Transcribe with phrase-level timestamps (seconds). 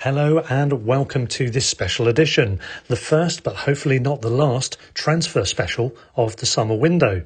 [0.00, 5.44] Hello and welcome to this special edition, the first but hopefully not the last transfer
[5.44, 7.22] special of the summer window.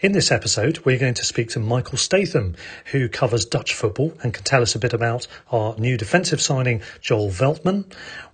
[0.00, 2.54] In this episode, we're going to speak to Michael Statham,
[2.86, 6.82] who covers Dutch football and can tell us a bit about our new defensive signing,
[7.00, 7.84] Joel Veltman.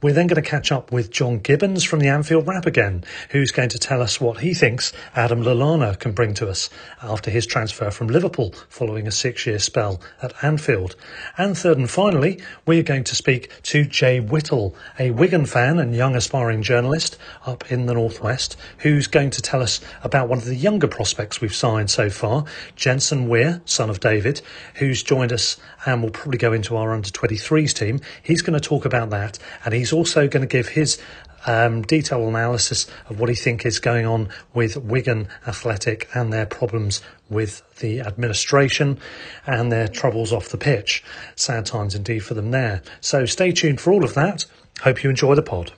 [0.03, 3.53] We're then going to catch up with John Gibbons from the Anfield Wrap again, who's
[3.53, 6.71] going to tell us what he thinks Adam Lallana can bring to us
[7.03, 10.97] after his transfer from Liverpool following a six year spell at Anfield.
[11.37, 15.95] And third and finally, we're going to speak to Jay Whittle, a Wigan fan and
[15.95, 20.47] young aspiring journalist up in the Northwest, who's going to tell us about one of
[20.47, 22.47] the younger prospects we've signed so far,
[22.77, 24.41] Jensen Weir, son of David,
[24.77, 28.01] who's joined us and will probably go into our under 23s team.
[28.23, 30.99] He's going to talk about that and he's also going to give his
[31.47, 36.47] um, detailed analysis of what he thinks is going on with Wigan Athletic and their
[36.47, 38.99] problems with the administration
[39.47, 41.05] and their troubles off the pitch.
[41.37, 42.83] Sad times indeed for them there.
[43.01, 44.47] So stay tuned for all of that.
[44.83, 45.73] Hope you enjoy the pod.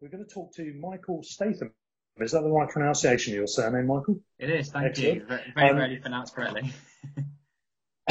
[0.00, 1.72] We're going to talk to Michael Statham.
[2.20, 4.20] Is that the right pronunciation of your surname, Michael?
[4.38, 5.14] It is, thank excellent.
[5.14, 5.26] you.
[5.26, 6.72] Very, very um, rarely pronounced correctly.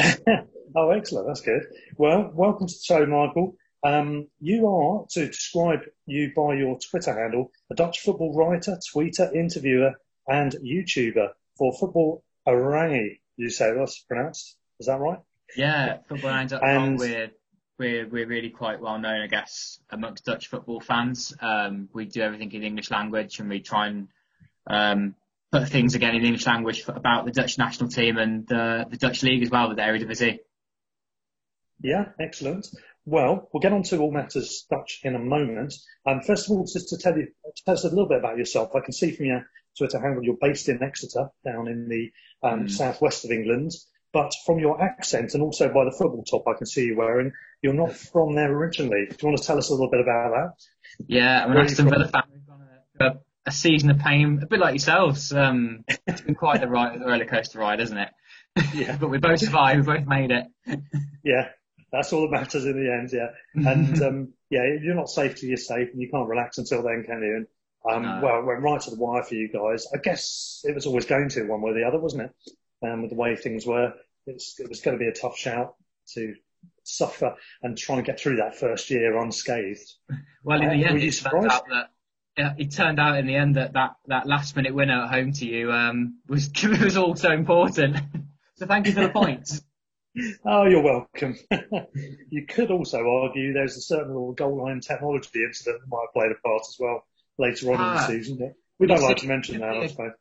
[0.76, 1.26] oh, excellent.
[1.26, 1.62] That's good.
[1.96, 3.56] Well, welcome to the show, Michael.
[3.84, 9.32] Um, you are, to describe you by your Twitter handle, a Dutch football writer, tweeter,
[9.34, 9.92] interviewer,
[10.26, 13.20] and YouTuber for Football Oranje.
[13.36, 14.56] You say that's pronounced?
[14.80, 15.20] Is that right?
[15.56, 16.96] Yeah, footballoranje.com.
[16.96, 17.30] We're,
[17.78, 21.32] we're, we're really quite well known, I guess, amongst Dutch football fans.
[21.40, 24.08] Um, we do everything in English language and we try and
[24.66, 25.14] um,
[25.52, 29.22] put things again in English language about the Dutch national team and the, the Dutch
[29.22, 30.40] league as well with the Eredivisie.
[31.80, 32.68] Yeah, excellent.
[33.08, 35.74] Well, we'll get on to all matters Dutch in a moment.
[36.06, 37.28] Um, first of all, just to tell you,
[37.64, 38.72] tell us a little bit about yourself.
[38.76, 39.46] I can see from your
[39.78, 42.10] Twitter handle you're based in Exeter, down in the
[42.46, 42.70] um, mm.
[42.70, 43.72] southwest of England.
[44.12, 47.32] But from your accent and also by the football top I can see you wearing,
[47.62, 49.06] you're not from there originally.
[49.08, 51.06] Do you want to tell us a little bit about that?
[51.06, 52.22] Yeah, I'm an Aston Villa fan.
[52.30, 52.62] We've gone
[53.00, 55.32] a, a, season of pain, a bit like yourselves.
[55.32, 58.10] Um, it's been quite the ride, roller coaster ride, isn't it?
[58.74, 58.96] Yeah.
[59.00, 59.86] but we both survived.
[59.86, 60.46] We both made it.
[61.24, 61.48] yeah,
[61.92, 63.10] that's all that matters in the end.
[63.12, 63.30] Yeah,
[63.70, 67.04] and um, yeah, you're not safe till you're safe, and you can't relax until then,
[67.06, 67.46] can you?
[67.84, 68.20] And um, no.
[68.22, 69.86] Well, it went right to the wire for you guys.
[69.94, 72.86] I guess it was always going to one way or the other, wasn't it?
[72.86, 73.92] Um, with the way things were,
[74.26, 75.74] it's, it was going to be a tough shout
[76.14, 76.34] to
[76.84, 79.94] suffer and try and get through that first year unscathed.
[80.44, 81.90] Well, in the uh, end, it turned out that
[82.38, 85.32] yeah, it turned out in the end that that, that last minute winner at home
[85.32, 86.50] to you um, was
[86.80, 87.96] was all so important.
[88.54, 89.60] so thank you for the points.
[90.44, 91.36] Oh, you're welcome.
[92.30, 96.12] you could also argue there's a certain little goal line technology incident that might have
[96.14, 97.04] played a part as well
[97.38, 98.06] later on ah, in the ah.
[98.06, 98.38] season.
[98.38, 100.12] But we don't like to mention that, I suppose.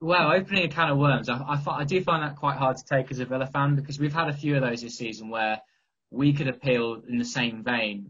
[0.00, 2.84] Well, opening a can of worms, I, I, I, do find that quite hard to
[2.84, 5.60] take as a Villa fan because we've had a few of those this season where
[6.10, 8.06] we could appeal in the same vein.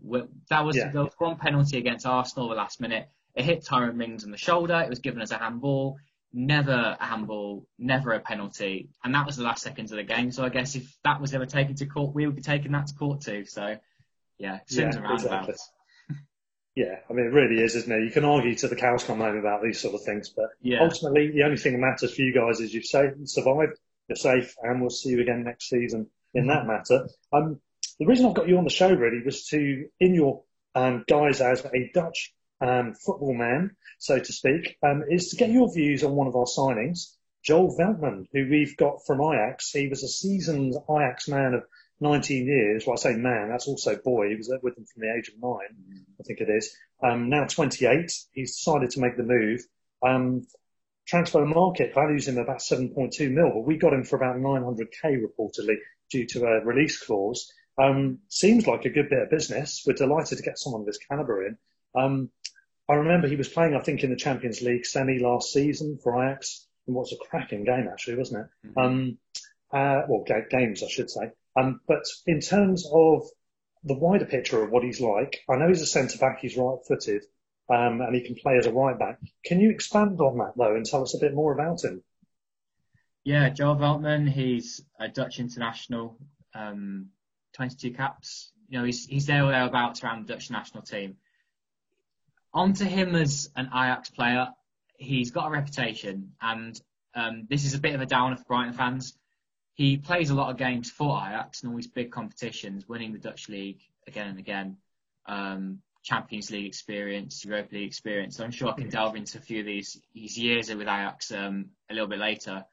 [0.51, 0.91] That was, yeah.
[0.93, 3.09] there was one penalty against Arsenal the last minute.
[3.35, 4.81] It hit Tyrone Mings on the shoulder.
[4.81, 5.99] It was given as a handball.
[6.33, 8.89] Never a handball, never a penalty.
[9.03, 10.31] And that was the last seconds of the game.
[10.31, 12.87] So I guess if that was ever taken to court, we would be taking that
[12.89, 13.45] to court too.
[13.47, 13.77] So
[14.39, 15.13] yeah, swings yeah.
[15.13, 15.55] Exactly.
[16.77, 18.05] Yeah, I mean, it really is, isn't it?
[18.05, 20.79] You can argue to the cows come home about these sort of things, but yeah.
[20.81, 23.77] ultimately, the only thing that matters for you guys is you've saved, survived,
[24.09, 27.09] you're safe, and we'll see you again next season in that matter.
[27.33, 27.61] Um,
[27.99, 30.45] the reason I've got you on the show really was to, in your
[30.75, 35.51] um, guise as a Dutch um, football man, so to speak, um, is to get
[35.51, 39.71] your views on one of our signings, Joel Veltman, who we've got from Ajax.
[39.71, 41.65] He was a seasoned Ajax man of
[42.01, 42.87] 19 years.
[42.87, 44.29] Well, I say man, that's also boy.
[44.29, 46.75] He was with them from the age of nine, I think it is.
[47.03, 48.13] Um, now 28.
[48.33, 49.61] He's decided to make the move.
[50.07, 50.47] Um,
[51.07, 55.77] transfer market values him about 7.2 mil, but we got him for about 900k reportedly
[56.11, 57.53] due to a release clause.
[57.79, 59.83] Um, seems like a good bit of business.
[59.87, 61.59] We're delighted to get someone of his caliber in.
[61.95, 62.31] Um,
[62.91, 66.21] I remember he was playing, I think, in the Champions League semi last season for
[66.21, 68.69] Ajax in what's a cracking game, actually, wasn't it?
[68.69, 68.79] Mm-hmm.
[68.79, 69.19] Um,
[69.73, 71.31] uh, well, g- games, I should say.
[71.57, 73.23] Um, but in terms of
[73.85, 76.79] the wider picture of what he's like, I know he's a centre back, he's right
[76.87, 77.23] footed,
[77.73, 79.19] um, and he can play as a right back.
[79.45, 82.03] Can you expand on that, though, and tell us a bit more about him?
[83.23, 86.19] Yeah, Joel Veltman, he's a Dutch international,
[86.55, 87.11] um,
[87.55, 88.51] 22 caps.
[88.69, 91.17] You know, he's, he's there or thereabouts around the Dutch national team
[92.53, 94.49] onto him as an Ajax player,
[94.97, 96.81] he's got a reputation, and
[97.15, 99.17] um, this is a bit of a downer for Brighton fans.
[99.75, 103.19] He plays a lot of games for Ajax and all these big competitions, winning the
[103.19, 104.77] Dutch league again and again,
[105.27, 108.37] um, Champions League experience, Europa League experience.
[108.37, 111.33] So I'm sure I can delve into a few of these his years with Ajax
[111.33, 112.65] um, a little bit later.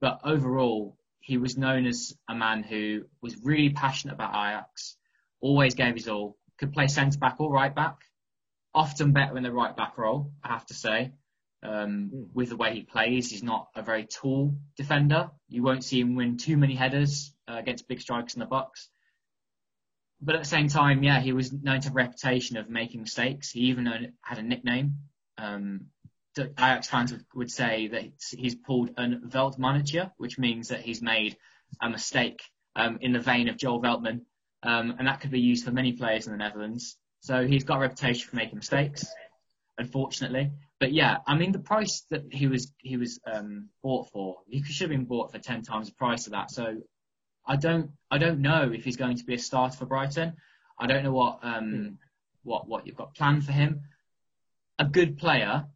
[0.00, 4.96] But overall, he was known as a man who was really passionate about Ajax,
[5.40, 7.98] always gave his all, could play centre back or right back,
[8.74, 11.12] often better in the right back role, I have to say.
[11.62, 12.26] Um, mm.
[12.34, 15.30] With the way he plays, he's not a very tall defender.
[15.48, 18.88] You won't see him win too many headers uh, against big strikers in the box.
[20.20, 23.00] But at the same time, yeah, he was known to have a reputation of making
[23.00, 23.50] mistakes.
[23.50, 24.98] He even had a nickname.
[25.36, 25.86] Um,
[26.38, 28.04] Ajax fans would, would say that
[28.36, 31.36] he's pulled an Veldmannetje, which means that he's made
[31.80, 32.40] a mistake
[32.76, 34.22] um, in the vein of Joel Veltman.
[34.62, 36.96] Um, and that could be used for many players in the Netherlands.
[37.22, 39.06] So he's got a reputation for making mistakes,
[39.78, 40.50] unfortunately.
[40.80, 44.62] But yeah, I mean the price that he was he was um, bought for, he
[44.64, 46.50] should have been bought for ten times the price of that.
[46.50, 46.82] So
[47.46, 50.34] I don't I don't know if he's going to be a starter for Brighton.
[50.78, 51.88] I don't know what um, hmm.
[52.42, 53.82] what what you've got planned for him.
[54.80, 55.66] A good player,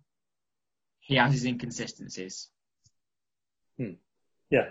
[0.99, 2.49] he has his inconsistencies.
[3.79, 3.93] Hmm.
[4.51, 4.71] Yeah,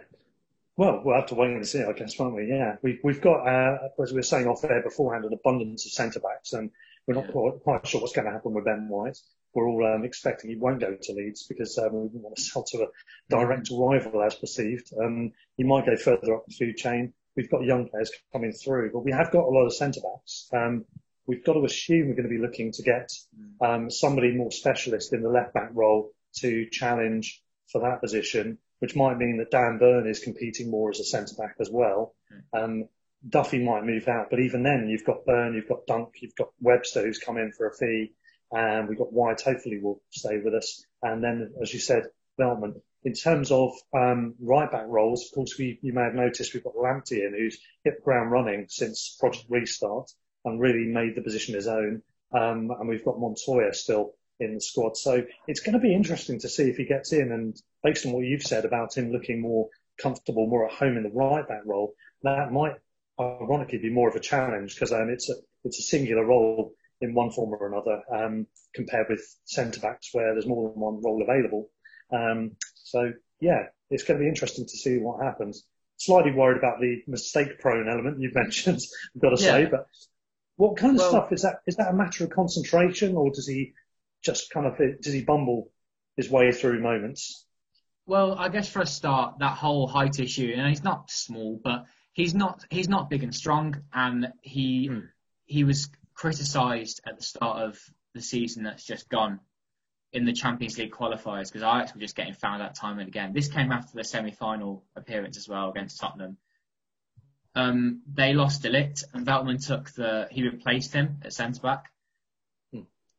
[0.78, 2.48] well, we'll have to wait and see, I guess, won't we?
[2.48, 5.92] Yeah, we've we've got, uh, as we were saying off air beforehand, an abundance of
[5.94, 6.70] centre backs, and
[7.08, 9.18] we're not quite, quite, sure what's going to happen with Ben White.
[9.54, 12.64] We're all um, expecting he won't go to Leeds because um, we want to sell
[12.64, 12.88] to a
[13.30, 14.92] direct rival, as perceived.
[15.02, 17.14] Um, he might go further up the food chain.
[17.38, 20.50] We've got young players coming through, but we have got a lot of centre backs.
[20.54, 20.84] Um,
[21.26, 23.12] we've got to assume we're going to be looking to get
[23.62, 27.42] um, somebody more specialist in the left back role to challenge
[27.72, 31.34] for that position which might mean that Dan Burn is competing more as a centre
[31.36, 32.14] back as well.
[32.54, 32.88] Um,
[33.28, 36.50] Duffy might move out, but even then, you've got Burn, you've got Dunk, you've got
[36.62, 38.12] Webster who's come in for a fee,
[38.52, 39.42] and we've got White.
[39.42, 40.86] Hopefully, will stay with us.
[41.02, 42.04] And then, as you said,
[42.40, 42.80] Veltman.
[43.04, 46.64] In terms of um, right back roles, of course, we, you may have noticed we've
[46.64, 50.12] got Lamptey in, who's hit the ground running since Project Restart
[50.44, 52.04] and really made the position his own.
[52.32, 54.98] Um, and we've got Montoya still in the squad.
[54.98, 57.32] So it's going to be interesting to see if he gets in.
[57.32, 59.70] And based on what you've said about him looking more
[60.02, 61.94] comfortable, more at home in the right back role,
[62.24, 62.76] that might
[63.20, 67.14] ironically be more of a challenge because um, it's a it's a singular role in
[67.14, 71.22] one form or another um, compared with centre backs where there's more than one role
[71.22, 71.70] available.
[72.12, 75.66] Um, so yeah, it's going to be interesting to see what happens.
[75.98, 78.82] Slightly worried about the mistake prone element you've mentioned,
[79.16, 79.52] I've got to yeah.
[79.52, 79.88] say, but
[80.58, 81.60] what kind of well, stuff is that?
[81.68, 83.74] Is that a matter of concentration or does he
[84.26, 85.72] just kind of does he bumble
[86.18, 87.46] his way through moments?
[88.08, 91.86] Well, I guess for a start, that whole height issue, and he's not small, but
[92.14, 95.08] he's not he's not big and strong, and he mm.
[95.46, 97.80] he was criticised at the start of
[98.14, 99.40] the season that's just gone
[100.14, 103.34] in the Champions League qualifiers because Ajax were just getting found out time and again.
[103.34, 106.38] This came after the semi-final appearance as well against Tottenham.
[107.54, 111.92] Um, they lost de Ligt, and Veltman took the he replaced him at centre back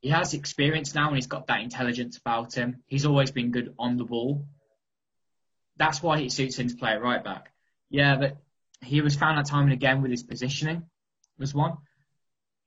[0.07, 2.81] he has experience now and he's got that intelligence about him.
[2.87, 4.47] He's always been good on the ball.
[5.79, 7.51] That's why it suits him to play right back.
[7.91, 8.37] Yeah, but
[8.81, 10.85] he was found out time and again with his positioning
[11.41, 11.79] was one.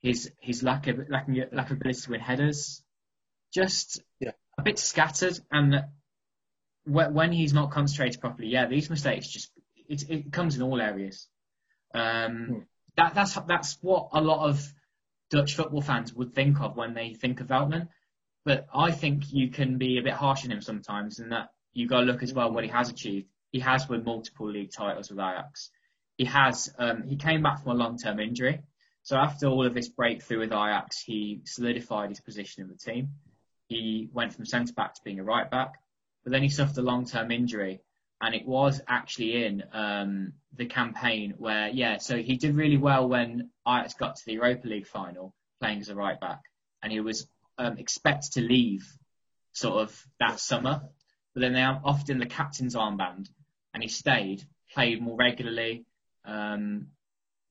[0.01, 2.83] His his lack of lack of, lack of ability to win headers,
[3.53, 4.31] just yeah.
[4.57, 5.39] a bit scattered.
[5.49, 5.85] And
[6.83, 9.49] when he's not concentrated properly, yeah, these mistakes just
[9.87, 11.25] it, it comes in all areas.
[11.93, 12.59] Um, hmm.
[12.97, 14.73] that that's that's what a lot of
[15.29, 17.87] Dutch football fans would think of when they think of Veltman.
[18.45, 21.87] But I think you can be a bit harsh on him sometimes, and that you
[21.87, 23.27] got to look as well what he has achieved.
[23.51, 25.71] He has won multiple league titles with Ajax.
[26.17, 26.73] he has.
[26.77, 28.61] Um, he came back from a long-term injury.
[29.03, 33.09] So after all of this breakthrough with Ajax, he solidified his position in the team.
[33.67, 35.73] He went from centre back to being a right back,
[36.23, 37.81] but then he suffered a long-term injury,
[38.21, 43.07] and it was actually in um, the campaign where, yeah, so he did really well
[43.07, 46.41] when Ajax got to the Europa League final, playing as a right back,
[46.83, 48.85] and he was um, expected to leave
[49.53, 50.81] sort of that summer,
[51.33, 53.29] but then they offered him the captain's armband,
[53.73, 55.85] and he stayed, played more regularly.
[56.25, 56.87] Um,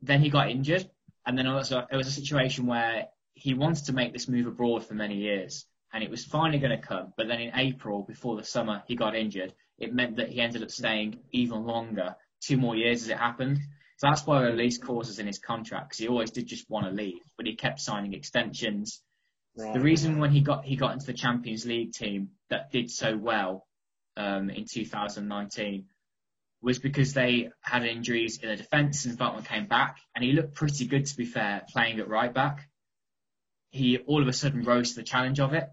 [0.02, 0.88] then he got injured,
[1.26, 4.84] and then also it was a situation where he wanted to make this move abroad
[4.84, 7.12] for many years, and it was finally going to come.
[7.16, 9.54] But then in April, before the summer, he got injured.
[9.78, 13.58] It meant that he ended up staying even longer, two more years as it happened.
[13.98, 16.92] So that's why release clauses in his contract, because he always did just want to
[16.92, 19.02] leave, but he kept signing extensions.
[19.56, 19.74] Right.
[19.74, 23.16] The reason when he got he got into the Champions League team that did so
[23.16, 23.66] well
[24.16, 25.86] um, in 2019
[26.60, 30.54] was because they had injuries in the defence and Veltman came back and he looked
[30.54, 32.68] pretty good to be fair playing at right back.
[33.70, 35.68] He all of a sudden rose to the challenge of it.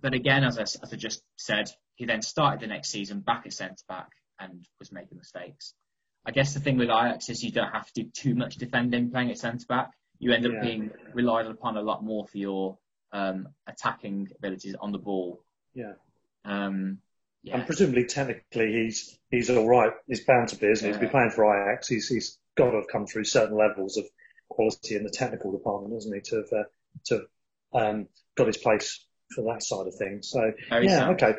[0.00, 3.44] But again, as I, as I just said, he then started the next season back
[3.46, 4.08] at centre back
[4.38, 5.74] and was making mistakes.
[6.26, 9.10] I guess the thing with Ajax is you don't have to do too much defending
[9.10, 9.90] playing at centre back.
[10.18, 10.62] You end up yeah.
[10.62, 12.78] being relied upon a lot more for your
[13.12, 15.44] um, attacking abilities on the ball.
[15.74, 15.92] Yeah.
[16.44, 16.98] Um,
[17.42, 17.56] yeah.
[17.56, 19.92] And presumably, technically, he's he's all right.
[20.06, 20.92] He's bound to be, isn't he?
[20.92, 20.98] Yeah.
[20.98, 24.04] To be playing for Ajax, he's he's got to have come through certain levels of
[24.48, 26.20] quality in the technical department, hasn't he?
[26.22, 26.64] To have uh,
[27.06, 27.26] to
[27.74, 30.30] um, got his place for that side of things.
[30.30, 31.22] So Very yeah, sound.
[31.22, 31.34] okay.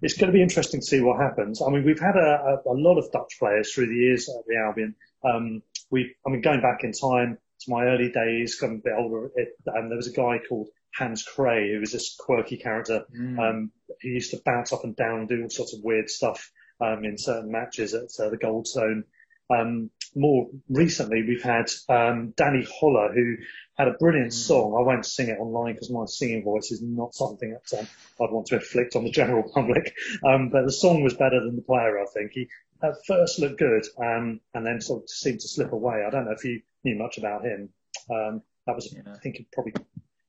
[0.00, 1.60] It's going to be interesting to see what happens.
[1.60, 4.44] I mean, we've had a, a, a lot of Dutch players through the years at
[4.46, 4.94] the Albion.
[5.24, 8.94] Um, we, I mean, going back in time to my early days, coming a bit
[8.96, 13.04] older, it, and there was a guy called Hans Kraaij, who was this quirky character.
[13.16, 13.38] Mm.
[13.38, 17.04] Um, he used to bounce up and down, do all sorts of weird stuff um,
[17.04, 19.02] in certain matches at uh, the Goldstone.
[19.50, 23.36] Um, more recently, we've had um, Danny Holla, who
[23.76, 24.34] had a brilliant mm.
[24.34, 24.76] song.
[24.78, 27.86] I won't sing it online because my singing voice is not something that um,
[28.20, 29.94] I'd want to inflict on the general public.
[30.24, 32.32] Um, but the song was better than the player, I think.
[32.32, 32.48] He
[32.82, 36.04] at first looked good um, and then sort of seemed to slip away.
[36.06, 37.70] I don't know if you knew much about him.
[38.10, 39.12] Um, that was, yeah.
[39.14, 39.72] I think, probably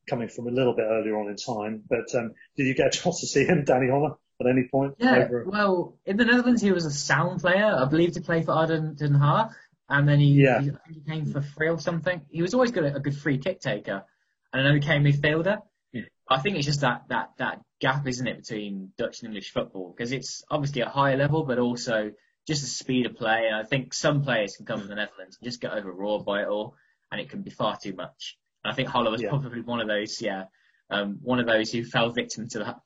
[0.10, 1.84] coming from a little bit earlier on in time.
[1.88, 4.96] But um, did you get a chance to see him, Danny Holla, at any point?
[4.98, 5.46] Yeah, over...
[5.48, 8.94] well, in the Netherlands, he was a sound player, I believe, to play for ADO
[8.96, 9.54] Den Haag.
[9.90, 10.62] And then he, yeah.
[10.62, 12.22] he, he came for free or something.
[12.30, 14.04] He was always good at a good free kick taker.
[14.54, 15.62] And then he became midfielder.
[15.92, 16.04] Yeah.
[16.30, 19.94] I think it's just that, that, that gap, isn't it, between Dutch and English football?
[19.96, 22.12] Because it's obviously a higher level, but also
[22.48, 23.48] just the speed of play.
[23.48, 26.44] And I think some players can come to the Netherlands and just get overawed by
[26.44, 26.76] it all,
[27.12, 28.38] and it can be far too much.
[28.64, 29.30] I think Holla was yeah.
[29.30, 30.46] probably one of those, yeah,
[30.90, 32.80] um, one of those who fell victim to that.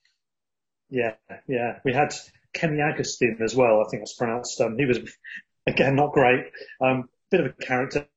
[0.89, 1.15] Yeah,
[1.47, 1.79] yeah.
[1.83, 2.13] We had
[2.53, 3.83] Kemy Agustien as well.
[3.85, 4.61] I think that's pronounced.
[4.61, 4.99] Um, he was
[5.67, 6.45] again not great.
[6.81, 8.07] Um, bit of a character.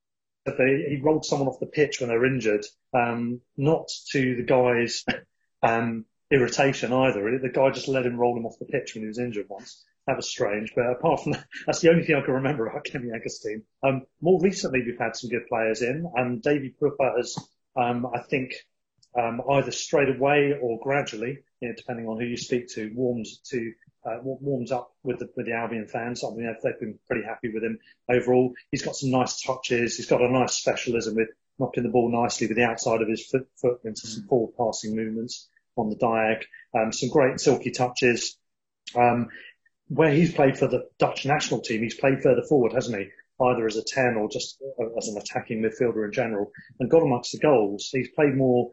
[0.46, 5.04] He rolled someone off the pitch when they were injured, um, not to the guy's
[5.62, 7.38] um, irritation either.
[7.38, 9.84] The guy just let him roll him off the pitch when he was injured once.
[10.06, 12.84] That was strange, but apart from that, that's the only thing I can remember about
[12.92, 13.62] Kemy Agustien.
[13.82, 17.36] Um, more recently, we've had some good players in, and Davy Pröpper has,
[17.76, 18.54] um, I think,
[19.18, 23.38] um, either straight away or gradually, you know, depending on who you speak to, warms
[23.50, 23.72] to
[24.04, 26.22] uh, warms up with the with the Albion fans.
[26.22, 28.54] I mean, they've been pretty happy with him overall.
[28.70, 29.96] He's got some nice touches.
[29.96, 33.26] He's got a nice specialism with knocking the ball nicely with the outside of his
[33.26, 36.42] foot, foot into some forward passing movements on the diag.
[36.74, 38.36] Um, some great silky touches.
[38.94, 39.28] Um,
[39.88, 43.08] where he's played for the Dutch national team, he's played further forward, hasn't he?
[43.40, 44.60] Either as a 10 or just
[44.96, 47.90] as an attacking midfielder in general and got amongst the goals.
[47.92, 48.70] He's played more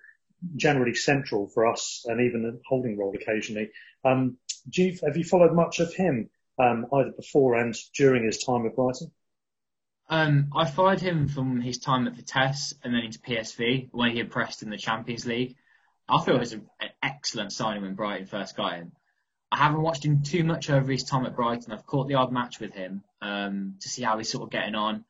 [0.55, 3.69] generally central for us and even a holding role occasionally.
[4.03, 4.38] Um,
[4.71, 8.75] you, have you followed much of him, um, either before and during his time with
[8.75, 9.12] Brighton?
[10.09, 14.19] Um, I followed him from his time at Vitesse and then into PSV when he
[14.19, 15.55] impressed in the Champions League.
[16.07, 16.67] I feel it was an
[17.01, 18.91] excellent signing when Brighton first got him.
[19.51, 21.71] I haven't watched him too much over his time at Brighton.
[21.71, 24.75] I've caught the odd match with him um, to see how he's sort of getting
[24.75, 25.05] on.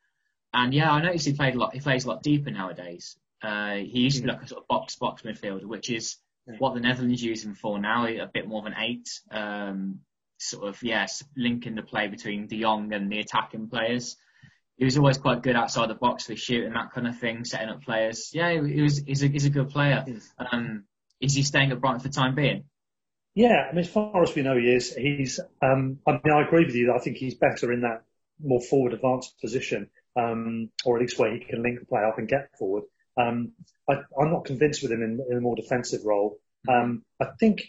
[0.53, 1.73] And yeah, I noticed he played a lot.
[1.73, 3.17] He plays a lot deeper nowadays.
[3.43, 6.15] Uh, he used to be like a sort of box box midfielder, which is
[6.59, 8.07] what the Netherlands use him for now.
[8.07, 9.99] A bit more of an eight, um,
[10.37, 14.15] sort of yes, linking the play between De Jong and the attacking players.
[14.77, 17.69] He was always quite good outside the box for shooting that kind of thing, setting
[17.69, 18.31] up players.
[18.33, 18.97] Yeah, he was.
[19.05, 20.05] He's a, he's a good player.
[20.37, 20.85] Um,
[21.19, 22.63] is he staying at Brighton for the time being?
[23.35, 24.93] Yeah, I mean, as far as we know, he is.
[24.95, 25.39] He's.
[25.61, 26.87] Um, I mean, I agree with you.
[26.87, 28.03] That I think he's better in that
[28.41, 32.17] more forward advanced position, um, or at least where he can link the play up
[32.17, 32.83] and get forward.
[33.17, 33.53] Um,
[33.89, 36.37] I, am not convinced with him in, in, a more defensive role.
[36.67, 37.63] Um, I think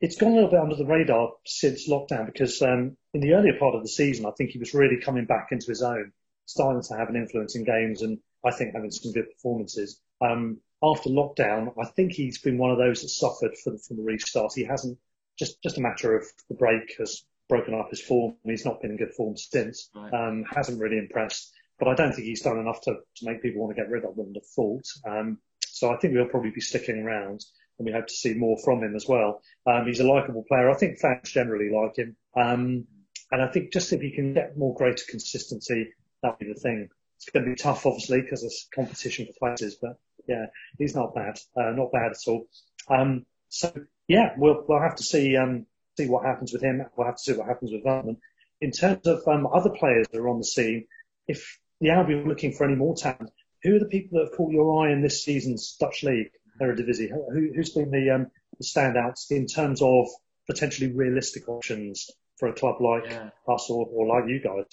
[0.00, 3.58] it's gone a little bit under the radar since lockdown because um, in the earlier
[3.58, 6.12] part of the season, I think he was really coming back into his own.
[6.46, 10.00] starting to have an influence in games and I think having some good performances.
[10.20, 14.02] Um, after lockdown, I think he's been one of those that suffered from, from the
[14.02, 14.52] restart.
[14.54, 14.98] He hasn't
[15.38, 18.36] just just a matter of the break has broken up his form.
[18.44, 19.90] He's not been in good form since.
[19.94, 20.12] Right.
[20.12, 21.52] Um, hasn't really impressed,
[21.84, 24.04] but I don't think he's done enough to, to make people want to get rid
[24.04, 24.32] of him.
[24.32, 24.86] The fault.
[25.06, 27.44] Um, so I think he'll probably be sticking around,
[27.78, 29.42] and we hope to see more from him as well.
[29.66, 30.70] Um, he's a likable player.
[30.70, 32.86] I think fans generally like him, um,
[33.30, 36.88] and I think just if he can get more greater consistency, that'll be the thing.
[37.16, 39.98] It's going to be tough, obviously, because there's competition for places, but
[40.28, 40.46] yeah,
[40.78, 42.46] he's not bad, uh, not bad at all.
[42.88, 43.72] Um, so
[44.08, 46.82] yeah, we'll we'll have to see um, see what happens with him.
[46.96, 48.16] We'll have to see what happens with Veltman.
[48.60, 50.86] In terms of um, other players that are on the scene,
[51.26, 53.30] if the Albion looking for any more talent,
[53.62, 57.10] who are the people that have caught your eye in this season's Dutch league, Eredivisie?
[57.10, 58.26] Who, who's been the, um,
[58.58, 60.06] the standouts in terms of
[60.46, 63.30] potentially realistic options for a club like yeah.
[63.48, 64.66] us or, or like you guys?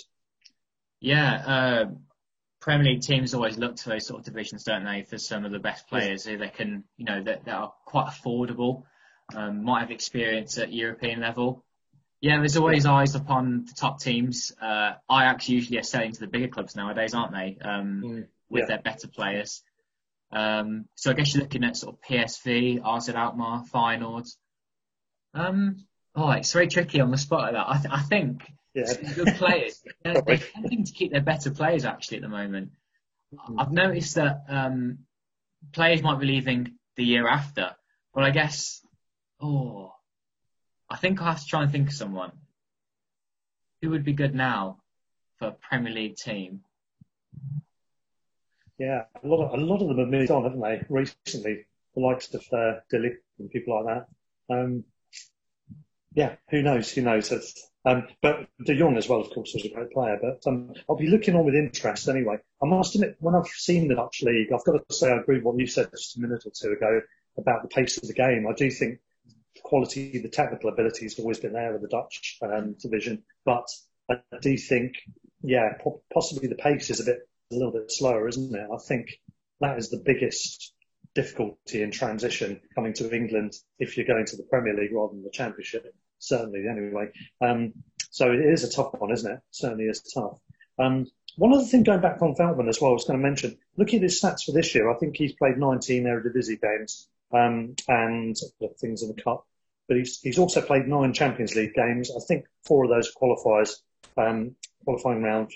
[1.00, 1.86] Yeah, uh,
[2.62, 5.52] Premier League teams always look to those sort of divisions, don't they, for some of
[5.52, 8.84] the best players who they can, you know, that, that are quite affordable,
[9.36, 11.66] um, might have experience at European level.
[12.22, 14.52] Yeah, there's always eyes upon the top teams.
[14.62, 17.58] Uh, Ajax usually are selling to the bigger clubs nowadays, aren't they?
[17.62, 18.66] Um, mm, with yeah.
[18.68, 19.64] their better players.
[20.32, 24.30] Um, so I guess you're looking at sort of PSV, AZ Alkmaar, Feyenoord.
[25.34, 25.78] Um,
[26.16, 27.68] oh, it's very tricky on the spot like that.
[27.68, 28.94] I, th- I think yeah.
[29.16, 29.82] good players.
[30.04, 32.72] They're, they're tending to keep their better players actually at the moment.
[33.34, 33.60] Mm-hmm.
[33.60, 35.00] I've noticed that um,
[35.72, 37.72] players might be leaving the year after,
[38.14, 38.86] but I guess,
[39.42, 39.94] oh,
[40.92, 42.34] I think I have to try and think of someone
[43.82, 44.82] who would be good now
[45.40, 46.62] for a Premier League team.
[48.78, 50.84] Yeah, a lot of a lot of them have moved on, haven't they?
[50.90, 53.96] Recently, the likes of uh, Dilly and people like
[54.50, 54.54] that.
[54.54, 54.84] Um,
[56.14, 56.92] yeah, who knows?
[56.92, 57.32] Who knows?
[57.86, 60.20] Um, but De Jong as well, of course, was a great player.
[60.22, 62.38] But um, I'll be looking on with interest anyway.
[62.62, 65.36] I must admit, when I've seen the Dutch league, I've got to say I agree
[65.38, 67.02] with what you said just a minute or two ago
[67.38, 68.46] about the pace of the game.
[68.46, 69.00] I do think
[69.64, 73.68] quality, the technical ability has always been there in the Dutch um, division, but
[74.10, 74.96] I do think,
[75.42, 75.78] yeah,
[76.14, 77.20] possibly the pace is a bit
[77.52, 78.68] a little bit slower, isn't it?
[78.74, 79.20] I think
[79.60, 80.74] that is the biggest
[81.14, 85.24] difficulty in transition coming to England if you're going to the Premier League rather than
[85.24, 87.10] the Championship certainly anyway.
[87.42, 87.74] Um,
[88.12, 89.40] so it is a tough one, isn't it?
[89.52, 90.40] Certainly is tough.
[90.80, 93.58] Um, one other thing going back on Veltman as well, I was going to mention,
[93.78, 97.76] looking at his stats for this year, I think he's played 19 Eredivisie games um,
[97.88, 98.36] and
[98.80, 99.46] things in the cup,
[99.88, 102.12] but he's, he's also played nine Champions League games.
[102.16, 103.76] I think four of those qualifiers,
[104.18, 105.52] um, qualifying round,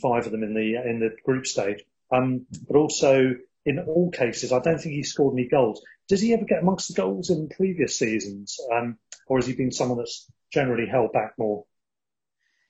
[0.00, 1.84] five of them in the in the group stage.
[2.12, 5.82] Um, but also in all cases, I don't think he scored any goals.
[6.08, 8.58] Does he ever get amongst the goals in previous seasons?
[8.72, 11.64] Um, or has he been someone that's generally held back more?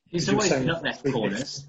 [0.09, 1.69] He's always been up left corners.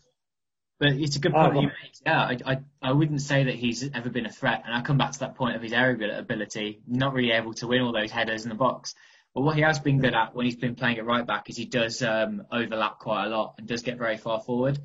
[0.82, 1.94] But it's a good point oh, you make.
[2.04, 4.64] Yeah, I, I, I wouldn't say that he's ever been a threat.
[4.66, 7.68] And I come back to that point of his aerial ability, not really able to
[7.68, 8.96] win all those headers in the box.
[9.36, 11.56] But what he has been good at when he's been playing at right back is
[11.56, 14.80] he does um, overlap quite a lot and does get very far forward.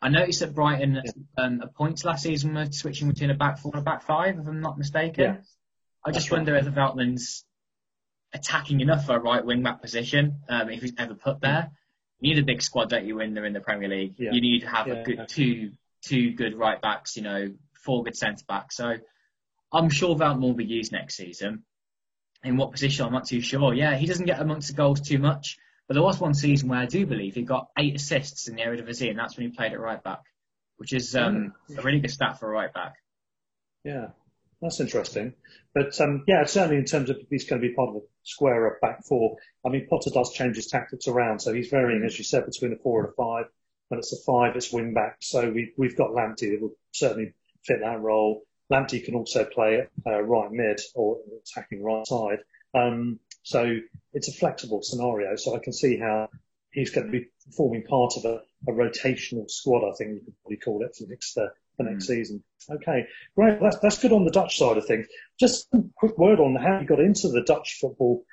[0.00, 1.12] I noticed that Brighton yeah.
[1.36, 4.38] um, at points last season were switching between a back four and a back five,
[4.38, 5.22] if I'm not mistaken.
[5.22, 5.36] Yeah.
[6.02, 6.66] I just wonder right.
[6.66, 7.44] if Veltman's
[8.32, 11.72] attacking enough for a right wing back position, um, if he's ever put there.
[12.22, 14.14] You need a big squad, don't you, when they're in the Premier League?
[14.16, 14.30] Yeah.
[14.30, 17.52] You need to have yeah, a good two two good right backs, you know,
[17.84, 18.76] four good centre backs.
[18.76, 18.94] So
[19.72, 21.64] I'm sure Veltman will be used next season.
[22.44, 23.74] In what position, I'm not too sure.
[23.74, 25.58] Yeah, he doesn't get amongst the goals too much.
[25.88, 28.62] But there was one season where I do believe he got eight assists in the
[28.62, 30.20] Eredivisie, and that's when he played at right back,
[30.76, 32.94] which is um, a really good stat for a right back.
[33.84, 34.10] Yeah,
[34.62, 35.34] that's interesting.
[35.74, 38.68] But um, yeah, certainly in terms of he's going to be part of a square
[38.68, 41.40] up back four, I mean, Potter does change his tactics around.
[41.40, 43.50] So he's varying, as you said, between a four and a five.
[43.88, 45.16] When it's a five, it's wing back.
[45.20, 48.44] So we, we've got Lamptey that will certainly fit that role.
[48.72, 52.38] Lamptey can also play uh, right mid or attacking right side.
[52.74, 53.76] Um, so
[54.14, 55.36] it's a flexible scenario.
[55.36, 56.28] So I can see how
[56.70, 60.34] he's going to be forming part of a, a rotational squad, I think you could
[60.42, 62.08] probably call it for next, uh, for next mm.
[62.08, 62.44] season.
[62.70, 63.06] Okay,
[63.36, 63.60] great.
[63.60, 65.06] That's, that's good on the Dutch side of things.
[65.38, 68.24] Just a quick word on how you got into the Dutch football.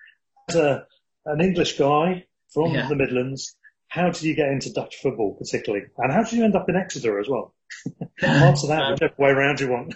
[0.49, 0.86] As a,
[1.25, 2.88] an English guy from yeah.
[2.88, 3.56] the Midlands,
[3.88, 5.86] how did you get into Dutch football particularly?
[5.97, 7.54] And how did you end up in Exeter as well?
[8.21, 9.95] Answer that um, whichever way around you want.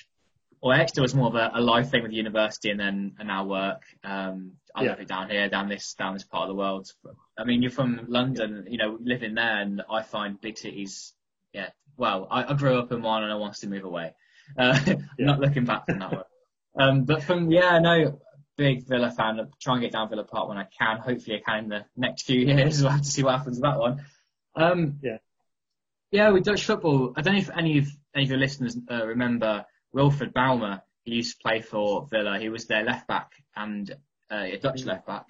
[0.62, 3.30] well, Exeter was more of a, a life thing with the university and then and
[3.30, 3.82] our work.
[4.02, 4.90] Um, I yeah.
[4.90, 6.90] love it down here, down this down this part of the world.
[7.38, 11.12] I mean, you're from London, you know, living there, and I find big cities
[11.54, 14.14] yeah, well, I, I, grew up in one and I wanted to move away.
[14.58, 14.96] Uh, yeah.
[15.18, 16.24] Not looking back from that one.
[16.78, 18.20] Um, but from, yeah, no,
[18.56, 19.38] big Villa fan.
[19.38, 20.98] I'll try and get down Villa Park when I can.
[20.98, 22.82] Hopefully I can in the next few years.
[22.82, 24.04] We'll have to see what happens with that one.
[24.56, 25.18] Um, yeah.
[26.10, 29.04] Yeah, with Dutch football, I don't know if any of any of your listeners uh,
[29.04, 30.82] remember Wilfred Bouma.
[31.02, 32.38] He used to play for Villa.
[32.38, 33.90] He was their left back and
[34.30, 34.86] uh, a Dutch mm.
[34.86, 35.26] left back.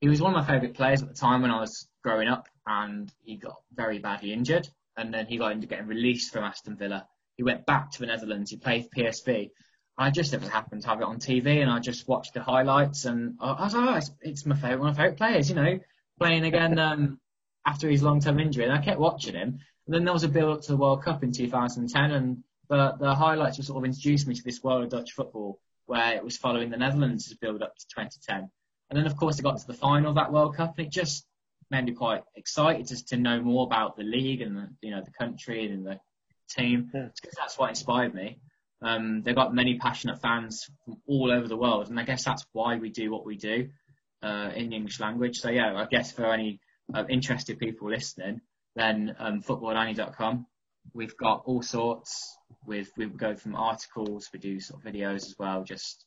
[0.00, 2.48] He was one of my favourite players at the time when I was growing up,
[2.66, 6.76] and he got very badly injured, and then he got into getting released from Aston
[6.76, 7.06] Villa.
[7.36, 8.50] He went back to the Netherlands.
[8.50, 9.50] He played for PSV.
[9.96, 13.04] I just ever happened to have it on TV, and I just watched the highlights,
[13.04, 15.56] and I was like, oh, it's, it's my favourite, one of my favourite players, you
[15.56, 15.78] know,
[16.18, 17.20] playing again um,
[17.64, 18.64] after his long-term injury.
[18.64, 21.04] And I kept watching him, and then there was a build up to the World
[21.04, 24.84] Cup in 2010, and the, the highlights just sort of introduced me to this world
[24.84, 28.50] of Dutch football, where it was following the Netherlands' build up to 2010.
[28.90, 30.90] And then, of course, it got to the final of that World Cup, and it
[30.90, 31.24] just
[31.70, 35.02] made me quite excited just to know more about the league and the, you know
[35.04, 35.98] the country and the
[36.50, 36.90] team.
[36.94, 37.08] Yeah.
[37.36, 38.38] That's what inspired me.
[38.82, 42.44] Um, they've got many passionate fans from all over the world, and I guess that's
[42.52, 43.68] why we do what we do
[44.22, 45.38] uh, in the English language.
[45.38, 46.60] So yeah, I guess for any
[46.92, 48.40] uh, interested people listening,
[48.76, 50.46] then um, footballoranje.com.
[50.92, 52.36] We've got all sorts.
[52.66, 56.04] With we go from articles, we do sort of videos as well, just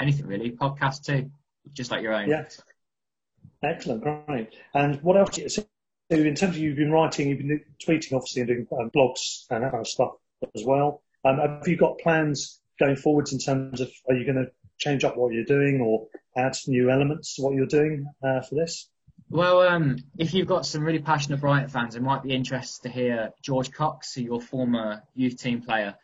[0.00, 1.30] anything really, podcast too,
[1.72, 2.28] just like your own.
[2.28, 2.44] Yeah.
[3.62, 4.54] Excellent, great.
[4.74, 5.38] And what else?
[5.48, 5.64] So
[6.10, 9.62] in terms of you've been writing, you've been tweeting, obviously, and doing um, blogs and
[9.62, 10.12] that kind of stuff
[10.54, 11.02] as well.
[11.24, 15.04] Um, have you got plans going forwards in terms of are you going to change
[15.04, 18.88] up what you're doing or add new elements to what you're doing uh, for this?
[19.28, 22.92] Well, um, if you've got some really passionate Brighton fans, it might be interested to
[22.92, 25.94] hear George Cox, your former youth team player,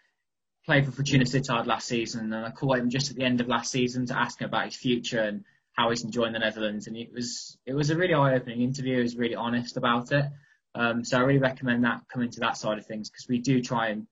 [0.65, 3.49] played for Fortuna Sittard last season, and I caught him just at the end of
[3.49, 5.45] last season to ask him about his future and
[5.77, 6.87] how he's enjoying the Netherlands.
[6.87, 8.97] And it was it was a really eye-opening interview.
[8.97, 10.25] He was really honest about it.
[10.75, 13.63] Um, so I really recommend that coming to that side of things because we do
[13.63, 14.07] try and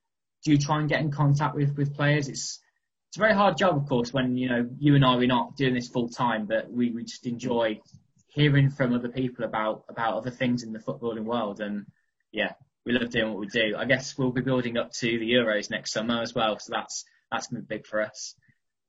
[0.44, 2.28] do try and get in contact with with players.
[2.28, 2.60] It's
[3.08, 5.56] it's a very hard job, of course, when you know you and I we're not
[5.56, 7.80] doing this full time, but we, we just enjoy
[8.28, 11.60] hearing from other people about about other things in the footballing world.
[11.60, 11.86] And
[12.32, 12.52] yeah,
[12.84, 13.76] we love doing what we do.
[13.78, 17.04] I guess we'll be building up to the Euros next summer as well, so that's
[17.30, 18.34] that's going to be big for us.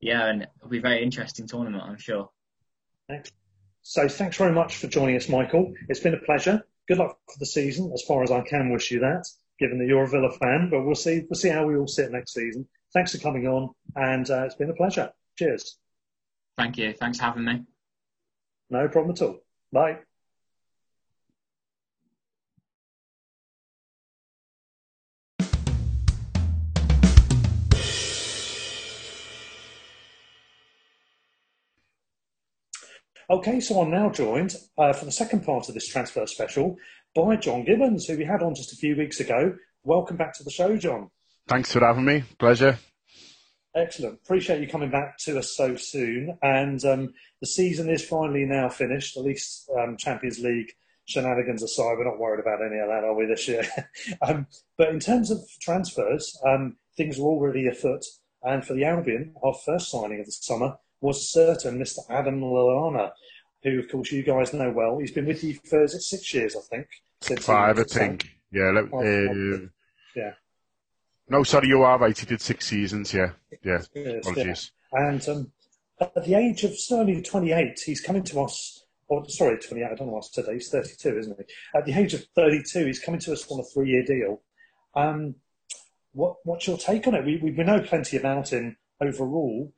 [0.01, 2.29] Yeah, and it'll be a very interesting tournament, I'm sure.
[3.81, 5.73] So thanks very much for joining us, Michael.
[5.89, 6.63] It's been a pleasure.
[6.87, 9.25] Good luck for the season, as far as I can wish you that
[9.59, 12.11] given that you're a Villa fan, but we'll see we'll see how we all sit
[12.11, 12.67] next season.
[12.93, 15.11] Thanks for coming on, and uh, it's been a pleasure.
[15.37, 15.77] Cheers.
[16.57, 16.93] Thank you.
[16.93, 17.63] Thanks for having me.
[18.69, 19.39] No problem at all.
[19.71, 19.99] Bye.
[33.27, 36.77] Okay, so I'm now joined uh, for the second part of this transfer special
[37.15, 39.55] by John Gibbons, who we had on just a few weeks ago.
[39.83, 41.09] Welcome back to the show, John.
[41.47, 42.23] Thanks for having me.
[42.37, 42.77] Pleasure.
[43.75, 44.19] Excellent.
[44.23, 46.37] Appreciate you coming back to us so soon.
[46.43, 50.71] And um, the season is finally now finished, at least um, Champions League
[51.05, 51.95] shenanigans aside.
[51.97, 53.63] We're not worried about any of that, are we, this year?
[54.21, 54.45] um,
[54.77, 58.05] but in terms of transfers, um, things are already afoot.
[58.43, 61.99] And for the Albion, our first signing of the summer was certain Mr.
[62.09, 63.11] Adam Lallana,
[63.63, 64.97] who, of course, you guys know well.
[64.99, 66.87] He's been with you for six years, I think.
[67.21, 68.29] Since Five, I think.
[68.51, 68.71] Yeah.
[68.93, 69.67] uh,
[70.15, 70.31] yeah.
[71.29, 72.17] No, sorry, you are right.
[72.17, 73.13] He did six seasons.
[73.13, 73.31] Yeah.
[73.63, 73.81] Yeah.
[73.95, 74.71] Apologies.
[74.93, 75.07] Yeah.
[75.07, 75.51] And um,
[75.99, 78.83] at the age of only 28, he's coming to us.
[79.07, 79.85] Or, sorry, 28.
[79.85, 80.53] I don't know what's today.
[80.53, 81.77] He's 32, isn't he?
[81.77, 84.41] At the age of 32, he's coming to us on a three-year deal.
[84.95, 85.35] Um,
[86.13, 87.25] what, what's your take on it?
[87.25, 89.71] We, we, we know plenty about him overall,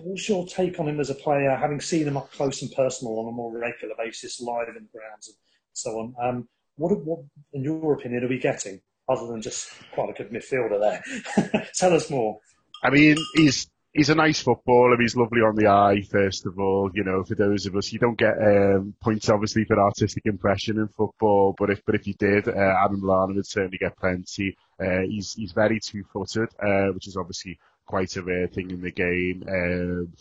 [0.00, 3.18] what's your take on him as a player, having seen him up close and personal
[3.18, 5.36] on a more regular basis, live in the grounds and
[5.72, 6.14] so on?
[6.22, 7.20] Um, what, what,
[7.52, 11.68] in your opinion, are we getting other than just quite a good midfielder there?
[11.74, 12.38] Tell us more.
[12.82, 14.96] I mean, he's he's a nice footballer.
[14.98, 16.90] He's lovely on the eye, first of all.
[16.94, 20.78] You know, for those of us, you don't get um, points obviously for artistic impression
[20.78, 24.56] in football, but if but if you did, uh, Adam Lallana would certainly get plenty.
[24.80, 27.58] Uh, he's he's very two-footed, uh, which is obviously
[27.92, 29.44] quite a rare thing in the game.
[29.46, 30.12] Um,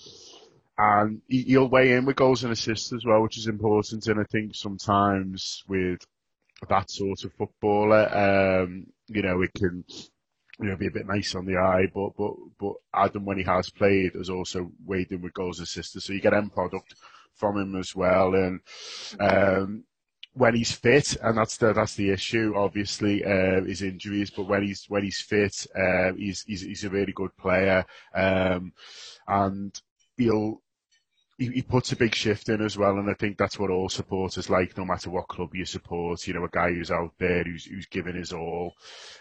[0.78, 4.08] and he'll weigh in with goals and assists as well, which is important.
[4.08, 6.06] And I think sometimes with
[6.68, 9.86] that sort of footballer, um, you know, it can
[10.60, 13.44] you know, be a bit nice on the eye, but but but Adam, when he
[13.46, 16.94] has played, has also weighed in with goals and assists, so you get end product
[17.36, 18.36] from him as well.
[18.36, 18.60] And
[19.20, 19.86] um,
[20.34, 22.54] when he's fit, and that's the that's the issue.
[22.56, 26.90] Obviously, uh, his injuries, but when he's when he's fit, uh, he's, he's he's a
[26.90, 28.74] really good player, um,
[29.28, 29.80] and
[30.18, 30.62] he'll.
[31.38, 34.48] He, puts a big shift in as well, and I think that's what all supporters
[34.48, 36.28] like, no matter what club you support.
[36.28, 38.76] You know, a guy who's out there, who's who's giving his all.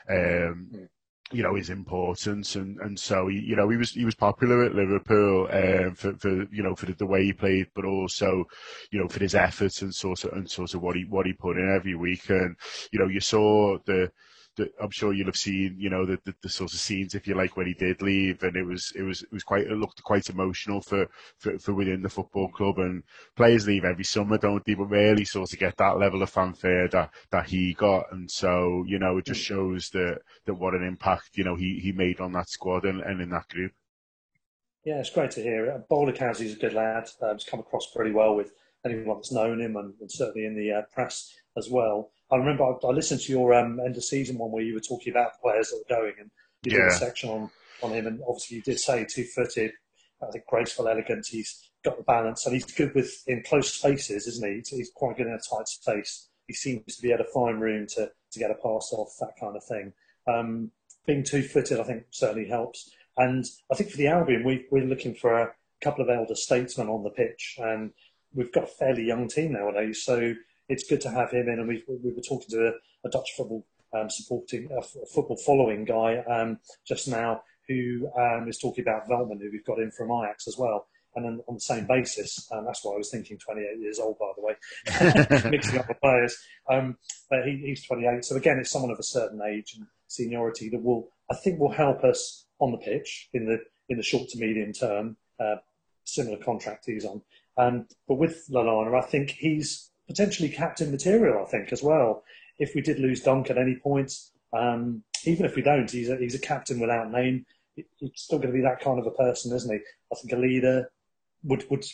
[0.06, 0.90] Um,
[1.32, 4.74] you know his importance and and so you know he was he was popular at
[4.74, 8.44] Liverpool um, for for you know for the, the, way he played but also
[8.90, 11.32] you know for his efforts and sort of and sort of what he what he
[11.32, 12.28] put in every week.
[12.30, 12.56] And
[12.90, 14.10] you know you saw the,
[14.58, 17.34] I'm sure you'll have seen, you know, the, the, the sort of scenes, if you
[17.34, 20.02] like, when he did leave, and it was it was it was quite it looked
[20.02, 21.06] quite emotional for,
[21.38, 22.78] for for within the football club.
[22.78, 23.02] And
[23.36, 24.74] players leave every summer, don't they?
[24.74, 28.84] But really, sort of get that level of fanfare that that he got, and so
[28.86, 32.20] you know, it just shows that that what an impact you know he he made
[32.20, 33.72] on that squad and, and in that group.
[34.84, 35.84] Yeah, it's great to hear.
[35.88, 37.08] Bola Kazzi's a good lad.
[37.20, 38.52] Um, he's come across pretty well with
[38.84, 42.10] anyone that's known him, and, and certainly in the uh, press as well.
[42.32, 44.80] I remember I, I listened to your um, end of season one where you were
[44.80, 46.30] talking about players that were going, and
[46.62, 46.84] you yeah.
[46.84, 47.50] did a section on,
[47.82, 49.72] on him, and obviously you did say two footed,
[50.22, 51.26] I think graceful, elegant.
[51.28, 54.56] He's got the balance, and he's good with in close spaces, isn't he?
[54.56, 56.28] He's, he's quite good in a tight space.
[56.46, 59.34] He seems to be able to find room to, to get a pass off, that
[59.40, 59.92] kind of thing.
[60.28, 60.70] Um,
[61.06, 62.90] being two footed, I think, certainly helps.
[63.16, 66.88] And I think for the Albion, we, we're looking for a couple of elder statesmen
[66.88, 67.92] on the pitch, and
[68.34, 70.04] we've got a fairly young team nowadays.
[70.04, 70.34] So
[70.70, 71.58] it's good to have him in.
[71.58, 75.84] And we, we were talking to a, a Dutch football um, supporting, a football following
[75.84, 80.10] guy um, just now who um, is talking about Veltman, who we've got in from
[80.10, 80.86] Ajax as well.
[81.16, 84.16] And then on the same basis, um, that's why I was thinking 28 years old,
[84.18, 86.38] by the way, mixing up the players.
[86.68, 86.96] Um,
[87.28, 88.24] but he, he's 28.
[88.24, 91.72] So again, it's someone of a certain age and seniority that will, I think, will
[91.72, 95.16] help us on the pitch in the in the short to medium term.
[95.40, 95.56] Uh,
[96.04, 97.22] similar contract he's on.
[97.56, 102.24] Um, but with Lallana, I think he's potentially captain material, I think, as well.
[102.58, 104.12] If we did lose Dunk at any point,
[104.52, 107.46] um, even if we don't, he's a, he's a captain without name.
[107.76, 109.78] He's still going to be that kind of a person, isn't he?
[110.12, 110.90] I think a leader
[111.44, 111.84] would would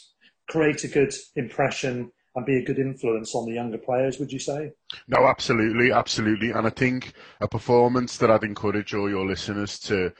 [0.48, 4.18] create a good impression and be a good influence on the younger players.
[4.18, 4.72] Would you say?
[5.08, 6.50] No, absolutely, absolutely.
[6.52, 10.12] And I think a performance that I'd encourage all your listeners to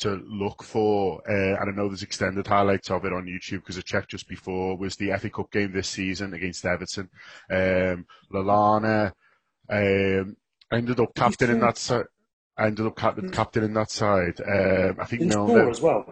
[0.00, 3.78] to look for, uh, and I know there's extended highlights of it on YouTube because
[3.78, 7.08] I checked just before, was the FA Cup game this season against Everton.
[7.50, 9.12] Um, Lallana
[9.68, 10.36] um,
[10.72, 12.06] ended up captaining that side.
[12.58, 14.40] Ended up captain, captain in that side.
[14.40, 16.04] Um, I think Milner as well.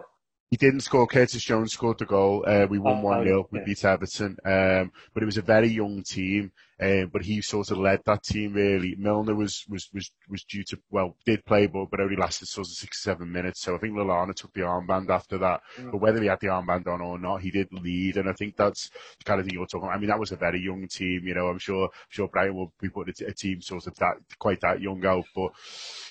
[0.49, 1.07] He didn't score.
[1.07, 2.43] Curtis Jones scored the goal.
[2.45, 3.47] Uh, we won 1 uh, 0.
[3.49, 3.65] We yeah.
[3.65, 4.37] beat Everton.
[4.45, 6.51] Um, but it was a very young team.
[6.83, 8.95] Um, but he sort of led that team really.
[8.97, 12.67] Milner was, was, was, was due to, well, did play, but, but only lasted sort
[12.67, 13.61] of six, seven minutes.
[13.61, 15.61] So I think Lallana took the armband after that.
[15.77, 15.91] Mm.
[15.91, 18.17] But whether he had the armband on or not, he did lead.
[18.17, 19.95] And I think that's the kind of thing you're talking about.
[19.95, 22.55] I mean, that was a very young team, you know, I'm sure, I'm sure Brian
[22.55, 25.51] will be putting a team sort of that, quite that young out, but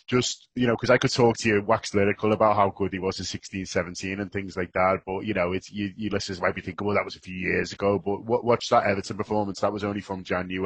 [0.06, 2.98] just, you know, because I could talk to you, wax lyrical about how good he
[2.98, 5.00] was in 16, 17 and things like that.
[5.06, 7.34] But, you know, it's, you, you listeners might be thinking, well, that was a few
[7.34, 7.98] years ago.
[7.98, 9.60] But watch that Everton performance.
[9.60, 10.61] That was only from January.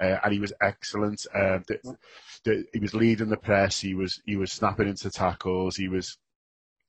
[0.00, 1.26] Uh, and he was excellent.
[1.34, 1.96] Uh, the,
[2.44, 3.80] the, he was leading the press.
[3.80, 5.76] He was, he was snapping into tackles.
[5.76, 6.16] He was,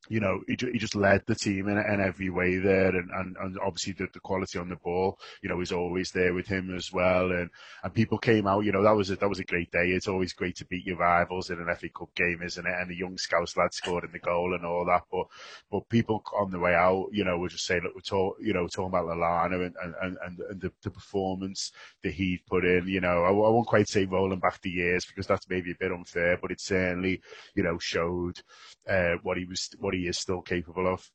[0.10, 3.38] you know, he, he just led the team in, in every way there, and, and,
[3.38, 6.76] and obviously the, the quality on the ball, you know, is always there with him
[6.76, 7.32] as well.
[7.32, 7.50] And
[7.84, 9.92] and people came out, you know, that was a, that was a great day.
[9.92, 12.74] It's always great to beat your rivals in an FA Cup game, isn't it?
[12.80, 15.04] And the young Scouse lad scored in the goal and all that.
[15.12, 15.28] But
[15.72, 18.68] but people on the way out, you know, were just saying, look, we're you know,
[18.68, 20.18] talking about Lallana and and and,
[20.50, 21.72] and the, the performance
[22.04, 22.88] that he put in.
[22.88, 25.76] You know, I, I won't quite say rolling back the years because that's maybe a
[25.80, 27.22] bit unfair, but it certainly,
[27.56, 28.42] you know, showed
[28.90, 31.10] uh, what he was what he is still capable of.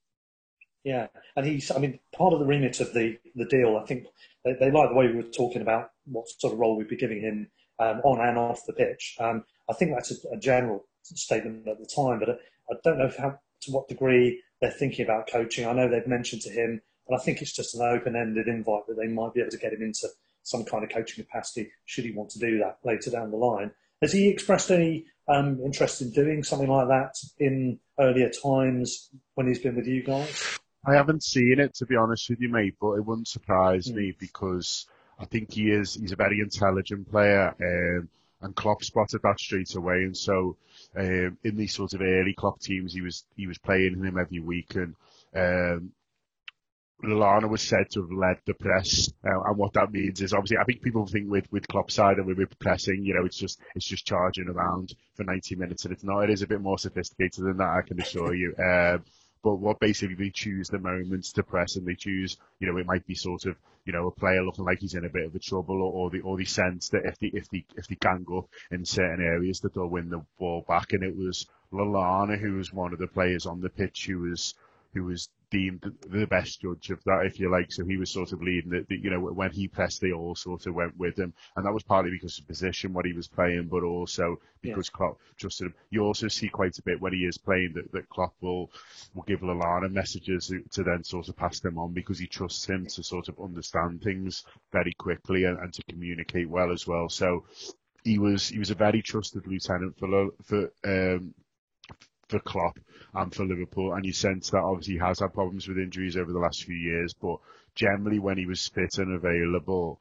[0.84, 4.06] Yeah, and he's, I mean, part of the remit of the, the deal, I think
[4.44, 6.96] they, they like the way we were talking about what sort of role we'd be
[6.96, 9.16] giving him um, on and off the pitch.
[9.18, 13.10] Um, I think that's a, a, general statement at the time, but I don't know
[13.18, 15.66] how, to what degree they're thinking about coaching.
[15.66, 18.86] I know they've mentioned to him, and I think it's just an open ended invite
[18.86, 20.08] that they might be able to get him into
[20.42, 23.70] some kind of coaching capacity should he want to do that later down the line.
[24.00, 29.48] Has he expressed any um, interest in doing something like that in earlier times when
[29.48, 30.58] he's been with you guys?
[30.86, 33.94] I haven't seen it to be honest with you, mate, but it wouldn't surprise mm.
[33.94, 34.86] me because
[35.18, 37.54] I think he is he's a very intelligent player.
[37.60, 38.08] Um,
[38.40, 40.04] and Klopp spotted that straight away.
[40.04, 40.56] And so,
[40.96, 44.40] um, in these sort of early Klopp teams, he was he was playing him every
[44.40, 44.94] week, and
[45.34, 45.92] um,
[47.02, 50.58] Lallana was said to have led the press, uh, and what that means is obviously
[50.58, 53.60] I think people think with with Klopp side and with pressing, you know, it's just
[53.76, 56.22] it's just charging around for 90 minutes, and it's not.
[56.22, 58.54] It is a bit more sophisticated than that, I can assure you.
[58.68, 59.04] Um,
[59.42, 62.86] but what basically they choose the moments to press, and they choose, you know, it
[62.86, 65.34] might be sort of, you know, a player looking like he's in a bit of
[65.34, 67.94] a trouble, or, or the or the sense that if they if they if they
[67.94, 72.38] gang up in certain areas, that they'll win the ball back, and it was Lallana
[72.38, 74.54] who was one of the players on the pitch who was
[74.94, 77.72] who was deemed the best judge of that, if you like.
[77.72, 78.86] So he was sort of leading it.
[78.90, 81.82] You know, when he pressed, they all sort of went with him, and that was
[81.82, 84.96] partly because of position, what he was playing, but also because yeah.
[84.96, 85.74] Klopp trusted him.
[85.90, 88.70] You also see quite a bit when he is playing that, that Klopp will
[89.14, 92.86] will give Lallana messages to then sort of pass them on because he trusts him
[92.86, 97.08] to sort of understand things very quickly and, and to communicate well as well.
[97.08, 97.44] So
[98.04, 101.34] he was he was a very trusted lieutenant for for um,
[102.28, 102.78] for Klopp
[103.14, 106.32] and for Liverpool, and you sense that obviously he has had problems with injuries over
[106.32, 107.38] the last few years, but
[107.74, 110.00] generally when he was fit and available,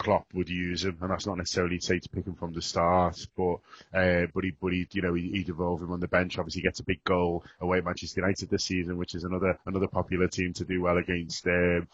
[0.00, 2.62] Klopp would use him, and that's not necessarily to say to pick him from the
[2.62, 3.56] start, but
[3.92, 6.38] uh, but he but he you know he, he'd involve him on the bench.
[6.38, 9.58] Obviously, he gets a big goal away at Manchester United this season, which is another
[9.66, 11.46] another popular team to do well against.
[11.46, 11.86] Um,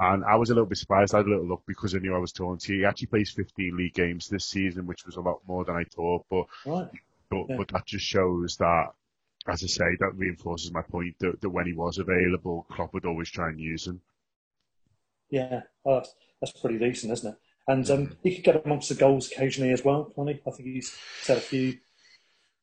[0.00, 1.14] and I was a little bit surprised.
[1.14, 2.78] I had a little look because I knew I was talking to you.
[2.80, 5.84] He actually plays 15 league games this season, which was a lot more than I
[5.84, 6.24] thought.
[6.30, 6.88] But right.
[7.28, 7.56] but, yeah.
[7.58, 8.92] but that just shows that
[9.50, 13.04] as I say, that reinforces my point that, that when he was available, Klopp would
[13.04, 14.00] always try and use him.
[15.30, 17.38] Yeah, oh, that's, that's pretty decent, isn't it?
[17.68, 20.40] And um, he could get amongst the goals occasionally as well, Connie.
[20.46, 21.78] I think he's had a few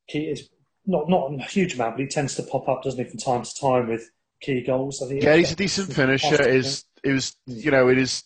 [0.08, 0.26] key.
[0.26, 0.50] It's
[0.86, 3.44] not not a huge amount, but he tends to pop up, doesn't he, from time
[3.44, 4.10] to time with
[4.42, 5.02] key goals.
[5.02, 6.46] I think yeah, he's a decent finisher.
[6.46, 8.24] Is it was you know it is.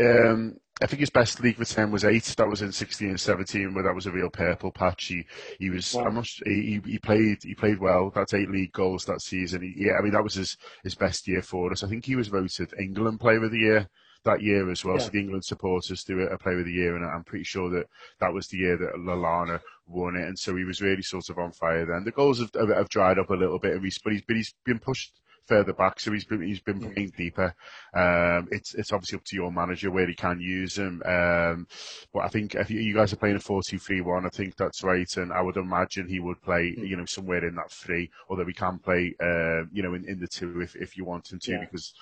[0.00, 2.24] Um, I think his best league return was eight.
[2.36, 5.04] That was in sixteen and seventeen, where that was a real purple patch.
[5.04, 5.24] He,
[5.60, 6.06] he was, wow.
[6.06, 8.10] I must, he, he played, he played well.
[8.12, 9.62] That's eight league goals that season.
[9.62, 11.84] He, yeah, I mean that was his his best year for us.
[11.84, 13.88] I think he was voted England Player of the Year
[14.24, 14.96] that year as well.
[14.96, 15.04] Yeah.
[15.04, 17.86] So the England supporters do a Player of the Year, and I'm pretty sure that
[18.20, 21.38] that was the year that Lallana won it, and so he was really sort of
[21.38, 22.04] on fire then.
[22.04, 24.78] The goals have, have, have dried up a little bit, but he's but he's been
[24.78, 27.54] pushed further back, so he's been he's been playing deeper.
[27.94, 31.02] Um, it's it's obviously up to your manager where he can use him.
[31.04, 31.66] Um,
[32.12, 35.32] but I think if you guys are playing a 4-2-3-1, I think that's right, and
[35.32, 36.88] I would imagine he would play mm.
[36.88, 40.20] you know somewhere in that three, although he can play uh, you know in, in
[40.20, 41.60] the two if, if you want him to, yeah.
[41.60, 41.94] because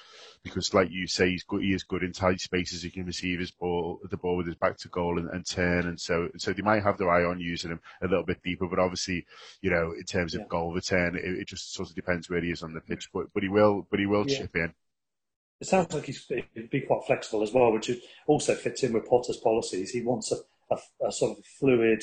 [0.42, 1.62] because like you say, he's good.
[1.62, 2.82] He is good in tight spaces.
[2.82, 5.86] He can receive his ball the ball with his back to goal and, and turn,
[5.86, 8.66] and so so they might have their eye on using him a little bit deeper.
[8.66, 9.24] But obviously,
[9.60, 10.46] you know, in terms of yeah.
[10.48, 13.08] goal return, it, it, just sort of depends where he is on the pitch.
[13.12, 14.38] But but he will, but he will yeah.
[14.38, 14.74] chip in.
[15.60, 17.90] It sounds like he's he'd be quite flexible as well, which
[18.26, 19.90] also fits in with Potter's policies.
[19.90, 20.36] He wants a,
[20.74, 22.02] a, a, sort of fluid,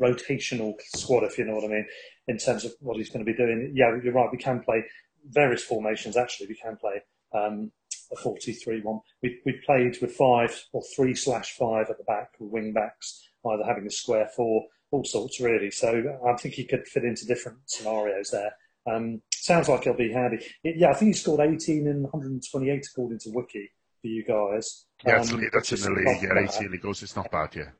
[0.00, 1.86] rotational squad, if you know what I mean,
[2.26, 3.72] in terms of what he's going to be doing.
[3.76, 4.28] Yeah, you're right.
[4.32, 4.82] We can play
[5.28, 6.16] various formations.
[6.16, 7.00] Actually, we can play
[7.34, 7.70] um,
[8.12, 9.00] a 4-2-3-1.
[9.22, 13.28] We we played with five or three slash five at the back with wing backs,
[13.50, 15.70] either having a square four, all sorts really.
[15.70, 18.52] So I think he could fit into different scenarios there.
[18.86, 20.44] Um, sounds like he'll be handy.
[20.62, 24.86] Yeah, I think he scored 18 and 128 according to Wiki for you guys.
[25.04, 26.22] Yeah, um, that's in the league.
[26.22, 27.02] Yeah, 18 he goes.
[27.02, 27.54] It's not bad.
[27.54, 27.70] Yeah.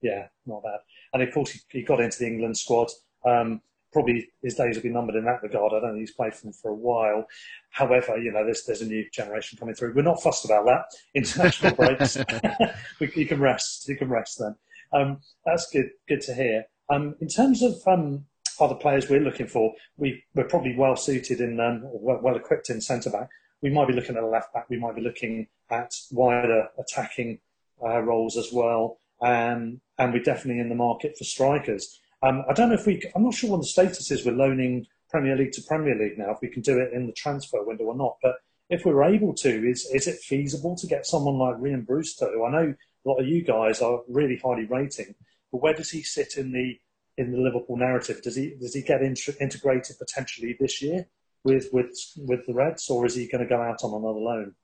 [0.00, 0.80] Yeah, not bad.
[1.12, 2.88] And of course, he, he got into the England squad.
[3.26, 3.60] Um,
[3.92, 5.72] probably his days will be numbered in that regard.
[5.72, 7.26] I don't think he's played for them for a while.
[7.70, 9.94] However, you know, there's there's a new generation coming through.
[9.94, 10.84] We're not fussed about that.
[11.14, 12.18] International breaks,
[13.16, 13.88] you can rest.
[13.88, 14.56] You can rest then.
[14.92, 15.90] Um, that's good.
[16.08, 16.64] Good to hear.
[16.90, 18.24] Um, in terms of um,
[18.60, 22.70] other players we're looking for, we, we're probably well suited in, um, well, well equipped
[22.70, 23.28] in centre back.
[23.60, 24.70] We might be looking at a left back.
[24.70, 27.40] We might be looking at wider attacking
[27.82, 28.98] uh, roles as well.
[29.20, 32.00] Um, and we're definitely in the market for strikers.
[32.22, 34.86] Um, I don't know if we, I'm not sure what the status is with loaning
[35.10, 37.84] Premier League to Premier League now, if we can do it in the transfer window
[37.84, 38.16] or not.
[38.22, 38.36] But
[38.68, 42.30] if we are able to, is, is it feasible to get someone like Rhian Brewster,
[42.32, 45.14] who I know a lot of you guys are really highly rating,
[45.50, 46.78] but where does he sit in the
[47.16, 48.22] in the Liverpool narrative?
[48.22, 51.06] Does he does he get integrated potentially this year
[51.44, 54.54] with with with the Reds, or is he going to go out on another loan?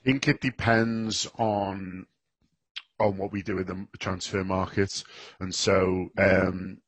[0.00, 2.06] I think it depends on
[2.98, 5.04] on what we do with the transfer market,
[5.40, 6.78] and so um,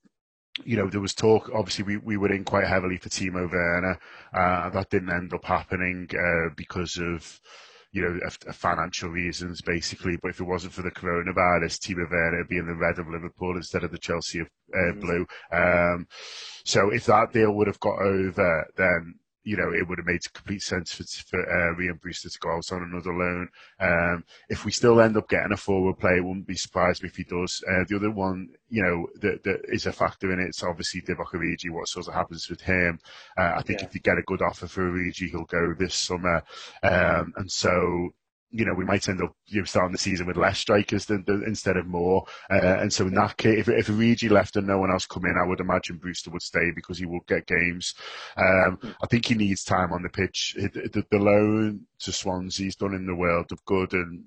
[0.64, 1.50] you know, there was talk.
[1.54, 3.98] Obviously, we, we were in quite heavily for Timo Werner.
[4.34, 7.40] Uh, that didn't end up happening uh, because of
[7.92, 8.18] you know,
[8.52, 10.16] financial reasons basically.
[10.20, 13.08] But if it wasn't for the coronavirus, Timo Werner would be in the red of
[13.08, 15.00] Liverpool instead of the Chelsea of uh, mm-hmm.
[15.00, 15.26] blue.
[15.52, 16.06] Um,
[16.64, 20.20] so if that deal would have got over, then you know, it would have made
[20.32, 23.48] complete sense for, for uh, Brewster to go out on another loan.
[23.80, 27.16] Um, if we still end up getting a forward play, it wouldn't be surprised if
[27.16, 27.62] he does.
[27.68, 31.00] Uh, the other one, you know, that, that is a factor in it, it's obviously
[31.02, 32.98] Divock Origi, what sort of happens with him.
[33.36, 33.86] Uh, I think yeah.
[33.86, 36.42] if you get a good offer for Origi, he'll go this summer.
[36.82, 38.10] Um, and so,
[38.52, 41.24] you know, we might end up you know, starting the season with less strikers than,
[41.26, 42.24] than instead of more.
[42.50, 43.88] Uh, and so in that case, if, if
[44.30, 47.06] left and no one else come in, I would imagine Brewster would stay because he
[47.06, 47.94] will get games.
[48.36, 50.54] Um, I think he needs time on the pitch.
[50.56, 54.24] The, the loan to Swansea, he's done in the world of good and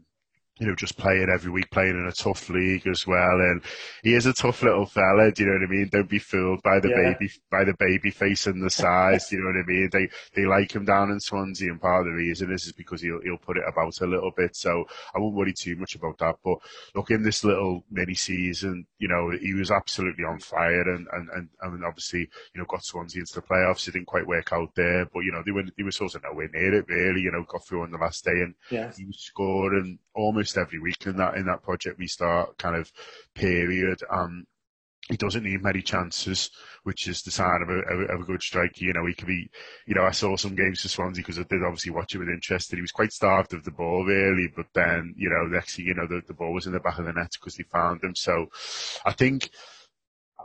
[0.60, 3.42] you know, just playing every week, playing in a tough league as well.
[3.42, 3.62] And
[4.04, 5.32] he is a tough little fella.
[5.32, 5.90] Do you know what I mean?
[5.92, 7.14] Don't be fooled by the yeah.
[7.14, 9.28] baby, by the baby face and the size.
[9.28, 9.90] do you know what I mean?
[9.92, 13.02] They, they like him down in Swansea and part of the reason is, is because
[13.02, 14.56] he'll, he'll put it about a little bit.
[14.56, 16.38] So I won't worry too much about that.
[16.42, 16.60] But
[16.96, 21.30] look, in this little mini season, you know, he was absolutely on fire and, and,
[21.36, 23.90] and, and obviously, you know, got Swansea into the playoffs.
[23.90, 26.24] It didn't quite work out there, but you know, they were, they were sort of
[26.24, 28.94] nowhere near it really, you know, got through on the last day and yeah.
[28.96, 32.92] he was scoring almost almost every week in that in that project restart kind of
[33.34, 34.00] period.
[34.10, 34.46] Um,
[35.10, 36.50] he doesn't need many chances,
[36.84, 38.84] which is the sign of a, of a good striker.
[38.84, 39.48] You know, he could be,
[39.86, 42.28] you know, I saw some games for Swansea because I did obviously watch it with
[42.28, 42.72] interest.
[42.72, 44.52] And he was quite starved of the ball, really.
[44.56, 46.98] But then, you know, next thing you know, the, the ball was in the back
[46.98, 48.16] of the net because they found him.
[48.16, 48.48] So
[49.06, 49.52] I think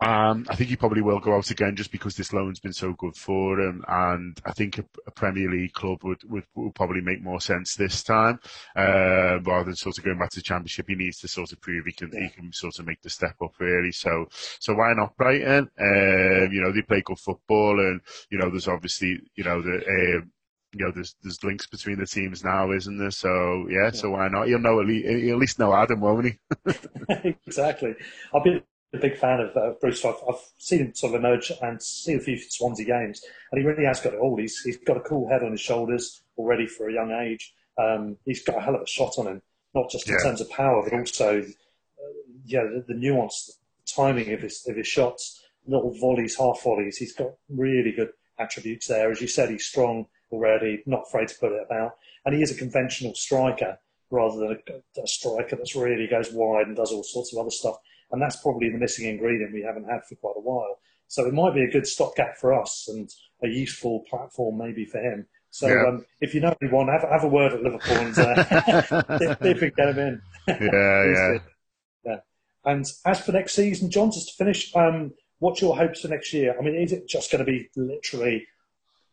[0.03, 2.95] um, I think he probably will go out again just because this loan's been so
[2.95, 7.03] good for him, and I think a, a Premier League club would, would, would probably
[7.03, 8.41] make more sense this time
[8.77, 10.87] uh, rather than sort of going back to the Championship.
[10.89, 13.37] He needs to sort of prove he can he can sort of make the step
[13.43, 13.93] up really.
[13.93, 14.27] So
[14.59, 15.69] so why not Brighton?
[15.79, 19.77] Um, you know they play good football, and you know there's obviously you know the.
[19.77, 20.27] Uh,
[20.73, 23.11] you know, there's there's links between the teams now, isn't there?
[23.11, 23.91] So yeah, yeah.
[23.91, 24.47] so why not?
[24.47, 26.39] He'll know at least, at least know Adam, won't he?
[27.47, 27.97] exactly.
[28.33, 28.63] I'll be
[28.93, 30.05] a big fan of uh, Bruce.
[30.05, 33.67] I've, I've, seen him sort of emerge and seen a few Swansea games, and he
[33.67, 34.37] really has got it all.
[34.37, 37.55] He's he's got a cool head on his shoulders already for a young age.
[37.79, 39.43] Um, he's got a hell of a shot on him,
[39.75, 40.25] not just in yeah.
[40.25, 42.13] terms of power, but also uh,
[42.45, 46.97] yeah the, the, nuance, the timing of his of his shots, little volleys, half volleys.
[46.97, 49.11] He's got really good attributes there.
[49.11, 51.93] As you said, he's strong already, not afraid to put it about,
[52.25, 53.79] and he is a conventional striker
[54.11, 57.51] rather than a, a striker that's really goes wide and does all sorts of other
[57.51, 57.77] stuff
[58.13, 60.79] and that's probably the missing ingredient we haven't had for quite a while.
[61.09, 63.09] So it might be a good stopgap for us and
[63.43, 65.27] a useful platform maybe for him.
[65.51, 65.89] So yeah.
[65.89, 69.61] um, if you know anyone, have, have a word at Liverpool and uh, see if
[69.61, 70.23] we can get him in.
[70.47, 71.39] Yeah, yeah.
[72.05, 72.17] yeah.
[72.65, 76.33] And as for next season, John, just to finish, um, what's your hopes for next
[76.33, 76.55] year?
[76.57, 78.47] I mean, is it just going to be literally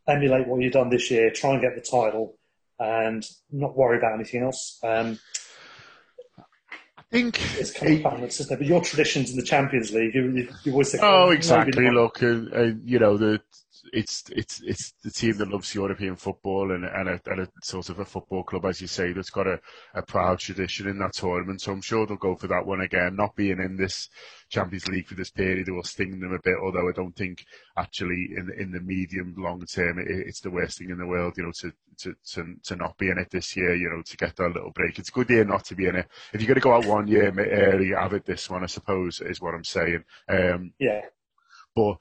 [0.07, 2.37] emulate what you've done this year, try and get the title,
[2.79, 4.79] and not worry about anything else?
[4.83, 5.19] Um,
[7.11, 8.57] think it's kind of balance, isn't it?
[8.57, 11.89] But your traditions in the Champions League, you, you always think, oh, oh exactly.
[11.89, 13.41] Look, and, and, you know the
[13.93, 17.89] it's it's it's the team that loves European football and and a, and a sort
[17.89, 19.59] of a football club, as you say, that's got a,
[19.93, 21.61] a proud tradition in that tournament.
[21.61, 23.15] So I'm sure they'll go for that one again.
[23.15, 24.09] Not being in this
[24.49, 26.55] Champions League for this period, it will sting them a bit.
[26.61, 27.45] Although I don't think
[27.77, 31.33] actually in in the medium long term, it, it's the worst thing in the world.
[31.37, 33.75] You know, to, to to to not be in it this year.
[33.75, 34.99] You know, to get that little break.
[34.99, 36.07] It's a good year not to be in it.
[36.33, 38.63] If you're going to go out one year early, have it this one.
[38.63, 40.03] I suppose is what I'm saying.
[40.29, 41.01] Um, yeah.
[41.77, 41.97] But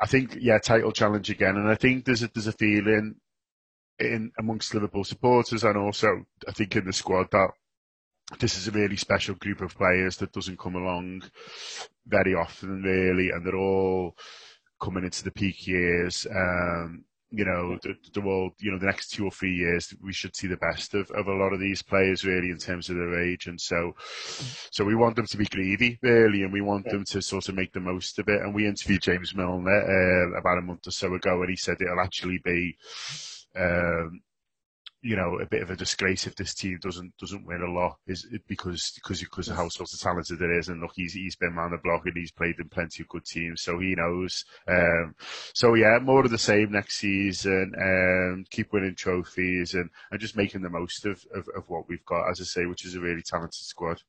[0.00, 3.14] I think, yeah, title challenge again, and I think there's a there's a feeling
[4.00, 7.50] in amongst Liverpool supporters and also I think in the squad that
[8.40, 11.22] this is a really special group of players that doesn't come along
[12.06, 14.16] very often, really, and they're all
[14.80, 16.26] coming into the peak years.
[16.26, 20.12] Um, you know, the, the world, you know, the next two or three years, we
[20.12, 22.96] should see the best of, of a lot of these players really in terms of
[22.96, 23.46] their age.
[23.46, 23.94] And so,
[24.70, 26.92] so we want them to be greedy really, and we want yeah.
[26.92, 28.40] them to sort of make the most of it.
[28.40, 31.76] And we interviewed James Milner uh, about a month or so ago, and he said
[31.80, 32.76] it'll actually be,
[33.56, 34.20] um,
[35.02, 37.96] you know, a bit of a disgrace if this team doesn't doesn't win a lot,
[38.06, 40.68] is because because because of how sort of talented it is.
[40.68, 43.24] And look, he's he's been man the block and he's played in plenty of good
[43.24, 44.44] teams, so he knows.
[44.68, 45.14] Um,
[45.54, 47.72] so yeah, more of the same next season.
[47.80, 52.04] Um, keep winning trophies and, and just making the most of, of, of what we've
[52.04, 54.02] got, as I say, which is a really talented squad.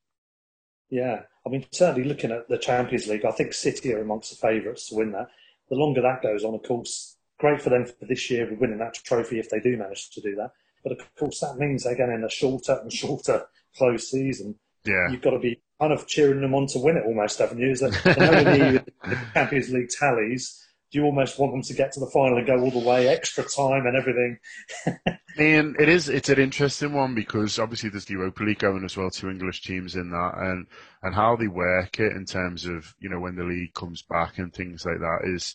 [0.90, 4.36] Yeah, I mean, certainly looking at the Champions League, I think City are amongst the
[4.36, 5.28] favourites to win that.
[5.70, 8.78] The longer that goes on, of course, great for them for this year with winning
[8.78, 10.50] that trophy if they do manage to do that.
[10.82, 14.56] But of course, that means they're getting a shorter and shorter close season.
[14.84, 15.10] Yeah.
[15.10, 17.70] You've got to be kind of cheering them on to win it almost, haven't you?
[17.70, 18.84] Is that the
[19.34, 20.60] Champions League tallies,
[20.98, 23.44] you almost want them to get to the final and go all the way, extra
[23.44, 24.38] time and everything?
[25.38, 28.96] and it is, it's an interesting one because obviously there's the Europa League going as
[28.96, 30.66] well, two English teams in that, and,
[31.02, 34.38] and how they work it in terms of, you know, when the league comes back
[34.38, 35.54] and things like that is,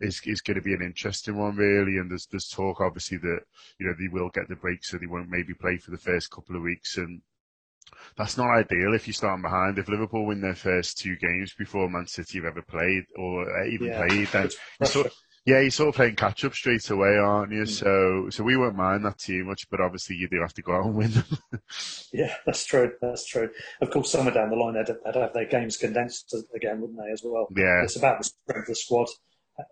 [0.00, 1.98] is, is going to be an interesting one really.
[1.98, 3.40] And there's, there's talk obviously that,
[3.78, 6.30] you know, they will get the break so they won't maybe play for the first
[6.30, 7.22] couple of weeks and,
[8.16, 9.78] that's not ideal if you start behind.
[9.78, 13.88] If Liverpool win their first two games before Man City have ever played or even
[13.88, 14.06] yeah.
[14.06, 15.12] played, then you sort,
[15.46, 17.62] yeah, you're sort of playing catch up straight away, aren't you?
[17.62, 17.68] Mm.
[17.68, 20.74] So, so we won't mind that too much, but obviously you do have to go
[20.74, 21.38] out and win them.
[22.12, 22.92] yeah, that's true.
[23.00, 23.50] That's true.
[23.80, 27.12] Of course, somewhere down the line they'd, they'd have their games condensed again, wouldn't they?
[27.12, 27.46] As well.
[27.56, 27.84] Yeah.
[27.84, 29.08] It's about the strength of the squad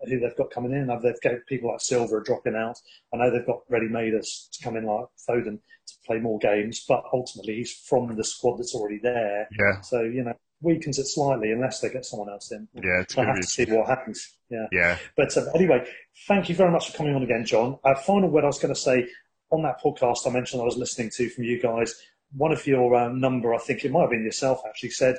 [0.07, 0.87] who they've got coming in.
[0.87, 2.77] They've got people like Silva dropping out.
[3.13, 6.83] I know they've got ready-made us to come in like Foden to play more games,
[6.87, 9.47] but ultimately he's from the squad that's already there.
[9.59, 9.81] Yeah.
[9.81, 12.67] So you know weakens it slightly unless they get someone else in.
[12.73, 14.35] Yeah, it's I have to see what happens.
[14.49, 14.67] Yeah.
[14.71, 14.97] Yeah.
[15.15, 15.87] But um, anyway,
[16.27, 17.77] thank you very much for coming on again, John.
[17.83, 19.07] Uh, final word I was going to say
[19.51, 21.93] on that podcast I mentioned I was listening to from you guys.
[22.35, 25.17] One of your uh, number, I think it might have been yourself, actually said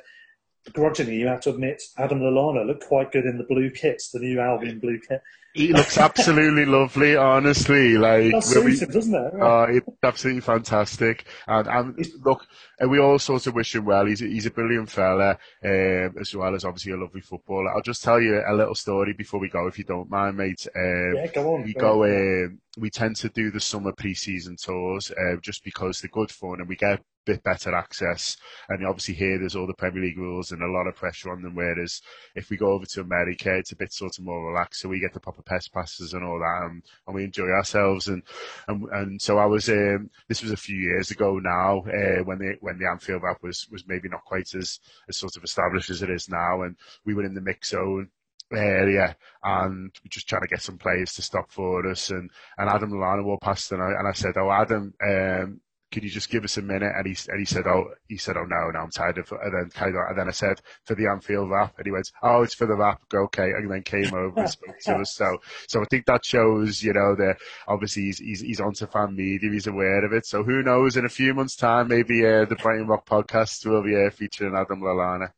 [0.72, 4.18] grudgingly, you have to admit, Adam Lallana looked quite good in the blue kits, the
[4.18, 5.22] new Albion blue kit.
[5.56, 7.96] He looks absolutely lovely, honestly.
[7.96, 8.34] Like,
[8.64, 9.32] we, him, doesn't it?
[9.40, 11.24] Oh, it's absolutely fantastic.
[11.46, 12.46] And, and look,
[12.78, 14.04] and we all sort of wish him well.
[14.04, 17.74] He's a, he's a brilliant fella, um, as well as obviously a lovely footballer.
[17.74, 20.66] I'll just tell you a little story before we go, if you don't mind, mate.
[20.76, 21.62] Um, yeah, go on.
[21.62, 26.00] We go, go um, we tend to do the summer pre-season tours, uh, just because
[26.00, 28.36] they're good fun and we get a bit better access.
[28.68, 31.42] And obviously here there's all the Premier League rules and a lot of pressure on
[31.42, 31.54] them.
[31.54, 32.02] Whereas
[32.34, 34.80] if we go over to America, it's a bit sort of more relaxed.
[34.82, 38.08] So we get the proper pest passes and all that, and, and we enjoy ourselves.
[38.08, 38.22] And
[38.68, 39.68] and, and so I was.
[39.68, 43.42] Um, this was a few years ago now, uh, when the when the Anfield Wrap
[43.42, 46.76] was was maybe not quite as as sort of established as it is now, and
[47.04, 48.10] we were in the mix zone
[48.52, 52.70] area and we're just trying to get some players to stop for us and, and
[52.70, 55.60] Adam Lallana walked past and I, and I said, oh Adam, um,
[55.92, 56.92] could you just give us a minute?
[56.96, 59.30] And he and he said, oh, he said, oh no, no, I'm tired of.
[59.30, 62.10] And then kind of, and then I said for the Anfield Wrap, and he went,
[62.22, 63.00] oh, it's for the Wrap.
[63.12, 65.14] Okay, and then came over and spoke to us.
[65.14, 67.36] So, so I think that shows, you know, that
[67.68, 70.26] obviously he's he's, he's onto fan media, he's aware of it.
[70.26, 70.96] So who knows?
[70.96, 74.54] In a few months' time, maybe uh, the Brighton Rock podcast will be uh, featuring
[74.56, 75.30] Adam Lallana.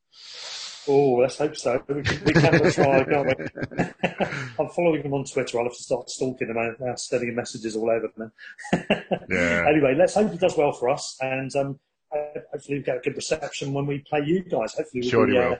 [0.88, 1.82] Oh, let's hope so.
[1.88, 3.84] We can, we can try, can't we?
[4.58, 5.58] I'm following him on Twitter.
[5.58, 8.32] I'll have to start stalking him and sending him messages all over them.
[9.30, 9.66] yeah.
[9.68, 11.78] Anyway, let's hope he does well for us, and um,
[12.10, 14.74] hopefully we get a good reception when we play you guys.
[14.74, 15.56] Hopefully we'll sure be, uh,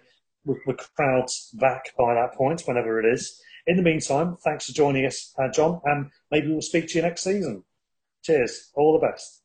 [0.46, 3.40] with the crowds back by that point, whenever it is.
[3.66, 7.02] In the meantime, thanks for joining us, uh, John, and maybe we'll speak to you
[7.02, 7.64] next season.
[8.22, 8.70] Cheers.
[8.74, 9.37] All the best.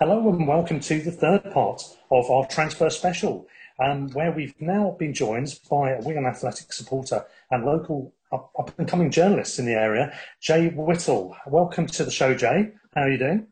[0.00, 1.82] Hello and welcome to the third part
[2.12, 3.48] of our transfer special,
[3.80, 8.86] um, where we've now been joined by a Wigan Athletic supporter and local up, and
[8.86, 11.36] coming journalist in the area, Jay Whittle.
[11.48, 12.70] Welcome to the show, Jay.
[12.94, 13.48] How are you doing?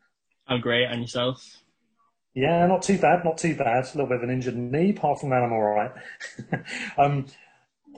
[0.47, 1.63] I'm great, and yourself?
[2.33, 3.83] Yeah, not too bad, not too bad.
[3.83, 5.91] A little bit of an injured knee, apart from that, I'm all right.
[6.97, 7.25] um,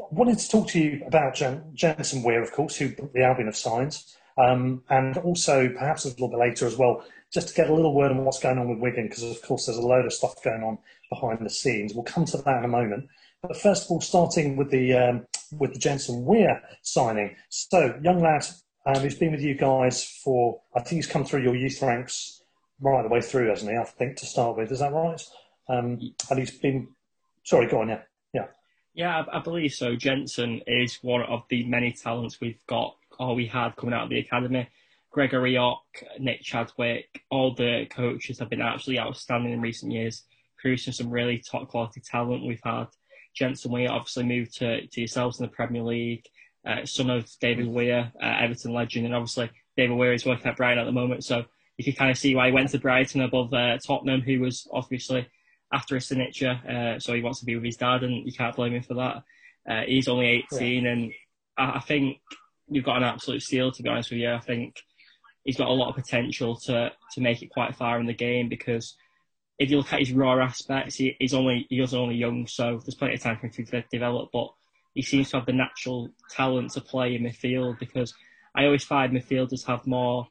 [0.10, 1.40] wanted to talk to you about
[1.76, 4.02] Jensen Weir, of course, who the Albion have signed,
[4.40, 7.94] um, and also perhaps a little bit later as well, just to get a little
[7.94, 10.44] word on what's going on with Wigan, because of course there's a load of stuff
[10.44, 10.78] going on
[11.10, 11.94] behind the scenes.
[11.94, 13.08] We'll come to that in a moment.
[13.42, 17.36] But first of all, starting with the um, with the Jensen Weir signing.
[17.50, 18.46] So, young lad
[18.86, 22.42] um, who's been with you guys for, I think he's come through your youth ranks
[22.80, 23.78] right the way through, hasn't he?
[23.78, 25.22] I think to start with, is that right?
[25.68, 26.00] Um,
[26.30, 26.88] and he's been,
[27.44, 28.02] sorry, go on, yeah,
[28.34, 28.46] yeah.
[28.94, 29.96] Yeah, I, I believe so.
[29.96, 34.10] Jensen is one of the many talents we've got, or we had coming out of
[34.10, 34.70] the academy.
[35.12, 35.80] Gregor Rioch,
[36.20, 40.24] Nick Chadwick, all the coaches have been absolutely outstanding in recent years,
[40.58, 42.46] producing some really top quality talent.
[42.46, 42.88] We've had
[43.34, 46.26] Jensen Weir obviously moved to, to yourselves in the Premier League,
[46.66, 50.58] uh, son of David Weir, uh, Everton legend, and obviously David Weir is working at
[50.58, 51.24] Brighton at the moment.
[51.24, 51.46] So
[51.78, 54.68] you can kind of see why he went to Brighton above uh, Tottenham, who was
[54.72, 55.28] obviously
[55.72, 56.60] after his signature.
[56.70, 58.96] Uh, so he wants to be with his dad, and you can't blame him for
[58.96, 59.24] that.
[59.68, 60.92] Uh, he's only 18, yeah.
[60.92, 61.14] and
[61.58, 62.18] I, I think
[62.68, 64.32] you've got an absolute steal, to be honest with you.
[64.32, 64.76] I think
[65.50, 68.48] he's got a lot of potential to to make it quite far in the game
[68.50, 68.96] because
[69.58, 72.94] if you look at his raw aspects, he, he's only he's only young, so there's
[72.94, 74.30] plenty of time for him to develop.
[74.32, 74.50] But
[74.94, 78.14] he seems to have the natural talent to play in midfield because
[78.56, 80.28] I always find midfielders have more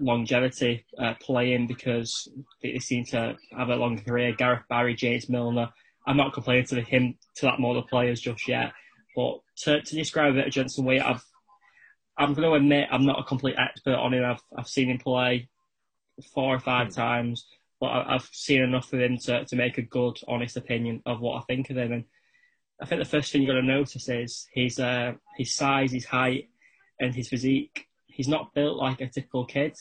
[0.00, 2.26] longevity uh, playing because
[2.60, 4.32] they seem to have a long career.
[4.32, 5.70] Gareth Barry, James Milner.
[6.04, 8.72] I'm not complaining to him to that model players just yet,
[9.14, 11.24] but to, to describe it, a Jensen Weir, I've
[12.18, 14.24] I'm going to admit I'm not a complete expert on him.
[14.24, 15.48] I've I've seen him play
[16.34, 17.46] four or five times,
[17.80, 21.38] but I've seen enough of him to, to make a good, honest opinion of what
[21.38, 21.92] I think of him.
[21.92, 22.04] And
[22.82, 26.04] I think the first thing you've got to notice is his uh, his size, his
[26.04, 26.48] height,
[27.00, 27.86] and his physique.
[28.06, 29.76] He's not built like a typical kid.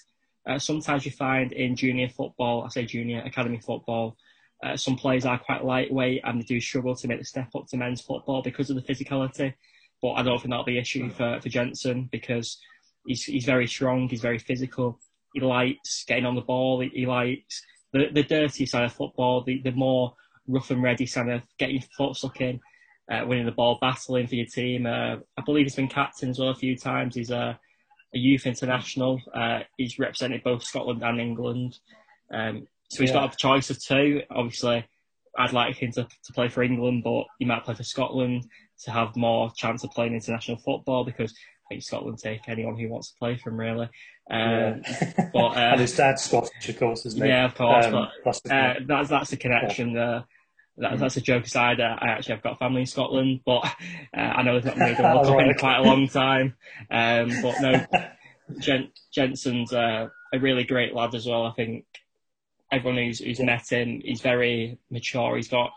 [0.47, 4.15] Uh, sometimes you find in junior football, I say junior academy football,
[4.63, 7.67] uh, some players are quite lightweight and they do struggle to make the step up
[7.67, 9.53] to men's football because of the physicality.
[10.01, 12.59] But I don't think that'll be an issue for, for Jensen because
[13.05, 14.99] he's he's very strong, he's very physical.
[15.33, 16.79] He likes getting on the ball.
[16.81, 20.13] He, he likes the, the dirty side of football, the, the more
[20.47, 22.59] rough and ready side of getting your foot stuck in,
[23.11, 24.85] uh, winning the ball, battling for your team.
[24.85, 27.15] Uh, I believe he's been captain as well a few times.
[27.15, 27.59] He's a,
[28.13, 29.21] a youth international.
[29.33, 31.77] Uh, he's represented both Scotland and England.
[32.33, 33.21] Um, so he's yeah.
[33.21, 34.21] got a choice of two.
[34.31, 34.85] Obviously,
[35.37, 38.47] I'd like him to, to play for England, but he might play for Scotland
[38.83, 41.33] to have more chance of playing international football because
[41.67, 43.89] I think Scotland take anyone who wants to play for them really.
[44.29, 45.29] Um, yeah.
[45.33, 47.27] but, uh, and his dad's Scottish, of course, isn't he?
[47.27, 47.85] Yeah, of course.
[47.85, 49.95] Um, but uh, that's that's the connection yeah.
[49.95, 50.23] there.
[50.77, 50.99] that, mm.
[50.99, 51.81] that's a joke aside.
[51.81, 53.65] Uh, I actually have got family in Scotland, but
[54.15, 56.55] uh, I know it's not made the World Cup in quite a long time.
[56.89, 57.85] Um, but no,
[58.59, 61.45] Jen, Jensen's uh, a really great lad as well.
[61.45, 61.85] I think
[62.71, 65.35] everyone who's, who's met him, he's very mature.
[65.35, 65.71] He's got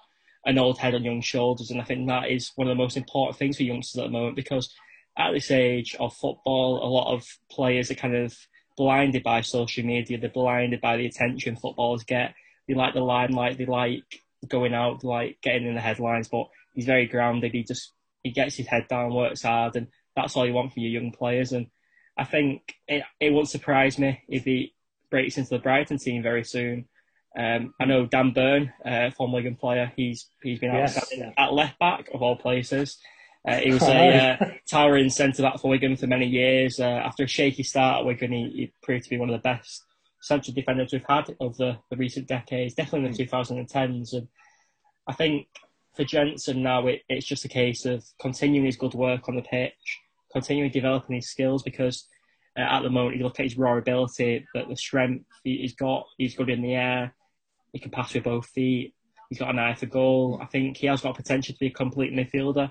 [0.45, 2.97] an old head on young shoulders, and I think that is one of the most
[2.97, 4.73] important things for youngsters at the moment because
[5.19, 8.35] at this age of football, a lot of players are kind of
[8.77, 10.19] blinded by social media.
[10.19, 12.35] They're blinded by the attention footballers get.
[12.67, 13.59] They like the limelight.
[13.59, 14.05] They like
[14.49, 16.29] going out, like getting in the headlines.
[16.29, 17.53] But he's very grounded.
[17.53, 20.83] He just he gets his head down, works hard, and that's all you want from
[20.83, 21.53] your young players.
[21.53, 21.67] And
[22.17, 24.75] I think it it won't surprise me if he
[25.11, 26.87] breaks into the Brighton team very soon.
[27.39, 31.53] Um, I know Dan Burn, uh, former Wigan player, he's he's been yes, outstanding at
[31.53, 32.99] left back of all places.
[33.47, 36.81] Uh, he was a uh, towering centre back for Wigan for many years.
[36.81, 39.49] Uh, after a shaky start at Wigan, he, he, proved to be one of the
[39.49, 39.85] best
[40.21, 44.13] central defenders we've had of the, the recent decades, definitely in the 2010s.
[44.13, 44.29] And
[45.07, 45.47] I think
[45.95, 49.43] for Jensen now, it, it's just a case of continuing his good work on the
[49.43, 50.01] pitch,
[50.33, 52.07] continuing developing his skills because
[52.59, 56.05] uh, at the moment, you look at his raw ability, but the strength he's got,
[56.19, 57.15] he's good in the air,
[57.73, 58.95] he can pass with both feet,
[59.29, 60.39] he's got an eye for goal.
[60.43, 62.71] I think he has got potential to be a complete midfielder.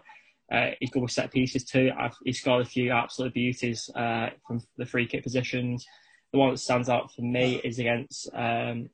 [0.52, 1.92] Uh, he's good with set pieces too.
[1.98, 5.86] I've, he's scored a few absolute beauties uh, from the free kick positions.
[6.32, 8.90] The one that stands out for me is against, um,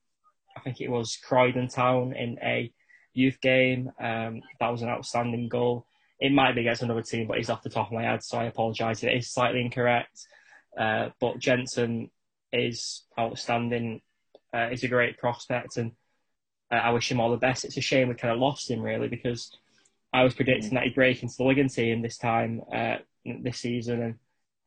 [0.56, 2.72] I think it was Croydon Town in a
[3.14, 3.92] youth game.
[4.00, 5.86] Um, that was an outstanding goal.
[6.20, 8.38] It might be against another team, but he's off the top of my head, so
[8.38, 10.28] I apologise it is slightly incorrect.
[10.78, 12.12] Uh, but Jensen
[12.52, 14.02] is outstanding.
[14.56, 15.92] Uh, he's a great prospect, and
[16.72, 17.66] uh, I wish him all the best.
[17.66, 19.52] It's a shame we kind of lost him, really, because
[20.14, 20.74] I was predicting mm.
[20.76, 24.16] that he'd break into the Wigan team this time uh, this season and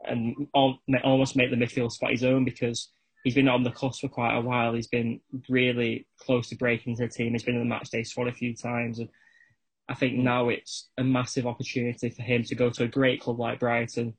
[0.05, 0.47] and
[1.03, 2.93] almost make the midfield spot his own because
[3.25, 4.73] he's been on the cusp for quite a while.
[4.73, 7.33] He's been really close to breaking into the team.
[7.33, 9.09] He's been in the match day squad a few times, and
[9.89, 10.23] I think mm.
[10.23, 14.15] now it's a massive opportunity for him to go to a great club like Brighton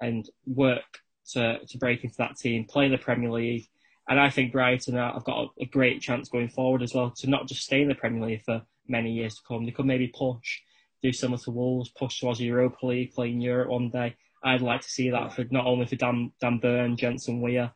[0.00, 1.00] and work
[1.32, 3.66] to to break into that team, play in the Premier League.
[4.10, 7.46] And I think Brighton have got a, great chance going forward as well to not
[7.46, 9.64] just stay in the Premier League for many years to come.
[9.64, 10.58] They could maybe push,
[11.00, 14.16] do similar to Wolves, push towards the Europa League, play in Europe one day.
[14.42, 17.70] I'd like to see that for not only for Dan, Dan Burn, Jensen Weir.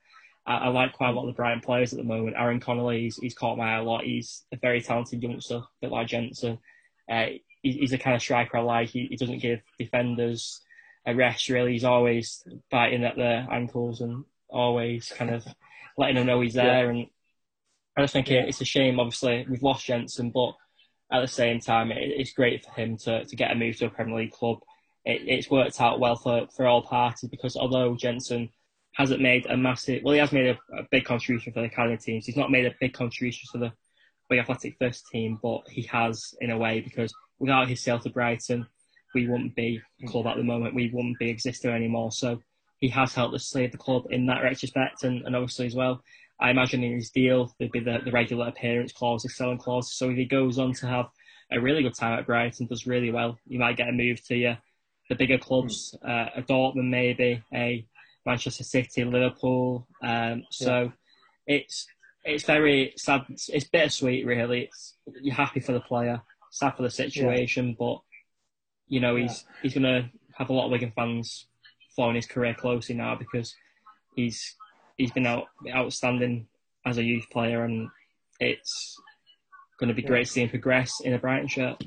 [0.44, 2.34] I, I, like quite a lot of the Brighton players at the moment.
[2.36, 4.02] Aaron Connolly, he's, he's caught my eye a lot.
[4.02, 6.58] He's a very talented youngster, a bit like Jensen.
[7.08, 7.26] Uh,
[7.62, 8.88] he, he's a kind of striker I like.
[8.88, 10.60] He, he doesn't give defenders
[11.06, 11.74] a rest, really.
[11.74, 15.46] He's always biting at their ankles and always kind of
[15.96, 16.84] letting him know he's there.
[16.84, 16.90] Yeah.
[16.90, 17.06] And
[17.96, 20.54] I just think it, it's a shame, obviously, we've lost Jensen, but
[21.12, 23.86] at the same time, it, it's great for him to, to get a move to
[23.86, 24.58] a Premier League club.
[25.04, 28.50] It, it's worked out well for, for all parties because although Jensen
[28.94, 31.96] hasn't made a massive, well, he has made a, a big contribution for the academy
[31.96, 32.26] teams.
[32.26, 33.72] He's not made a big contribution for the
[34.30, 38.10] Wigan Athletic first team, but he has in a way because without his sale to
[38.10, 38.66] Brighton,
[39.14, 40.74] we wouldn't be a club at the moment.
[40.74, 42.10] We wouldn't be existing anymore.
[42.10, 42.40] So
[42.80, 46.02] he has helped us save the club in that retrospect, and, and obviously as well.
[46.40, 49.94] I imagine in his deal there'd be the, the regular appearance clause, the selling clause.
[49.94, 51.06] So if he goes on to have
[51.52, 54.56] a really good time at Brighton, does really well, you might get a move to
[55.08, 56.08] the bigger clubs, mm.
[56.08, 57.86] uh, a Dortmund maybe, a
[58.26, 59.86] Manchester City, Liverpool.
[60.02, 60.92] Um, so
[61.46, 61.56] yeah.
[61.56, 61.86] it's
[62.24, 63.24] it's very sad.
[63.28, 64.62] It's, it's bittersweet, really.
[64.62, 67.74] It's you're happy for the player, sad for the situation, yeah.
[67.78, 68.00] but
[68.88, 69.62] you know he's yeah.
[69.62, 71.46] he's gonna have a lot of Wigan fans
[71.96, 73.54] following his career closely now because
[74.16, 74.56] he's
[74.96, 76.46] he's been out outstanding
[76.86, 77.88] as a youth player, and
[78.40, 78.96] it's
[79.78, 81.82] going to be great to see him progress in a Brighton shirt.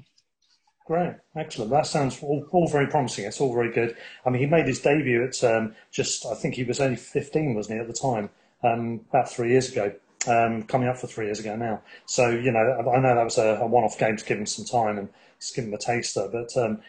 [0.86, 1.70] Great, excellent.
[1.72, 3.26] That sounds all, all, very promising.
[3.26, 3.98] It's all very good.
[4.26, 7.56] I mean, he made his debut at um, just, I think he was only 15,
[7.56, 8.30] wasn't he, at the time,
[8.64, 9.94] um, about three years ago,
[10.28, 11.82] um, coming up for three years ago now.
[12.06, 14.46] So, you know, I know that was a, a one off game to give him
[14.46, 15.10] some time and
[15.42, 16.30] just give him a taster.
[16.32, 16.80] But um,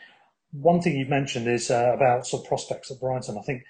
[0.52, 3.36] one thing you've mentioned is uh, about sort of prospects at Brighton.
[3.38, 3.62] I think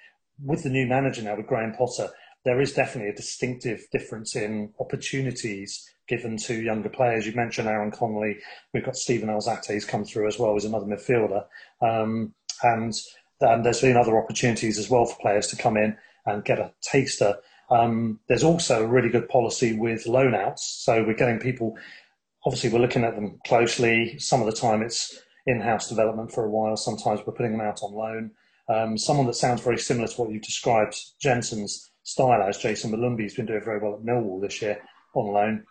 [0.43, 2.11] with the new manager now, with Graham Potter,
[2.45, 7.26] there is definitely a distinctive difference in opportunities given to younger players.
[7.26, 8.39] You mentioned Aaron Connolly.
[8.72, 9.72] We've got Steven Alzate.
[9.72, 11.45] He's come through as well as another midfielder.
[11.83, 12.95] Um, and,
[13.41, 16.72] and there's been other opportunities as well for players to come in and get a
[16.81, 17.37] taster.
[17.70, 20.83] Um, there's also a really good policy with loan outs.
[20.85, 21.76] So we're getting people,
[22.47, 24.18] obviously, we're looking at them closely.
[24.18, 26.76] Some of the time it's in house development for a while.
[26.76, 28.30] Sometimes we're putting them out on loan.
[28.68, 33.22] Um, someone that sounds very similar to what you've described, Jensen's style as Jayson Molumby
[33.22, 34.78] has been doing very well at Millwall this year
[35.14, 35.64] on loan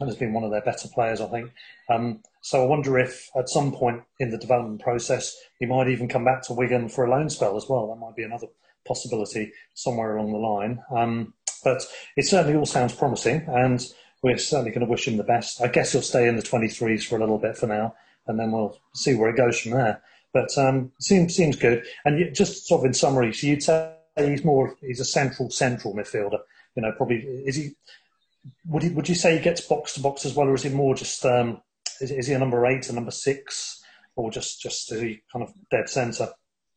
[0.00, 1.50] and has been one of their better players, I think.
[1.90, 6.08] Um, so I wonder if at some point in the development process he might even
[6.08, 7.88] come back to Wigan for a loan spell as well.
[7.88, 8.46] That might be another
[8.86, 10.82] possibility somewhere along the line.
[10.96, 11.84] Um, but
[12.16, 13.84] it certainly all sounds promising, and
[14.22, 15.60] we're certainly going to wish him the best.
[15.60, 17.94] I guess he'll stay in the 23s for a little bit for now,
[18.28, 20.02] and then we'll see where it goes from there.
[20.32, 21.84] But um, seems seems good.
[22.04, 25.94] And just sort of in summary, so you'd say he's more he's a central central
[25.94, 26.40] midfielder.
[26.76, 27.70] You know, probably is he?
[28.66, 30.70] Would he, would you say he gets box to box as well, or is he
[30.70, 31.60] more just um,
[32.00, 33.82] is, is he a number eight, a number six,
[34.16, 36.28] or just just is he kind of dead centre?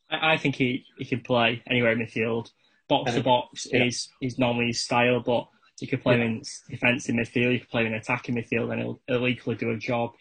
[0.09, 2.51] I, I think he, he can play anywhere in midfield.
[2.87, 5.47] Box to box is is normally his style, but
[5.81, 6.25] you could play yeah.
[6.25, 9.55] him in defensive midfield, you could play him in attacking midfield, and he'll, he'll equally
[9.55, 10.11] do a job.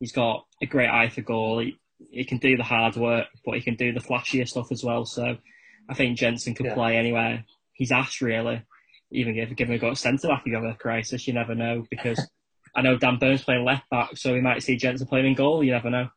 [0.00, 1.60] He's got a great eye for goal.
[1.60, 1.78] He,
[2.10, 5.04] he can do the hard work, but he can do the flashier stuff as well.
[5.04, 5.36] So
[5.88, 6.74] I think Jensen could yeah.
[6.74, 7.44] play anywhere
[7.80, 8.62] he's asked, really.
[9.10, 11.56] Even if given a go at centre back, if you have a crisis, you never
[11.56, 11.84] know.
[11.90, 12.24] Because
[12.76, 15.64] I know Dan Burns playing left back, so we might see Jensen playing in goal.
[15.64, 16.08] You never know.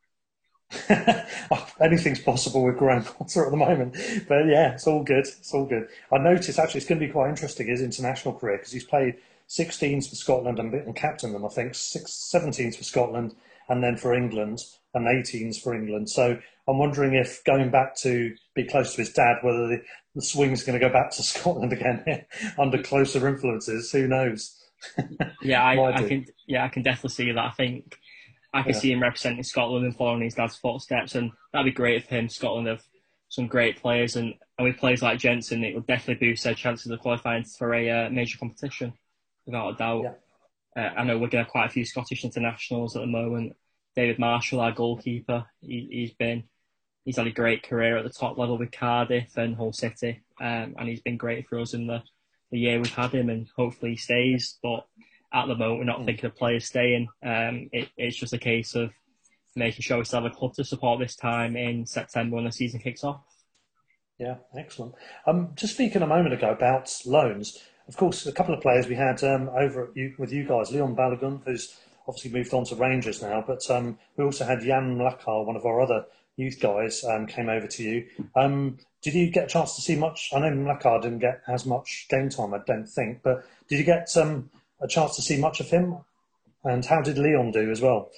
[1.51, 3.95] Oh, anything's possible with Graham Potter at the moment.
[4.27, 5.27] But yeah, it's all good.
[5.27, 5.87] It's all good.
[6.11, 9.17] I noticed actually it's going to be quite interesting his international career because he's played
[9.49, 13.35] 16s for Scotland and, and captained them, I think, six, 17s for Scotland
[13.69, 14.59] and then for England
[14.93, 16.09] and 18s for England.
[16.09, 16.37] So
[16.67, 19.81] I'm wondering if going back to be close to his dad, whether the,
[20.15, 22.25] the swing's going to go back to Scotland again
[22.59, 23.91] under closer influences.
[23.91, 24.59] Who knows?
[25.41, 26.25] yeah, I, I can.
[26.47, 27.39] Yeah, I can definitely see that.
[27.39, 27.97] I think
[28.53, 28.79] I can yeah.
[28.79, 32.27] see him representing Scotland and following his dad's footsteps, and that'd be great for him.
[32.27, 32.83] Scotland have
[33.29, 36.91] some great players, and, and with players like Jensen, it would definitely boost their chances
[36.91, 38.93] of qualifying for a uh, major competition,
[39.45, 40.03] without a doubt.
[40.03, 40.11] Yeah.
[40.75, 43.55] Uh, I know we're going to have quite a few Scottish internationals at the moment.
[43.95, 46.43] David Marshall, our goalkeeper, he, he's been
[47.05, 50.75] he's had a great career at the top level with Cardiff and Hull City, um,
[50.77, 52.01] and he's been great for us in the,
[52.51, 54.57] the year we've had him, and hopefully he stays.
[54.63, 54.85] But
[55.33, 56.05] at the moment, we're not mm.
[56.05, 57.07] thinking of players staying.
[57.23, 58.91] Um, it, it's just a case of
[59.55, 62.51] making sure we still have a club to support this time in September when the
[62.51, 63.21] season kicks off.
[64.19, 64.95] Yeah, excellent.
[65.25, 67.57] Um, just speaking a moment ago about loans,
[67.87, 70.95] of course, a couple of players we had um, over you, with you guys, Leon
[70.95, 71.77] Balogun, who's
[72.07, 75.65] obviously moved on to Rangers now, but um, we also had Jan Mlakar, one of
[75.65, 76.05] our other
[76.35, 78.05] youth guys, um, came over to you.
[78.35, 80.29] Um, did you get a chance to see much?
[80.33, 83.85] I know Mlakar didn't get as much game time, I don't think, but did you
[83.85, 84.49] get um,
[84.81, 85.97] a chance to see much of him?
[86.63, 88.09] And how did Leon do as well?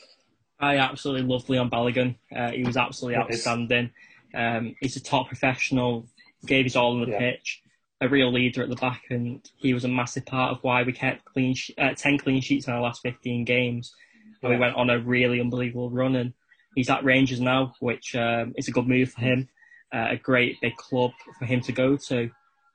[0.59, 2.16] I absolutely loved Leon Balogun.
[2.34, 3.91] Uh, he was absolutely outstanding.
[4.34, 6.05] Um, he's a top professional,
[6.45, 7.20] gave his all on the yeah.
[7.20, 7.61] pitch,
[8.01, 10.91] a real leader at the back, and he was a massive part of why we
[10.91, 13.93] kept clean uh, 10 clean sheets in our last 15 games.
[14.41, 16.33] And we went on a really unbelievable run, and
[16.75, 19.49] he's at Rangers now, which um, is a good move for him.
[19.93, 22.29] Uh, a great big club for him to go to,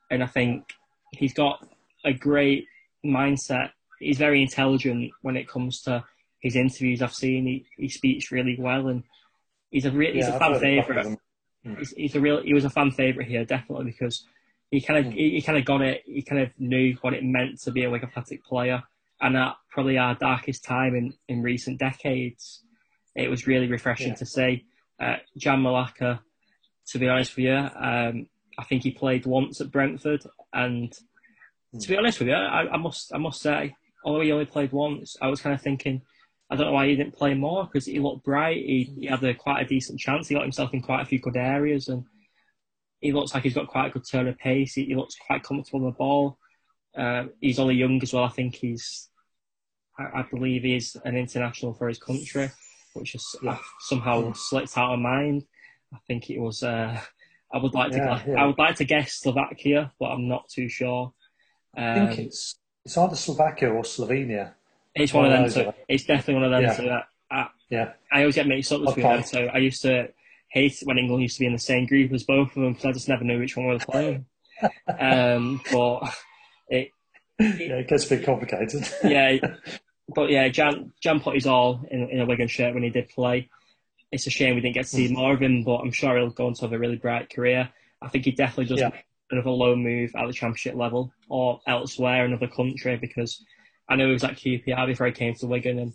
[0.09, 0.63] and I think
[1.11, 1.65] he's got
[2.03, 2.65] a great
[3.05, 6.03] mindset he's very intelligent when it comes to
[6.39, 7.01] his interviews.
[7.01, 9.03] I've seen he, he speaks really well, and
[9.69, 11.19] he's a re- he's yeah, a fan favorite.
[11.77, 14.25] He's, he's, a real he was a fan favorite here definitely because
[14.71, 15.15] he kind of mm.
[15.15, 16.01] he, he kind of got it.
[16.05, 18.81] He kind of knew what it meant to be a Wigan Athletic player,
[19.21, 22.63] and at probably our darkest time in, in recent decades,
[23.15, 24.15] it was really refreshing yeah.
[24.15, 24.65] to see.
[24.99, 26.19] Uh, Jan Mlakar,
[26.87, 30.91] to be honest with you, um, I think he played once at Brentford, and
[31.79, 31.99] to be hmm.
[31.99, 35.27] honest with you, I, I must I must say although he only played once, I
[35.27, 36.01] was kind of thinking,
[36.49, 38.57] I don't know why he didn't play more because he looked bright.
[38.57, 40.27] He, he had a, quite a decent chance.
[40.27, 42.03] He got himself in quite a few good areas, and
[43.01, 44.75] he looks like he's got quite a good turn of pace.
[44.75, 46.37] He, he looks quite comfortable on the ball.
[46.95, 48.23] Uh, he's only young as well.
[48.23, 49.09] I think he's,
[49.97, 52.51] I, I believe he's an international for his country,
[52.93, 53.57] which has yeah.
[53.79, 54.33] somehow yeah.
[54.35, 55.45] slipped out of mind.
[55.93, 56.63] I think it was.
[56.63, 57.01] Uh,
[57.53, 57.97] I would like to.
[57.97, 61.13] Yeah, I would like to guess Slovakia, but I'm not too sure.
[61.75, 64.53] Um, I think um, it's it's either Slovakia or Slovenia.
[64.95, 65.65] It's one, of them.
[65.65, 65.73] Two.
[65.87, 66.63] It's definitely one of them.
[66.63, 66.75] Yeah.
[66.75, 67.93] So I, I, yeah.
[68.11, 69.15] I always get mixed up between okay.
[69.15, 69.23] them.
[69.25, 70.09] So I used to
[70.51, 72.85] hate when England used to be in the same group as both of them because
[72.85, 74.25] I just never knew which one we were playing.
[74.99, 76.01] um, but
[76.67, 76.91] it,
[77.39, 78.87] it, yeah, it gets a bit complicated.
[79.03, 79.37] yeah,
[80.15, 83.09] but yeah, Jan Jan put his all in, in a Wigan shirt when he did
[83.09, 83.49] play.
[84.11, 85.15] It's a shame we didn't get to see mm.
[85.15, 87.69] more of him, but I'm sure he'll go on to have a really bright career.
[88.01, 88.91] I think he definitely does yeah
[89.31, 93.43] another low move at the championship level or elsewhere, another country, because
[93.89, 95.93] I know he was at QPR before he came to Wigan and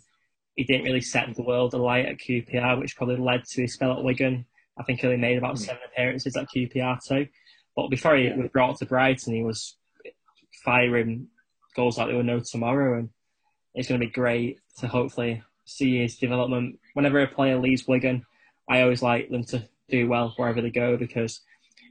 [0.57, 3.93] he didn't really set the world alight at QPR, which probably led to his spell
[3.93, 4.43] at Wigan.
[4.77, 5.59] I think he only made about mm.
[5.59, 7.27] seven appearances at QPR too.
[7.75, 9.77] But before he was brought to Brighton, he was
[10.65, 11.27] firing
[11.75, 12.97] goals like there were no tomorrow.
[12.99, 13.09] And
[13.75, 16.79] it's going to be great to hopefully see his development.
[16.95, 18.25] Whenever a player leaves Wigan,
[18.67, 21.41] I always like them to do well wherever they go because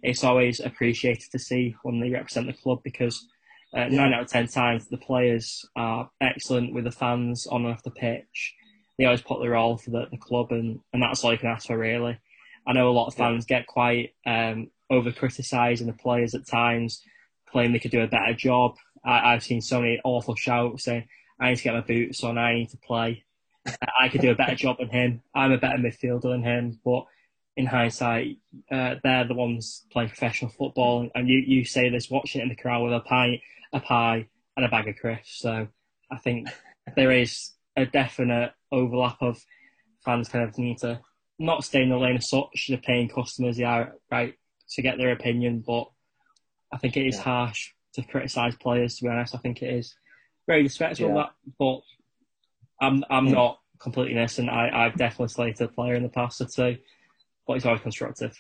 [0.03, 3.29] it's always appreciated to see when they represent the club because
[3.75, 7.75] uh, nine out of ten times the players are excellent with the fans on and
[7.75, 8.55] off the pitch.
[8.99, 11.51] They always put their all for the, the club, and, and that's all you can
[11.51, 12.19] ask for, really.
[12.67, 17.03] I know a lot of fans get quite um, over criticising the players at times,
[17.49, 18.77] claiming they could do a better job.
[19.05, 21.07] I, have seen so many awful shouts saying,
[21.39, 22.39] I need to get my boots on.
[22.39, 23.25] I need to play.
[24.01, 25.23] I could do a better job than him.
[25.35, 26.81] I'm a better midfielder than him.
[26.85, 27.05] But
[27.57, 28.39] in hindsight,
[28.71, 31.09] uh, they're the ones playing professional football.
[31.15, 33.41] And you, you say this watching it in the crowd with a pie,
[33.77, 35.39] a pie and a bag of crisps.
[35.39, 35.69] So
[36.11, 36.49] I think
[36.97, 39.39] there is a definite overlap of
[40.05, 41.01] fans kind of need to
[41.39, 42.67] not stay in the lane as such.
[42.69, 44.35] They're paying customers, yeah, right,
[44.71, 45.63] to get their opinion.
[45.67, 45.91] But
[46.73, 47.23] I think it is yeah.
[47.23, 48.97] harsh to criticise players.
[48.97, 49.95] To be honest, I think it is
[50.47, 51.09] very disrespectful.
[51.09, 51.15] Yeah.
[51.15, 51.81] That, but
[52.81, 54.49] I'm I'm not completely innocent.
[54.49, 56.79] I I've definitely slated a player in the past or two,
[57.47, 58.37] but he's always constructive.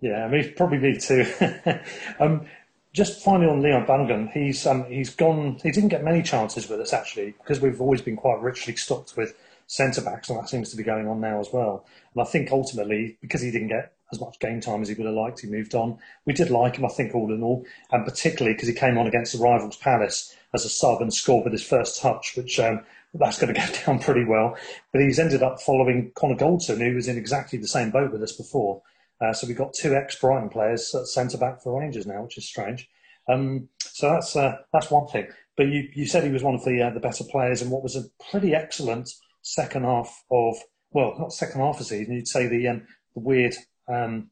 [0.00, 1.24] Yeah, I mean, probably me too.
[2.20, 2.46] um,
[2.94, 5.58] just finally on Leon Balogun, he's um, he's gone.
[5.62, 9.16] He didn't get many chances with us actually because we've always been quite richly stocked
[9.16, 9.36] with
[9.66, 11.84] centre backs, and that seems to be going on now as well.
[12.14, 15.06] And I think ultimately because he didn't get as much game time as he would
[15.06, 15.98] have liked, he moved on.
[16.24, 19.08] We did like him, I think, all in all, and particularly because he came on
[19.08, 22.80] against the rivals Palace as a sub and scored with his first touch, which um,
[23.12, 24.56] that's going to go down pretty well.
[24.92, 28.22] But he's ended up following Connor Goldson, who was in exactly the same boat with
[28.22, 28.82] us before.
[29.20, 32.46] Uh, so we've got two ex-Brighton players at centre back for Rangers now, which is
[32.46, 32.88] strange.
[33.28, 35.28] Um, so that's uh, that's one thing.
[35.56, 37.82] But you, you said he was one of the uh, the better players in what
[37.82, 39.10] was a pretty excellent
[39.42, 40.56] second half of
[40.90, 42.14] well, not second half of the season.
[42.14, 43.54] You'd say the um, the weird
[43.88, 44.30] um,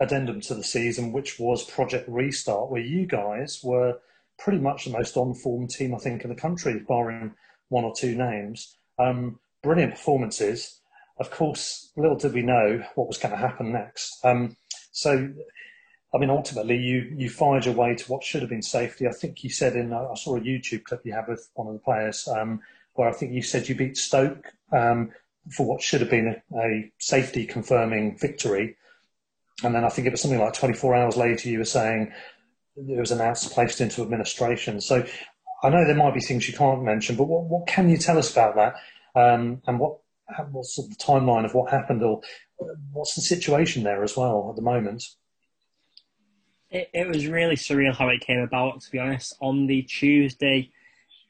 [0.00, 3.98] addendum to the season, which was Project Restart, where you guys were
[4.38, 7.34] pretty much the most on form team I think in the country, barring
[7.68, 8.76] one or two names.
[8.98, 10.79] Um, brilliant performances.
[11.20, 14.24] Of course, little did we know what was going to happen next.
[14.24, 14.56] Um,
[14.90, 15.30] so,
[16.14, 19.06] I mean, ultimately, you you fired your way to what should have been safety.
[19.06, 21.74] I think you said in I saw a YouTube clip you had with one of
[21.74, 22.60] the players um,
[22.94, 25.12] where I think you said you beat Stoke um,
[25.50, 28.76] for what should have been a, a, safety confirming victory,
[29.62, 32.12] and then I think it was something like 24 hours later you were saying
[32.76, 34.80] it was announced placed into administration.
[34.80, 35.04] So
[35.62, 38.16] I know there might be things you can't mention, but what, what can you tell
[38.16, 38.74] us about that?
[39.14, 39.99] Um, and what
[40.50, 42.20] what's the timeline of what happened, or
[42.92, 45.04] what's the situation there as well at the moment?
[46.70, 48.80] It, it was really surreal how it came about.
[48.80, 50.70] To be honest, on the Tuesday,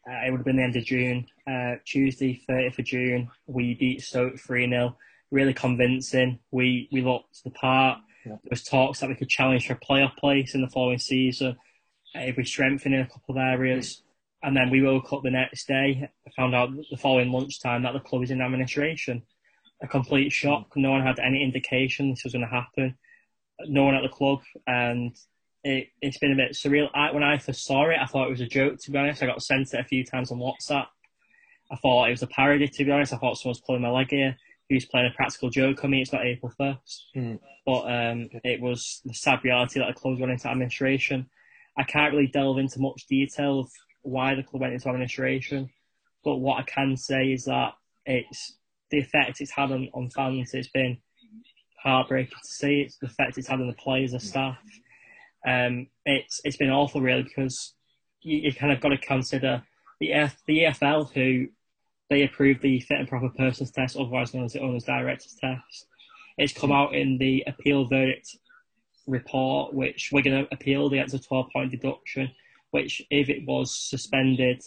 [0.09, 1.27] uh, it would have been the end of June.
[1.47, 4.97] Uh, Tuesday, 30th of June, we beat Stoke 3 0.
[5.31, 6.41] Really convincing.
[6.51, 8.01] We we looked the part.
[8.27, 8.33] Yeah.
[8.33, 11.57] There was talks that we could challenge for a playoff place in the following season
[12.15, 14.03] uh, if we strengthen in a couple of areas.
[14.43, 18.01] And then we woke up the next day, found out the following lunchtime that the
[18.01, 19.23] club was in administration.
[19.83, 20.77] A complete shock.
[20.77, 22.97] No one had any indication this was going to happen.
[23.67, 25.15] No one at the club, and
[25.65, 26.89] it, has been a bit surreal.
[26.95, 28.79] I, when I first saw it, I thought it was a joke.
[28.81, 30.87] To be honest, I got sent it a few times on WhatsApp.
[31.71, 32.69] I thought it was a parody.
[32.69, 34.37] To be honest, I thought someone was pulling my leg here.
[34.69, 36.01] He was playing a practical joke on me.
[36.01, 37.39] It's not April first, mm.
[37.67, 41.29] but um, it was the sad reality that the club went into administration.
[41.77, 43.71] I can't really delve into much detail of
[44.03, 45.71] why the club went into administration,
[46.25, 47.75] but what I can say is that
[48.07, 48.57] it's
[48.91, 50.53] the effect it's had on, on fans.
[50.55, 50.99] It's been
[51.83, 52.83] heartbreaking to see.
[52.83, 54.59] It's the effect it's had on the players and staff.
[55.47, 57.75] Um, it's it's been awful really because
[58.21, 59.63] you, you kind of got to consider
[59.99, 61.49] the F, the EFL who
[62.11, 65.87] they approved the fit and proper persons test, otherwise known as the owners directors test.
[66.37, 68.37] It's come out in the appeal verdict
[69.07, 72.31] report, which we're going to appeal against a 12 point deduction,
[72.71, 74.63] which if it was suspended,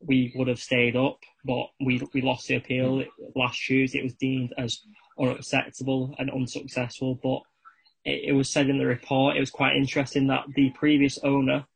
[0.00, 3.98] we would have stayed up, but we we lost the appeal last Tuesday.
[3.98, 4.80] It was deemed as
[5.18, 7.42] unacceptable and unsuccessful, but
[8.04, 11.66] it, it was said in the report, it was quite interesting that the previous owner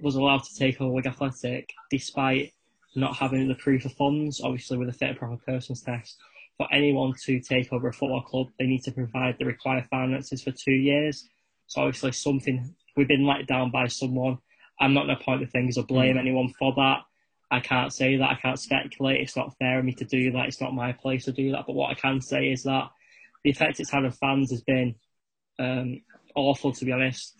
[0.00, 2.52] was allowed to take over Wigan Athletic despite
[2.94, 6.16] not having the proof of funds, obviously with a fit and proper persons test.
[6.56, 10.42] For anyone to take over a football club, they need to provide the required finances
[10.42, 11.28] for two years.
[11.66, 14.38] So obviously something we've been let down by someone.
[14.80, 16.20] I'm not going to point the fingers or blame mm.
[16.20, 17.02] anyone for that.
[17.50, 18.30] I can't say that.
[18.30, 19.20] I can't speculate.
[19.20, 20.46] It's not fair of me to do that.
[20.46, 21.64] It's not my place to do that.
[21.66, 22.90] But what I can say is that
[23.42, 24.94] the effect it's had on fans has been
[25.58, 26.02] um,
[26.34, 27.34] awful, to be honest.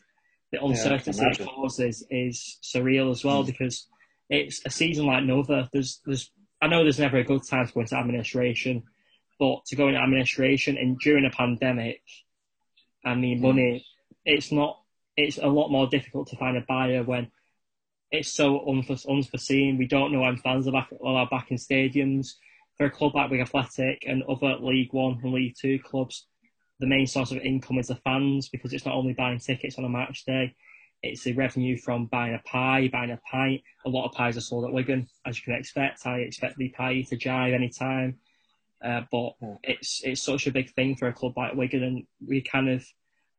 [0.50, 3.46] The uncertainty yeah, it causes is surreal as well mm.
[3.46, 3.86] because
[4.30, 5.68] it's a season like no other.
[5.72, 6.30] There's, there's,
[6.62, 8.84] I know there's never a good time to go into administration,
[9.38, 12.00] but to go into administration and during a pandemic,
[13.04, 13.42] I mean, mm.
[13.42, 13.86] money,
[14.24, 14.80] it's not,
[15.18, 17.28] it's a lot more difficult to find a buyer when
[18.12, 19.76] it's so unforeseen.
[19.76, 22.28] We don't know when fans are back, are back in stadiums.
[22.76, 26.28] For a club like Wigan Athletic and other League One and League Two clubs,
[26.78, 29.84] the main source of income is the fans because it's not only buying tickets on
[29.84, 30.54] a match day,
[31.02, 33.60] it's the revenue from buying a pie, buying a pint.
[33.84, 36.06] A lot of pies are sold at Wigan, as you can expect.
[36.06, 38.18] I expect the pie to jive anytime.
[38.84, 39.32] Uh, but
[39.64, 42.86] it's it's such a big thing for a club like Wigan, and we kind of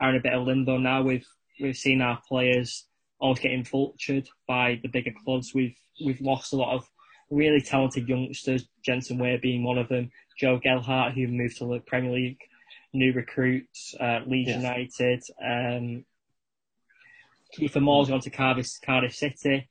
[0.01, 1.01] are in a bit of limbo now.
[1.01, 1.25] We've
[1.59, 2.85] we've seen our players
[3.19, 5.53] always getting vultured by the bigger clubs.
[5.53, 6.89] We've we've lost a lot of
[7.29, 11.79] really talented youngsters, Jensen Weir being one of them, Joe Gelhardt, who moved to the
[11.79, 12.39] Premier League,
[12.93, 14.61] new recruits, uh, Leeds yes.
[14.61, 16.05] United, um,
[17.57, 19.67] Kieffer Moore's gone to Cardiff, Cardiff City,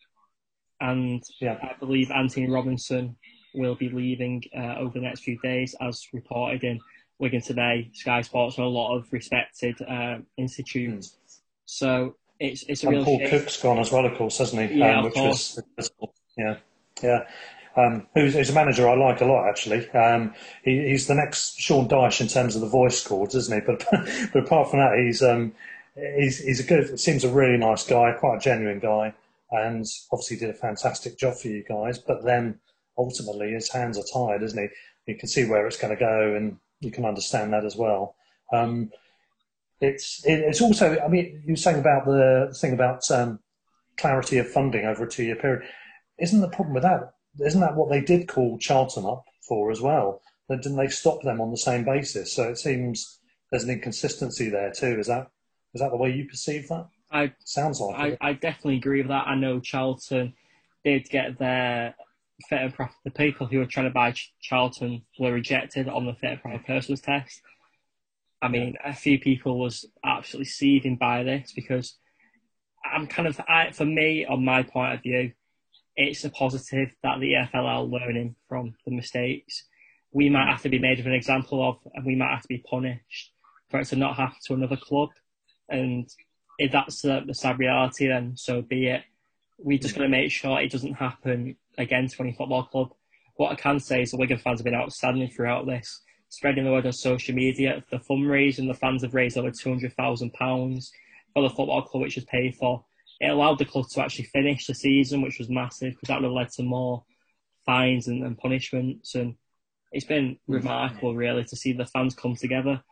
[0.80, 1.58] and yeah.
[1.62, 3.16] I believe Antonee Robinson
[3.54, 6.80] will be leaving uh, over the next few days, as reported in
[7.18, 11.08] Wigan Today, Sky Sports, and a lot of respected uh, institutes.
[11.08, 11.27] Mm.
[11.68, 13.00] So it's it's a real.
[13.00, 13.18] and real.
[13.18, 13.40] Paul shame.
[13.40, 14.78] Cook's gone as well, of course, hasn't he?
[14.78, 15.60] Yeah, um, of course.
[15.76, 15.90] Was,
[16.36, 16.56] yeah,
[17.02, 17.28] yeah.
[17.76, 19.88] Um, who's, who's, a manager I like a lot, actually.
[19.90, 23.60] Um, he, he's the next Sean Dyche in terms of the voice chords, isn't he?
[23.66, 23.84] But
[24.32, 25.52] but apart from that, he's um,
[25.94, 26.98] he's he's a good.
[26.98, 29.12] Seems a really nice guy, quite a genuine guy,
[29.50, 31.98] and obviously did a fantastic job for you guys.
[31.98, 32.58] But then
[32.96, 35.12] ultimately, his hands are tied, isn't he?
[35.12, 38.16] You can see where it's going to go, and you can understand that as well.
[38.54, 38.90] Um,
[39.80, 40.98] it's it, it's also.
[40.98, 43.40] I mean, you were saying about the thing about um,
[43.96, 45.62] clarity of funding over a two-year period.
[46.18, 47.12] Isn't the problem with that?
[47.44, 50.20] Isn't that what they did call Charlton up for as well?
[50.48, 52.32] Then Didn't they stop them on the same basis?
[52.32, 53.20] So it seems
[53.50, 54.98] there's an inconsistency there too.
[54.98, 55.28] Is that
[55.74, 56.86] is that the way you perceive that?
[57.10, 59.26] I sounds like I, I definitely agree with that.
[59.28, 60.34] I know Charlton
[60.84, 61.94] did get their
[62.48, 62.94] fit and proper.
[63.04, 66.58] The people who were trying to buy Charlton were rejected on the fit and proper
[66.58, 67.40] persons test.
[68.40, 71.96] I mean, a few people was absolutely seething by this because
[72.84, 75.32] I'm kind of, I, for me, on my point of view,
[75.96, 79.64] it's a positive that the EFL are learning from the mistakes.
[80.12, 82.48] We might have to be made of an example of, and we might have to
[82.48, 83.32] be punished
[83.68, 85.10] for it to not happen to another club.
[85.68, 86.08] And
[86.58, 89.02] if that's the, the sad reality, then so be it.
[89.58, 92.92] We're just going to make sure it doesn't happen again to any football club.
[93.34, 96.72] What I can say is the Wigan fans have been outstanding throughout this spreading the
[96.72, 97.82] word on social media.
[97.90, 100.90] The fundraising, the fans have raised over £200,000
[101.32, 102.84] for the football club, which was paid for.
[103.20, 106.26] It allowed the club to actually finish the season, which was massive because that would
[106.26, 107.04] have led to more
[107.66, 109.14] fines and, and punishments.
[109.14, 109.34] And
[109.92, 110.38] it's been mm.
[110.46, 112.82] remarkable, really, to see the fans come together.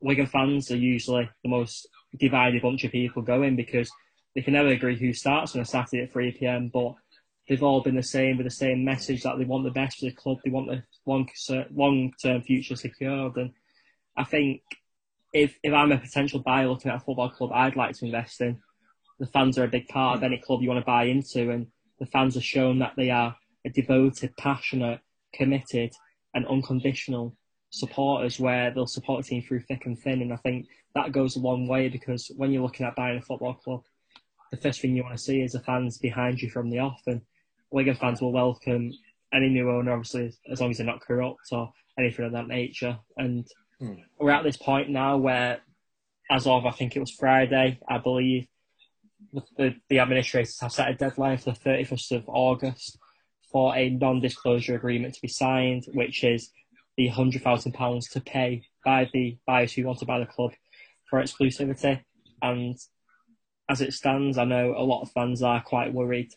[0.00, 1.88] Wigan fans are usually the most
[2.18, 3.90] divided bunch of people going because
[4.34, 6.94] they can never agree who starts on a Saturday at 3 pm, but
[7.48, 10.06] they've all been the same with the same message that they want the best for
[10.06, 11.28] the club, they want the long
[11.74, 13.36] long term future secured.
[13.36, 13.52] And
[14.16, 14.62] I think
[15.32, 18.40] if if I'm a potential buyer looking at a football club, I'd like to invest
[18.40, 18.58] in.
[19.18, 20.26] The fans are a big part of hmm.
[20.26, 21.66] any club you want to buy into, and
[21.98, 25.00] the fans have shown that they are a devoted, passionate,
[25.32, 25.92] committed,
[26.34, 27.36] and unconditional
[27.70, 30.22] supporters where they'll support a team through thick and thin.
[30.22, 33.22] And I think that goes a long way because when you're looking at buying a
[33.22, 33.82] football club,
[34.50, 37.02] the first thing you want to see is the fans behind you from the off.
[37.06, 37.22] And
[37.70, 38.92] Wigan fans will welcome
[39.32, 42.98] any new owner, obviously, as long as they're not corrupt or anything of that nature.
[43.16, 43.46] And
[43.78, 43.94] hmm.
[44.18, 45.60] we're at this point now where,
[46.30, 48.46] as of I think it was Friday, I believe,
[49.56, 52.98] the, the administrators have set a deadline for the 31st of August
[53.50, 56.50] for a non-disclosure agreement to be signed, which is
[56.96, 60.52] the £100,000 to pay by the buyers who want to buy the club
[61.08, 62.00] for exclusivity.
[62.42, 62.76] And
[63.68, 66.32] as it stands, I know a lot of fans are quite worried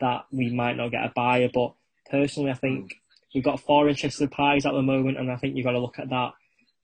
[0.00, 1.74] that we might not get a buyer, but
[2.12, 2.94] personally, I think
[3.34, 5.98] we've got four interested parties at the moment, and I think you've got to look
[5.98, 6.32] at that.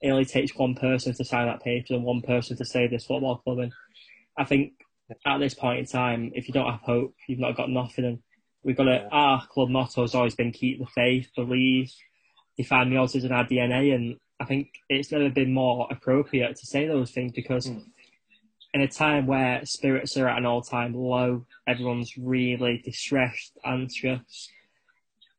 [0.01, 3.05] It only takes one person to sign that paper and one person to save this
[3.05, 3.59] football club.
[3.59, 3.71] And
[4.37, 4.73] I think
[5.25, 8.05] at this point in time, if you don't have hope, you've not got nothing.
[8.05, 8.19] And
[8.63, 11.91] we've got to, our club motto has always been keep the faith, believe,
[12.57, 13.93] define the odds in our DNA.
[13.93, 17.83] And I think it's never been more appropriate to say those things because mm.
[18.73, 24.49] in a time where spirits are at an all time low, everyone's really distressed, anxious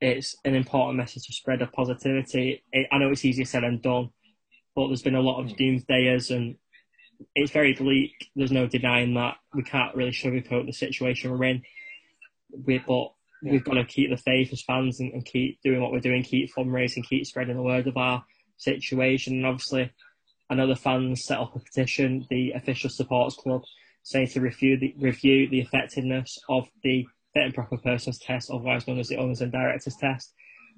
[0.01, 2.63] it's an important message to spread of positivity.
[2.73, 4.11] It, I know it's easier said than done,
[4.75, 5.57] but there's been a lot of hmm.
[5.57, 6.57] doomsdayers and
[7.35, 8.31] it's very bleak.
[8.35, 9.37] There's no denying that.
[9.55, 11.63] We can't really sugarcoat the situation we're in.
[12.65, 15.93] We, but we've got to keep the faith as fans and, and, keep doing what
[15.93, 18.25] we're doing, keep fundraising, keep spreading the word of our
[18.57, 19.35] situation.
[19.35, 19.93] And obviously,
[20.49, 23.63] I know the fans set up a petition, the official supporters club,
[24.03, 28.87] saying to review the, review the effectiveness of the fit and proper persons test, otherwise
[28.87, 30.33] known as the owners and directors test.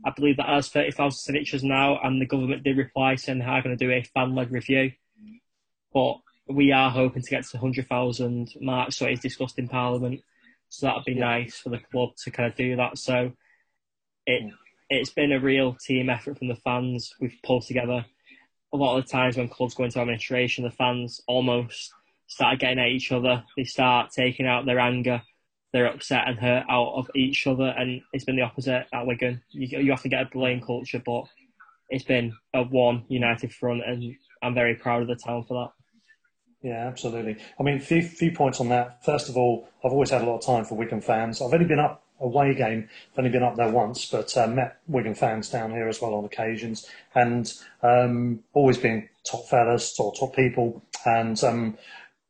[0.04, 3.62] I believe that has 30,000 signatures now, and the government did reply saying they are
[3.62, 4.92] going to do a fan led review.
[5.92, 6.16] But
[6.48, 10.20] we are hoping to get to the 100,000 mark, so it is discussed in Parliament.
[10.68, 12.98] So that would be nice for the club to kind of do that.
[12.98, 13.32] So
[14.26, 14.52] it
[14.88, 17.14] it's been a real team effort from the fans.
[17.20, 18.04] We've pulled together.
[18.74, 21.92] A lot of the times when clubs go into administration, the fans almost
[22.26, 23.42] start getting at each other.
[23.56, 25.22] They start taking out their anger
[25.72, 29.42] they're upset and hurt out of each other, and it's been the opposite at Wigan.
[29.50, 31.24] You, you have to get a blame culture, but
[31.88, 36.68] it's been a one united front, and I'm very proud of the town for that.
[36.68, 37.36] Yeah, absolutely.
[37.58, 39.04] I mean, few few points on that.
[39.04, 41.42] First of all, I've always had a lot of time for Wigan fans.
[41.42, 42.88] I've only been up away game.
[43.12, 46.14] I've only been up there once, but uh, met Wigan fans down here as well
[46.14, 47.52] on occasions, and
[47.82, 51.76] um, always been top fellas, top top people, and um,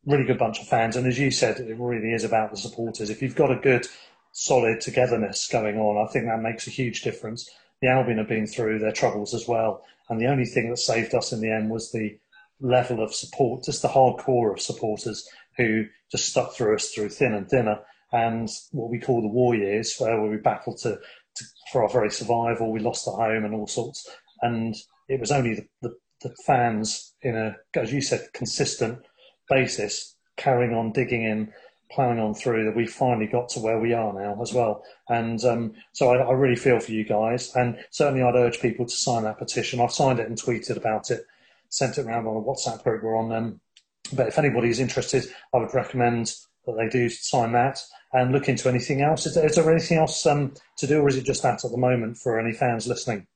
[0.05, 0.95] really good bunch of fans.
[0.95, 3.09] And as you said, it really is about the supporters.
[3.09, 3.87] If you've got a good,
[4.31, 7.49] solid togetherness going on, I think that makes a huge difference.
[7.81, 11.13] The Albion have been through their troubles as well, and the only thing that saved
[11.13, 12.17] us in the end was the
[12.59, 15.27] level of support, just the hardcore of supporters
[15.57, 17.79] who just stuck through us through thin and thinner,
[18.11, 20.97] and what we call the war years, where we battled to,
[21.35, 22.71] to for our very survival.
[22.71, 24.09] We lost at home and all sorts,
[24.41, 24.75] and
[25.09, 28.99] it was only the, the, the fans in a, as you said, consistent
[29.53, 31.53] basis, carrying on digging in,
[31.91, 34.83] plowing on through, that we finally got to where we are now as well.
[35.09, 38.85] And um, so I, I, really feel for you guys, and certainly I'd urge people
[38.85, 39.79] to sign that petition.
[39.79, 41.25] I've signed it and tweeted about it,
[41.69, 43.31] sent it around on a WhatsApp group we're on.
[43.31, 43.61] Um,
[44.11, 46.33] but if anybody is interested, I would recommend
[46.65, 47.79] that they do sign that
[48.13, 49.25] and look into anything else.
[49.25, 52.17] Is there, anything else um, to do, or is it just that at the moment
[52.17, 53.27] for any fans listening?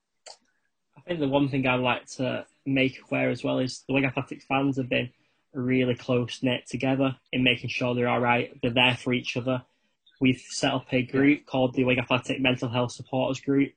[0.96, 4.10] I think the one thing I'd like to make aware as well is the Wigan
[4.10, 5.10] Athletic fans have been
[5.54, 8.56] really close knit together in making sure they're all right.
[8.62, 9.62] They're there for each other.
[10.20, 13.72] We've set up a group called the Wigan Athletic Mental Health Supporters Group,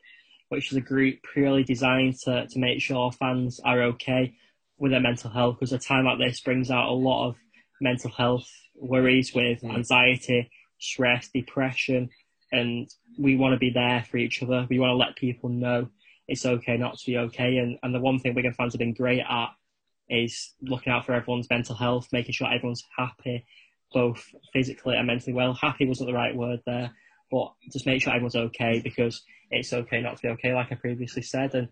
[0.49, 4.35] which is a group purely designed to, to make sure fans are okay
[4.77, 7.35] with their mental health because a time like this brings out a lot of
[7.79, 9.75] mental health worries with mm.
[9.75, 10.49] anxiety,
[10.79, 12.09] stress, depression,
[12.51, 14.65] and we want to be there for each other.
[14.69, 15.87] We want to let people know
[16.27, 17.57] it's okay not to be okay.
[17.57, 19.49] And, and the one thing Wigan fans have been great at
[20.11, 23.45] is looking out for everyone's mental health, making sure everyone's happy,
[23.93, 25.53] both physically and mentally well.
[25.53, 26.91] Happy wasn't the right word there,
[27.31, 30.75] but just make sure everyone's okay because it's okay not to be okay, like I
[30.75, 31.55] previously said.
[31.55, 31.69] And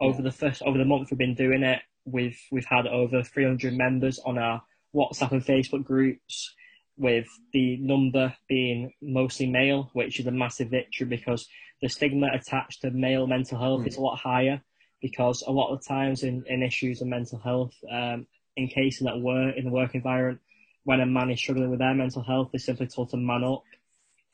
[0.00, 3.72] over the first over the month we've been doing it, we've we've had over 300
[3.72, 4.62] members on our
[4.94, 6.54] WhatsApp and Facebook groups,
[7.00, 11.48] with the number being mostly male, which is a massive victory because
[11.80, 13.86] the stigma attached to male mental health mm.
[13.86, 14.62] is a lot higher
[15.00, 18.26] because a lot of times in, in issues of mental health, um,
[18.56, 20.40] in cases that were in the work environment,
[20.84, 23.64] when a man is struggling with their mental health, they're simply told to man up.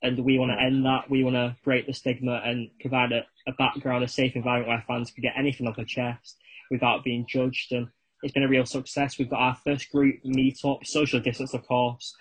[0.03, 1.09] And we want to end that.
[1.11, 4.85] We want to break the stigma and provide a, a background, a safe environment where
[4.87, 6.37] fans can get anything off their chest
[6.71, 7.73] without being judged.
[7.73, 7.89] And
[8.23, 9.19] it's been a real success.
[9.19, 12.14] We've got our first group meet up, social distance, of course,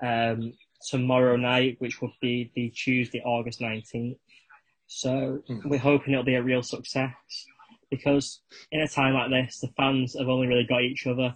[0.00, 0.52] um,
[0.88, 4.18] tomorrow night, which will be the Tuesday, August 19th.
[4.86, 5.64] So mm.
[5.66, 7.12] we're hoping it'll be a real success
[7.90, 11.34] because in a time like this, the fans have only really got each other,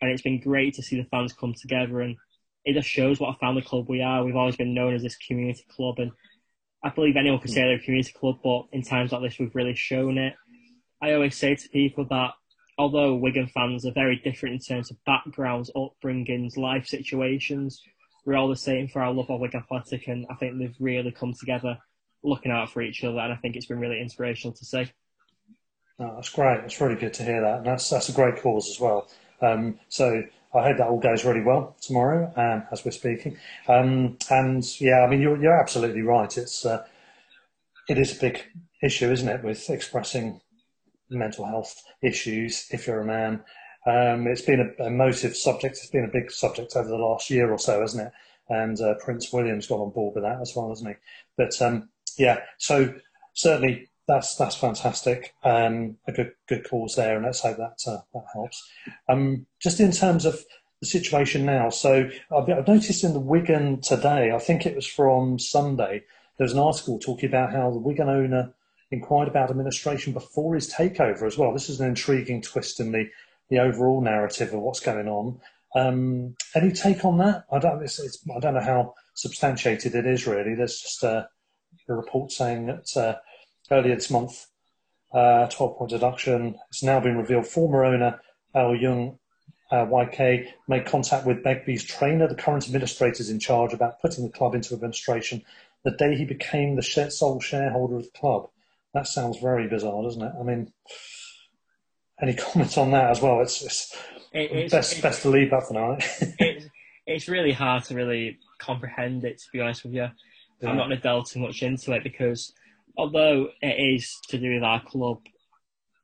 [0.00, 2.00] and it's been great to see the fans come together.
[2.00, 2.16] And
[2.64, 4.24] it just shows what a family club we are.
[4.24, 6.12] We've always been known as this community club, and
[6.82, 9.54] I believe anyone could say they're a community club, but in times like this, we've
[9.54, 10.34] really shown it.
[11.00, 12.30] I always say to people that
[12.78, 17.82] although Wigan fans are very different in terms of backgrounds, upbringings, life situations,
[18.24, 21.12] we're all the same for our love of Wigan Athletic, and I think they've really
[21.12, 21.78] come together
[22.22, 24.90] looking out for each other, and I think it's been really inspirational to see.
[26.02, 26.64] Oh, that's great.
[26.64, 29.08] It's really good to hear that, and that's that's a great cause as well.
[29.40, 33.36] Um, so I hope that all goes really well tomorrow, um, as we're speaking.
[33.68, 36.36] Um, and yeah, I mean, you're you're absolutely right.
[36.36, 36.84] It's uh,
[37.88, 38.42] it is a big
[38.82, 40.40] issue, isn't it, with expressing
[41.08, 43.44] mental health issues if you're a man.
[43.86, 45.76] Um, it's been a, a motive subject.
[45.76, 48.12] It's been a big subject over the last year or so, hasn't it?
[48.48, 50.94] And uh, Prince William's got on board with that as well, hasn't he?
[51.36, 52.92] But um, yeah, so
[53.34, 55.34] certainly that's that's fantastic.
[55.44, 58.68] Um, a good good cause there, and let's hope that uh, that helps.
[59.08, 60.44] Um, just in terms of
[60.80, 64.86] the situation now, so I've, I've, noticed in the Wigan today, I think it was
[64.86, 66.02] from Sunday,
[66.38, 68.52] there's an article talking about how the Wigan owner
[68.90, 71.52] inquired about administration before his takeover as well.
[71.52, 73.08] This is an intriguing twist in the
[73.48, 75.40] the overall narrative of what's going on.
[75.74, 77.44] Um, any take on that?
[77.52, 77.82] I don't.
[77.82, 80.54] It's, it's, I don't know how substantiated it is really.
[80.54, 81.28] There's just a,
[81.88, 82.96] a report saying that.
[82.96, 83.14] Uh,
[83.70, 84.46] earlier this month.
[85.12, 86.58] Uh, 12 point deduction.
[86.70, 88.20] It's now been revealed former owner
[88.54, 89.18] Au Yeung
[89.70, 94.30] uh, YK made contact with Begbies Traynor, the current administrators in charge, about putting the
[94.30, 95.42] club into administration
[95.84, 98.48] the day he became the sole shareholder of the club.
[98.94, 100.32] That sounds very bizarre, doesn't it?
[100.38, 100.72] I mean,
[102.20, 103.40] any comments on that as well?
[103.40, 103.96] It's, it's,
[104.32, 105.96] it's best it's, best to leave that for now.
[106.38, 106.66] it's,
[107.06, 110.08] it's really hard to really comprehend it, to be honest with you.
[110.60, 110.68] Yeah.
[110.68, 112.52] I'm not going to delve too much into it because
[112.96, 115.18] although it is to do with our club,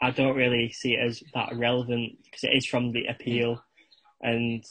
[0.01, 3.62] I don't really see it as that relevant because it is from the appeal,
[4.23, 4.65] and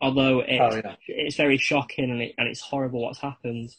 [0.00, 0.96] although it, oh, yeah.
[1.08, 3.70] it's very shocking and, it, and it's horrible what's happened,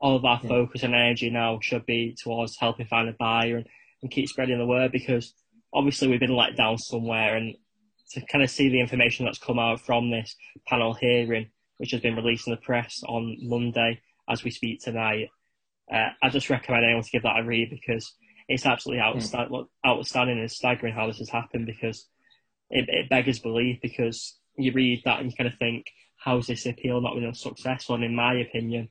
[0.00, 0.48] all of our yeah.
[0.48, 3.66] focus and energy now should be towards helping find a buyer and,
[4.02, 5.32] and keep spreading the word because
[5.72, 7.54] obviously we've been let down somewhere and
[8.10, 10.36] to kind of see the information that's come out from this
[10.66, 15.28] panel hearing, which has been released in the press on Monday as we speak tonight,
[15.92, 18.12] Uh, I just recommend anyone to give that a read because
[18.48, 19.16] it's absolutely hmm.
[19.16, 19.66] outstanding, mm.
[19.86, 22.06] outstanding and staggering how this has happened because
[22.70, 25.86] it, it beggars belief because you read that and you kind of think,
[26.16, 27.94] how's this appeal not been successful?
[27.94, 28.88] And in my opinion,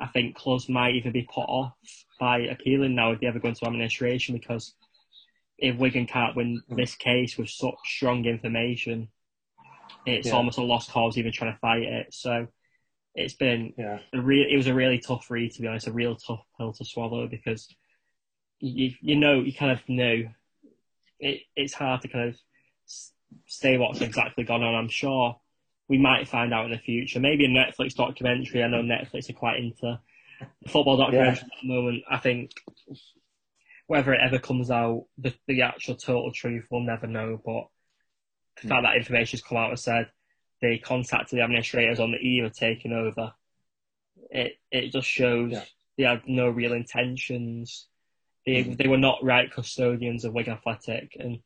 [0.00, 1.72] I think clubs might even be put off
[2.20, 4.74] by appealing now if they ever go into administration because
[5.58, 6.76] if Wigan can't win hmm.
[6.76, 9.08] this case with such strong information,
[10.06, 10.34] it's yeah.
[10.34, 12.14] almost a lost cause even trying to fight it.
[12.14, 12.46] So
[13.14, 13.98] it's been yeah.
[14.12, 14.46] a real.
[14.48, 17.26] It was a really tough read to be honest, a real tough pill to swallow
[17.26, 17.68] because
[18.60, 20.28] you you know you kind of know
[21.18, 21.42] it.
[21.56, 22.36] It's hard to kind of
[23.46, 24.74] say what's exactly gone on.
[24.74, 25.38] I'm sure
[25.88, 27.20] we might find out in the future.
[27.20, 28.62] Maybe a Netflix documentary.
[28.62, 29.98] I know Netflix are quite into
[30.68, 31.42] football documentaries yeah.
[31.42, 32.04] at the moment.
[32.10, 32.52] I think
[33.86, 37.40] whether it ever comes out, the, the actual total truth, we'll never know.
[37.44, 37.68] But
[38.56, 38.68] the hmm.
[38.68, 40.10] fact that information's come out and said
[40.60, 43.32] they contacted the administrators on the eve of taking over,
[44.30, 45.64] it it just shows yeah.
[45.96, 47.86] they had no real intentions.
[48.46, 48.76] They mm.
[48.76, 51.40] they were not right custodians of Wigan Athletic, and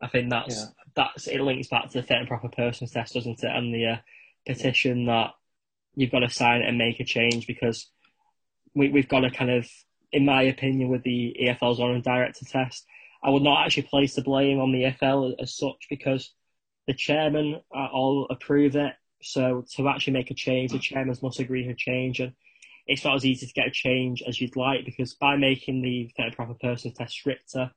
[0.00, 0.66] I think that's yeah.
[0.94, 3.50] that's it links back to the fit and proper persons test, doesn't it?
[3.54, 3.96] And the uh,
[4.46, 5.32] petition that
[5.94, 7.90] you've got to sign and make a change because
[8.74, 9.68] we we've got to kind of,
[10.12, 12.84] in my opinion, with the EFL's on and director test,
[13.22, 16.32] I would not actually place the blame on the EFL as such because
[16.86, 18.92] the chairman uh, all approve it.
[19.22, 22.32] So to actually make a change, the chairman must agree to change, and
[22.86, 26.10] it's not as easy to get a change as you'd like because by making the
[26.16, 27.70] fit and proper person test stricter,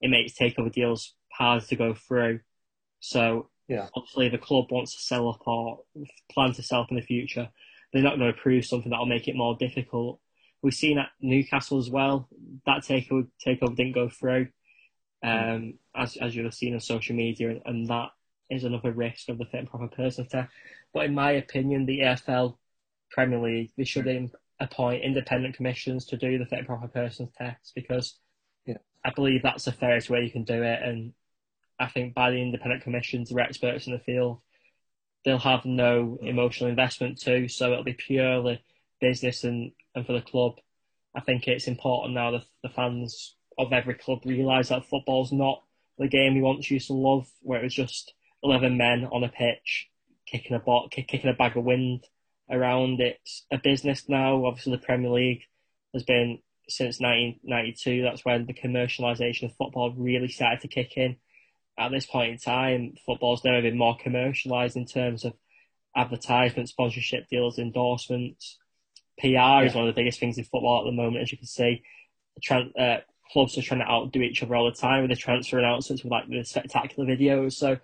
[0.00, 2.40] it makes takeover deals harder to go through.
[3.00, 3.88] So yeah.
[3.94, 5.80] obviously, the club wants to sell up or
[6.30, 7.48] plan to sell up in the future.
[7.92, 10.20] They're not going to approve something that will make it more difficult.
[10.62, 12.28] We've seen at Newcastle as well.
[12.66, 14.48] That takeover takeover didn't go through,
[15.24, 18.10] um, as as you've seen on social media, and, and that
[18.50, 20.50] is another risk of the fit and proper person test.
[20.92, 22.56] But in my opinion, the EFL
[23.10, 27.72] Premier League they should appoint independent commissions to do the fit and proper person test
[27.74, 28.18] because
[28.66, 28.76] yeah.
[29.04, 30.82] I believe that's the fairest way you can do it.
[30.82, 31.12] And
[31.78, 34.40] I think by the independent commissions, they're experts in the field.
[35.24, 36.26] They'll have no mm-hmm.
[36.26, 38.62] emotional investment too, so it'll be purely
[39.00, 40.60] business and, and for the club.
[41.14, 45.62] I think it's important now that the fans of every club realise that football's not
[45.98, 49.28] the game we once used to love, where it was just 11 men on a
[49.28, 49.88] pitch
[50.26, 52.04] kicking a bot, kicking a bag of wind
[52.50, 53.00] around.
[53.00, 54.44] It's a business now.
[54.44, 55.42] Obviously, the Premier League
[55.92, 56.38] has been
[56.68, 58.02] since 1992.
[58.02, 61.16] That's when the commercialisation of football really started to kick in.
[61.78, 65.34] At this point in time, football's never been more commercialised in terms of
[65.96, 68.58] advertisement, sponsorship deals, endorsements.
[69.18, 69.62] PR yeah.
[69.62, 71.82] is one of the biggest things in football at the moment, as you can see.
[72.50, 72.98] Uh,
[73.32, 76.10] clubs are trying to outdo each other all the time with the transfer announcements, with
[76.12, 77.54] like the spectacular videos.
[77.54, 77.78] So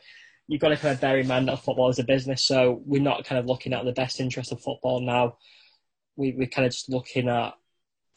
[0.48, 2.46] you've got to kind of bear in mind that football is a business.
[2.46, 5.38] So we're not kind of looking at the best interest of football now.
[6.16, 7.54] We, we're kind of just looking at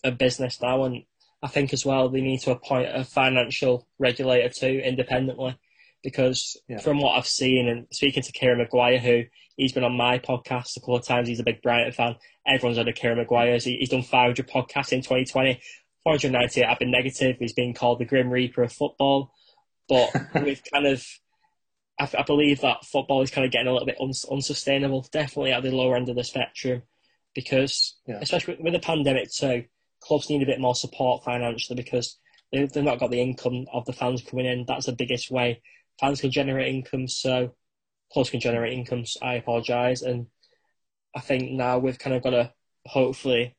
[0.03, 0.83] a business now.
[0.83, 1.03] And
[1.41, 5.57] I think as well, they need to appoint a financial regulator too, independently.
[6.01, 6.77] Because yeah.
[6.79, 9.23] from what I've seen and speaking to Kieran Maguire, who
[9.57, 12.15] he's been on my podcast a couple of times, he's a big Brighton fan.
[12.47, 13.57] Everyone's heard of Kieran Maguire.
[13.57, 15.59] He's done 500 podcasts in 2020.
[16.03, 17.35] 498 have been negative.
[17.39, 19.33] He's been called the Grim Reaper of football.
[19.89, 20.11] But
[20.41, 21.05] we've kind of
[21.99, 25.51] I, I, believe that football is kind of getting a little bit uns- unsustainable, definitely
[25.51, 26.83] at the lower end of the spectrum,
[27.35, 28.19] because yeah.
[28.21, 29.65] especially with the pandemic too,
[30.01, 32.17] clubs need a bit more support financially because
[32.51, 34.65] they, they've not got the income of the fans coming in.
[34.67, 35.61] That's the biggest way
[35.99, 37.53] fans can generate income, so
[38.11, 39.17] clubs can generate incomes.
[39.21, 40.27] I apologise, and
[41.15, 42.53] I think now we've kind of got to
[42.85, 43.55] hopefully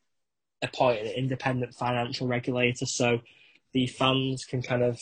[0.63, 3.21] appoint an independent financial regulator so
[3.73, 5.01] the fans can kind of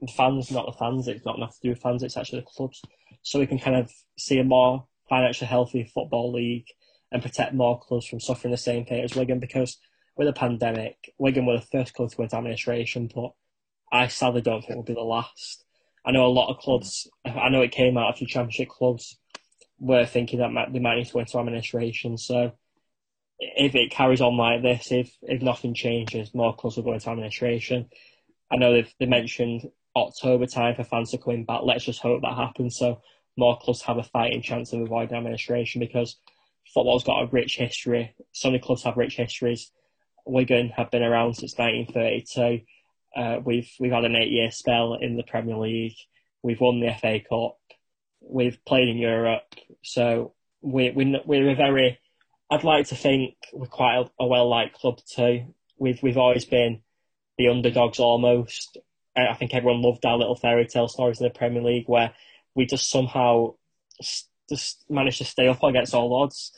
[0.00, 1.08] the fans, not the fans.
[1.08, 2.02] It's not enough to do with fans.
[2.02, 2.82] It's actually the clubs.
[3.22, 6.66] So we can kind of see a more financially healthy football league
[7.12, 9.40] and protect more clubs from suffering the same fate as Wigan.
[9.40, 9.78] Because
[10.16, 13.32] with the pandemic, Wigan were the first club to go into administration, but
[13.92, 15.64] I sadly don't think we'll be the last.
[16.04, 17.08] I know a lot of clubs.
[17.24, 19.18] I know it came out a few championship clubs
[19.80, 22.18] were thinking that they might need to go into administration.
[22.18, 22.52] So
[23.38, 27.10] if it carries on like this, if if nothing changes, more clubs will go into
[27.10, 27.88] administration.
[28.52, 31.60] I know they've they mentioned October time for fans to come back.
[31.64, 33.00] Let's just hope that happens so
[33.36, 36.16] more clubs have a fighting chance of avoiding administration because
[36.72, 38.14] football's got a rich history.
[38.32, 39.70] So many clubs have rich histories.
[40.26, 42.64] Wigan have been around since 1932.
[43.16, 45.96] Uh, we've we've had an eight year spell in the Premier League.
[46.42, 47.58] We've won the FA Cup.
[48.20, 49.54] We've played in Europe.
[49.82, 51.98] So we we we're a very.
[52.50, 55.54] I'd like to think we're quite a, a well liked club too.
[55.78, 56.82] We've we've always been
[57.38, 58.78] the underdogs almost.
[59.16, 62.12] I think everyone loved our little fairy tale stories in the Premier League where
[62.54, 63.54] we just somehow
[64.48, 66.52] just managed to stay up against all odds.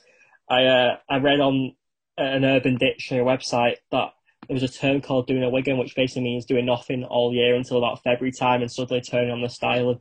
[0.49, 1.75] I uh, I read on
[2.19, 4.13] an Urban Dictionary website that
[4.49, 7.55] there was a term called doing a Wigan, which basically means doing nothing all year
[7.55, 10.01] until about February time and suddenly turning on the style and,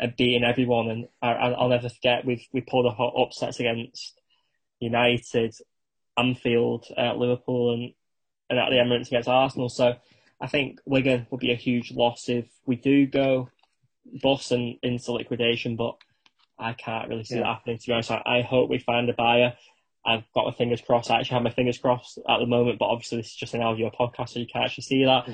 [0.00, 0.88] and beating everyone.
[0.90, 4.20] And I, will never forget we've we pulled hot upsets against
[4.80, 5.54] United,
[6.16, 7.92] Anfield, uh, Liverpool, and
[8.48, 9.68] and at the Emirates against Arsenal.
[9.68, 9.94] So
[10.42, 13.48] I think Wigan would be a huge loss if we do go
[14.20, 15.76] bust and into liquidation.
[15.76, 15.94] But
[16.58, 17.42] I can't really see yeah.
[17.42, 17.78] that happening.
[17.78, 19.54] To be honest, I, I hope we find a buyer.
[20.04, 21.10] I've got my fingers crossed.
[21.10, 23.62] I actually have my fingers crossed at the moment, but obviously this is just an
[23.62, 25.28] audio podcast, so you can't actually see that.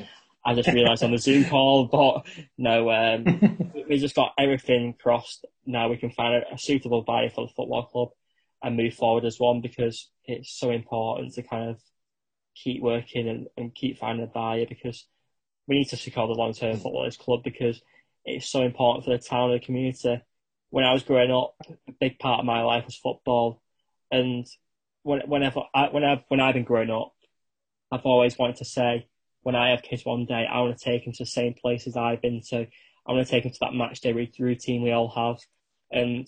[0.44, 2.26] I just realised on the Zoom call, but
[2.59, 5.47] no, um, we just got everything crossed.
[5.64, 8.09] Now we can find a, a, suitable buyer for the football club
[8.62, 11.80] and move forward as one because it's so important to kind of
[12.62, 15.06] keep working and, and keep finding a buyer because
[15.66, 17.80] we need to secure the long term football this club because
[18.24, 20.22] it's so important for the town and the community.
[20.70, 21.55] When I was growing up,
[21.89, 23.62] a big part of my life was football
[24.10, 24.47] and
[25.02, 27.14] when, whenever I, when I've when I've been growing up,
[27.90, 29.09] I've always wanted to say
[29.43, 31.97] when I have kids one day, I want to take them to the same places
[31.97, 32.66] I've been to.
[33.06, 35.39] I want to take them to that match day routine we all have.
[35.90, 36.26] And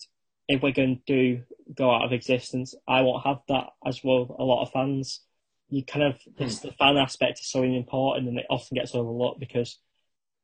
[0.49, 1.43] if we're going to do
[1.75, 4.35] go out of existence, I won't have that as well.
[4.39, 5.21] A lot of fans,
[5.71, 6.45] you kind of hmm.
[6.45, 9.79] the fan aspect is so important, and it often gets overlooked because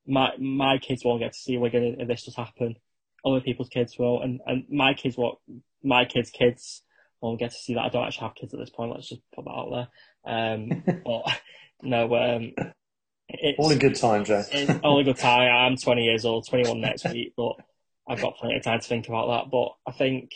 [0.06, 2.76] my my kids won't get to see Wigan if this does happen.
[3.24, 5.38] Other people's kids will, and and my kids won't.
[5.82, 6.82] My kids' kids
[7.20, 7.80] won't get to see that.
[7.80, 8.92] I don't actually have kids at this point.
[8.92, 9.88] Let's just put that out
[10.24, 10.32] there.
[10.32, 11.40] Um, but
[11.82, 12.52] no, um,
[13.28, 14.42] it's all in good time, Jay.
[14.50, 15.50] it's all in good time.
[15.50, 17.54] I'm 20 years old, 21 next week, but
[18.08, 19.50] I've got plenty of time to think about that.
[19.50, 20.30] But I think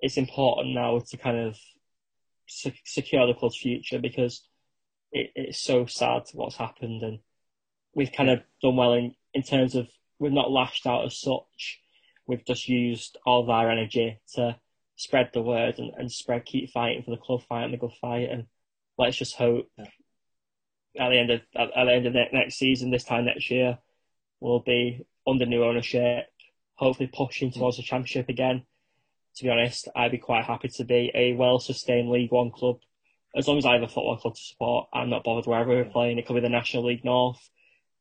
[0.00, 1.56] it's important now to kind of
[2.46, 4.46] secure the club's future because
[5.12, 7.18] it, it's so sad what's happened, and
[7.94, 9.88] we've kind of done well in in terms of
[10.18, 11.80] we've not lashed out as such.
[12.26, 14.56] We've just used all of our energy to
[14.96, 17.92] spread the word and, and spread, keep fighting for the club, fight fighting the good
[18.00, 18.46] fight, and
[18.96, 19.84] let's just hope yeah.
[20.98, 23.78] at the end of at, at the end of next season, this time next year,
[24.40, 26.26] we'll be under new ownership,
[26.76, 27.54] hopefully pushing mm.
[27.54, 28.64] towards the championship again.
[29.36, 32.78] To be honest, I'd be quite happy to be a well-sustained League One club.
[33.36, 35.84] As long as I have a football club to support, I'm not bothered wherever we're
[35.84, 36.18] playing.
[36.18, 37.50] It could be the National League North.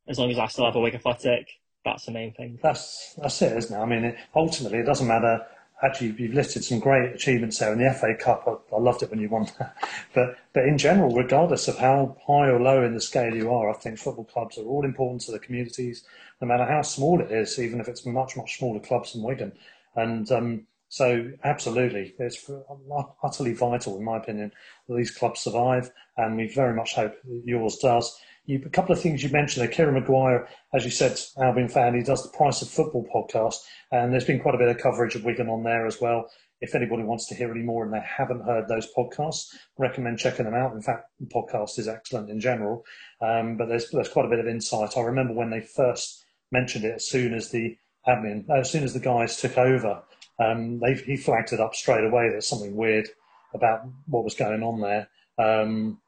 [0.08, 1.48] As long as I still have a Wigan Athletic,
[1.84, 2.60] that's the main thing.
[2.62, 3.82] That's that's it, isn't it?
[3.82, 5.46] I mean, it, ultimately, it doesn't matter
[5.84, 8.44] actually you've listed some great achievements there in the FA Cup.
[8.48, 9.76] I, I, loved it when you won that.
[10.14, 13.70] But but in general, regardless of how high or low in the scale you are,
[13.70, 16.04] I think football clubs are all important to the communities,
[16.42, 19.54] no matter how small it is, even if it's much much smaller clubs than Wigan.
[19.96, 22.48] And um, so absolutely, it's
[23.24, 24.52] utterly vital, in my opinion,
[24.88, 28.16] that these clubs survive, and we very much hope yours does.
[28.46, 29.74] You, a couple of things you mentioned there.
[29.74, 33.56] Kieran Maguire, as you said, Albion fan, he does the Price of Football podcast,
[33.92, 36.30] and there's been quite a bit of coverage of Wigan on there as well.
[36.62, 39.48] If anybody wants to hear any more and they haven't heard those podcasts,
[39.80, 40.76] recommend checking them out.
[40.76, 42.86] In fact, the podcast is excellent in general,
[43.20, 44.96] um, but there's there's quite a bit of insight.
[44.96, 47.76] I remember when they first mentioned it, as soon as the
[48.08, 50.04] admin, as soon as the guys took over,
[50.44, 52.30] um, they, he flagged it up straight away.
[52.30, 53.08] There's something weird
[53.54, 55.08] about what was going on there.
[55.38, 56.00] Um,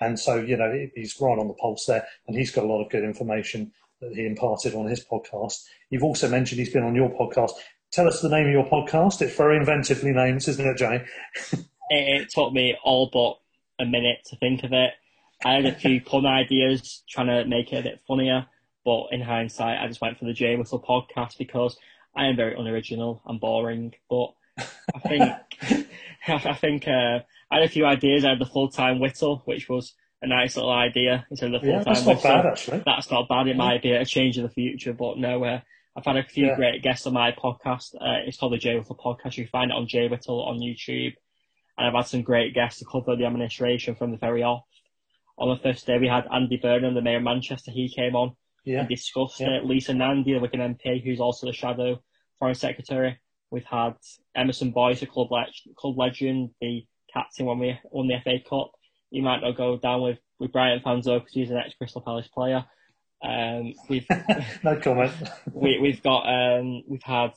[0.00, 2.82] and so, you know, he's right on the pulse there, and he's got a lot
[2.84, 5.64] of good information that he imparted on his podcast.
[5.90, 7.52] You've also mentioned he's been on your podcast.
[7.90, 9.20] Tell us the name of your podcast.
[9.22, 11.04] It's very inventively named, isn't it, Jay?
[11.52, 14.92] it, it took me all but a minute to think of it.
[15.44, 18.46] I had a few pun ideas trying to make it a bit funnier,
[18.84, 21.76] but in hindsight, I just went for the Jay Whittle podcast because
[22.18, 23.94] I am very unoriginal and boring.
[24.10, 25.88] But I think
[26.26, 27.20] I think uh,
[27.50, 28.24] I had a few ideas.
[28.24, 31.66] I had the full time Whittle, which was a nice little idea instead of the
[31.66, 31.86] full time.
[31.86, 32.82] Yeah, that's not bad actually.
[32.84, 33.46] That's not bad.
[33.46, 33.56] It yeah.
[33.56, 35.44] might be a change in the future, but no.
[35.44, 35.60] Uh,
[35.96, 36.56] I've had a few yeah.
[36.56, 37.94] great guests on my podcast.
[37.94, 39.36] Uh, it's called the Jay Whittle podcast.
[39.36, 41.14] You can find it on Jay Whittle on YouTube.
[41.76, 44.64] And I've had some great guests to cover the administration from the very off.
[45.38, 47.70] On the first day, we had Andy Burnham, the Mayor of Manchester.
[47.70, 48.34] He came on
[48.64, 48.80] yeah.
[48.80, 49.58] and discussed yeah.
[49.58, 49.64] it.
[49.64, 52.00] Lisa Nandy, the Wigan MP, who's also the Shadow
[52.38, 53.18] Foreign Secretary.
[53.50, 53.94] We've had
[54.36, 55.46] Emerson Boyce, a club, le-
[55.76, 58.72] club legend, the captain when we won the FA Cup.
[59.10, 62.02] He might not go down with, with Brighton fans though because he's an ex Crystal
[62.02, 62.64] Palace player.
[63.22, 64.06] Um, we've
[64.62, 65.12] no comment.
[65.52, 67.32] we, we've got um, we've had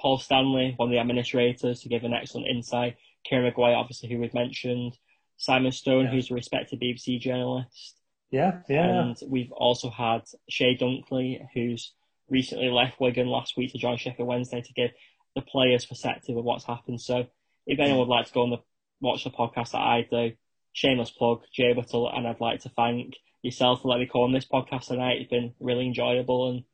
[0.00, 2.96] Paul Stanley, one of the administrators, to give an excellent insight.
[3.24, 4.96] Kieran Maguire, obviously, who we've mentioned.
[5.36, 6.10] Simon Stone, yeah.
[6.10, 7.96] who's a respected BBC journalist.
[8.30, 9.00] Yeah, yeah.
[9.00, 11.92] And we've also had Chey Dunkley, who's
[12.30, 14.90] recently left Wigan last week to join Sheffield Wednesday to give
[15.34, 17.00] the players' perspective of what's happened.
[17.00, 17.26] So
[17.66, 18.58] if anyone would like to go and
[19.00, 20.32] watch the podcast that I do,
[20.72, 24.32] shameless plug, Jay Whittle, and I'd like to thank yourself for letting me come on
[24.32, 25.20] this podcast tonight.
[25.20, 26.64] It's been really enjoyable, and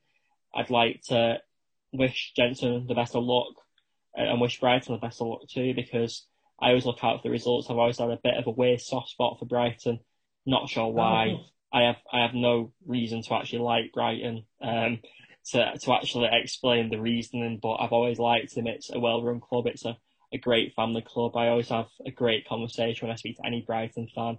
[0.54, 1.38] I'd like to
[1.92, 3.54] wish Jensen the best of luck
[4.14, 6.26] and wish Brighton the best of luck too, because
[6.60, 7.68] I always look out for the results.
[7.68, 10.00] I've always had a bit of a weird soft spot for Brighton,
[10.44, 11.36] Not sure why.
[11.38, 11.44] Oh.
[11.72, 14.44] I have I have no reason to actually like Brighton.
[14.62, 15.00] Um,
[15.52, 18.66] to to actually explain the reasoning, but I've always liked him.
[18.66, 19.66] It's a well run club.
[19.66, 19.96] It's a,
[20.32, 21.36] a great family club.
[21.36, 24.38] I always have a great conversation when I speak to any Brighton fan.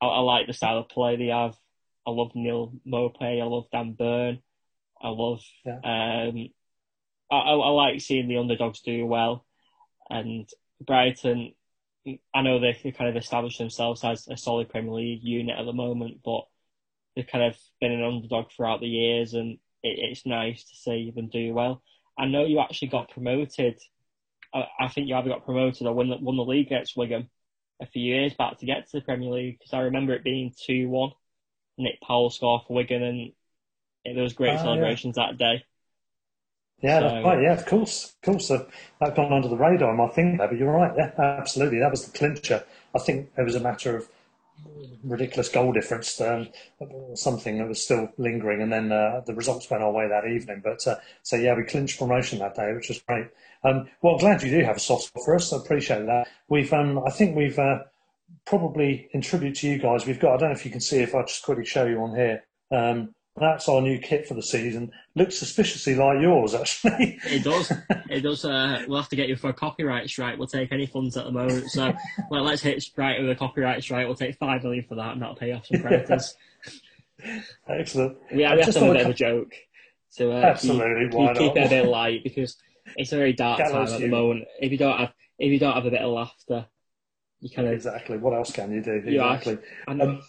[0.00, 1.54] I, I like the style of play they have.
[2.06, 3.40] I love Neal Maupay.
[3.40, 4.40] I love Dan Burn.
[5.00, 5.42] I love.
[5.64, 5.76] Yeah.
[5.76, 6.48] Um,
[7.30, 9.44] I, I like seeing the underdogs do well,
[10.08, 10.48] and
[10.80, 11.52] Brighton.
[12.34, 15.72] I know they kind of established themselves as a solid Premier League unit at the
[15.72, 16.42] moment, but
[17.16, 21.12] they've kind of been an underdog throughout the years, and it, it's nice to see
[21.14, 21.82] them do well.
[22.18, 23.78] I know you actually got promoted.
[24.52, 27.28] I, I think you either got promoted or won the, won the league against Wigan
[27.80, 30.52] a few years back to get to the Premier League because I remember it being
[30.66, 31.10] 2 1.
[31.76, 33.32] Nick Powell scored for Wigan and
[34.04, 35.26] it, there was great uh, celebrations yeah.
[35.26, 35.64] that day.
[36.82, 37.42] Yeah, so, that's right.
[37.42, 38.50] Yeah, of course, of course.
[38.50, 38.64] Uh,
[39.00, 40.92] that gone under the radar, I think, but you're right.
[40.96, 41.78] Yeah, absolutely.
[41.78, 42.64] That was the clincher.
[42.94, 44.08] I think it was a matter of
[45.02, 46.48] ridiculous goal difference, um,
[47.14, 50.60] something that was still lingering, and then uh, the results went our way that evening.
[50.64, 53.26] But uh, so yeah, we clinched promotion that day, which was great.
[53.62, 55.52] Um, well, glad you do have a soft spot for us.
[55.52, 56.28] I appreciate that.
[56.48, 57.80] We've, um, I think we've uh,
[58.44, 60.06] probably in tribute to you guys.
[60.06, 60.34] We've got.
[60.34, 62.44] I don't know if you can see if I just quickly show you on here.
[62.70, 64.92] Um, that's our new kit for the season.
[65.16, 67.18] Looks suspiciously like yours, actually.
[67.26, 67.72] it does.
[68.10, 68.44] It does.
[68.44, 70.38] Uh, we'll have to get you for a copyright strike.
[70.38, 71.68] We'll take any funds at the moment.
[71.70, 71.92] So,
[72.30, 74.06] well, let's hit strike with a copyright strike.
[74.06, 76.34] We'll take five million for that, and that'll pay off some creditors.
[77.68, 78.18] Excellent.
[78.30, 79.54] Yeah, we have to have a bit of a joke.
[80.10, 82.56] So uh, absolutely, keep, keep it a bit light because
[82.96, 84.44] it's a very dark time at the moment.
[84.60, 86.66] If you don't have if you don't have a bit of laughter,
[87.40, 88.18] you kind of exactly.
[88.18, 88.92] What else can you do?
[88.92, 89.58] Exactly.
[89.88, 90.22] You um,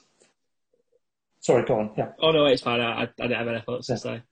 [1.46, 1.92] sorry, go on.
[1.96, 2.12] Yeah.
[2.20, 2.82] Oh no, it's fine.
[2.82, 3.96] I, I didn't have any thoughts yeah.
[3.96, 4.24] to say.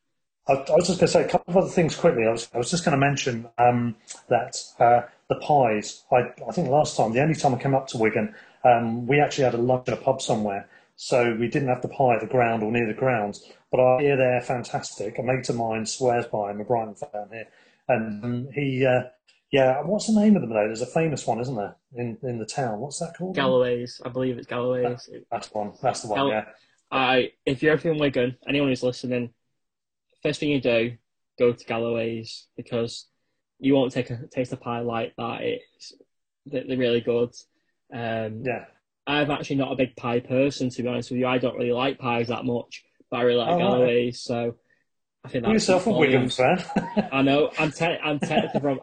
[0.47, 2.25] I, I, was just going to say a couple of other things quickly.
[2.27, 3.95] I was, I was just going to mention um,
[4.29, 6.03] that uh, the pies.
[6.11, 8.33] I, I think last time, the only time I came up to Wigan,
[8.65, 11.87] um, we actually had a lunch at a pub somewhere, so we didn't have the
[11.87, 13.39] pie at the ground or near the ground.
[13.71, 15.17] But I hear they're fantastic.
[15.17, 17.47] A mate of mine swears by them, a Brighton fan here,
[17.87, 19.03] and um, he, uh,
[19.51, 20.65] yeah, what's the name of them though?
[20.65, 22.79] There's a famous one, isn't there, in in the town?
[22.79, 23.35] What's that called?
[23.35, 25.07] Galloway's, I believe it's Galloway's.
[25.09, 25.73] That, that's one.
[25.81, 26.17] That's the one.
[26.17, 26.45] Gal- yeah.
[26.93, 29.33] I, if you're ever in Wigan, anyone who's listening,
[30.21, 30.95] first thing you do,
[31.39, 33.07] go to Galloway's because
[33.59, 35.41] you won't take a taste of pie like that.
[35.41, 35.93] It's
[36.45, 37.33] they're really good.
[37.91, 38.65] Um, yeah.
[39.07, 41.27] I'm actually not a big pie person, to be honest with you.
[41.27, 44.21] I don't really like pies that much, but I really like oh, Galloway's.
[44.21, 44.55] So
[45.25, 46.63] I think that's yourself a Wigan fan.
[47.11, 47.51] I know.
[47.59, 48.79] I'm te- I'm technically from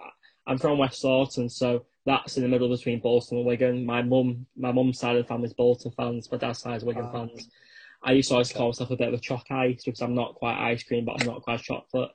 [0.46, 3.86] I'm from Westhoughton, so that's in the middle between Bolton and Wigan.
[3.86, 6.30] My mum, my mum's side of the family is Bolton fans.
[6.30, 7.12] My dad's side is Wigan oh.
[7.12, 7.48] fans.
[8.02, 10.34] I used to always call myself a bit of a chalk ice because I'm not
[10.34, 12.10] quite ice cream, but I'm not quite chocolate.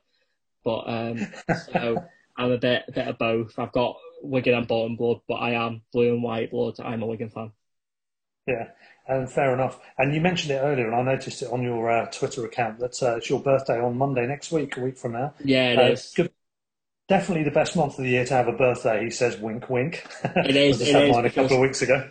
[0.64, 1.26] But um,
[1.72, 2.04] so
[2.36, 3.58] I'm a bit a bit of both.
[3.58, 6.80] I've got Wigan and Bolton blood, but I am blue and white blood.
[6.80, 7.52] I'm a Wigan fan.
[8.46, 8.68] Yeah,
[9.08, 9.78] and fair enough.
[9.98, 13.02] And you mentioned it earlier, and I noticed it on your uh, Twitter account that
[13.02, 15.34] uh, it's your birthday on Monday next week, a week from now.
[15.44, 16.12] Yeah, it uh, is.
[16.14, 16.32] Good.
[17.08, 19.04] Definitely the best month of the year to have a birthday.
[19.04, 20.82] He says, "Wink, wink." It is.
[20.94, 22.08] I had mine a couple of weeks ago.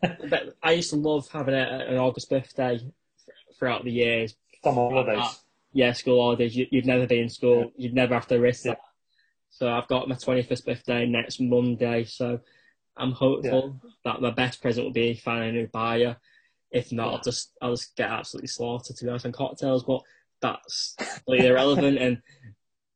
[0.62, 2.80] I used to love having a, an August birthday
[3.58, 4.34] throughout the years.
[4.62, 5.18] Summer holidays.
[5.20, 5.32] Uh,
[5.72, 6.56] yeah, school holidays.
[6.56, 7.60] You, would never be in school.
[7.60, 7.70] Yeah.
[7.76, 8.72] You'd never have to risk yeah.
[8.72, 8.80] that.
[9.50, 12.04] So I've got my 21st birthday next Monday.
[12.04, 12.40] So
[12.96, 13.90] I'm hopeful yeah.
[14.04, 16.16] that my best present will be finding a new buyer.
[16.70, 19.84] If not, I'll just I'll just get absolutely slaughtered to be honest on cocktails.
[19.84, 20.02] But
[20.42, 22.22] that's completely irrelevant, and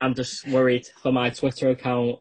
[0.00, 2.18] I'm just worried for my Twitter account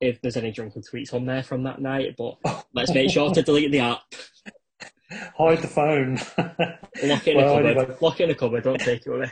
[0.00, 2.14] if there's any drunken tweets on there from that night.
[2.16, 2.36] But
[2.72, 4.02] let's make sure to delete the app.
[5.36, 6.16] Hide the phone.
[7.02, 7.66] Lock it in well, a cupboard.
[7.66, 7.96] Anyway.
[8.00, 8.64] Lock it in a cupboard.
[8.64, 9.30] Don't take it away.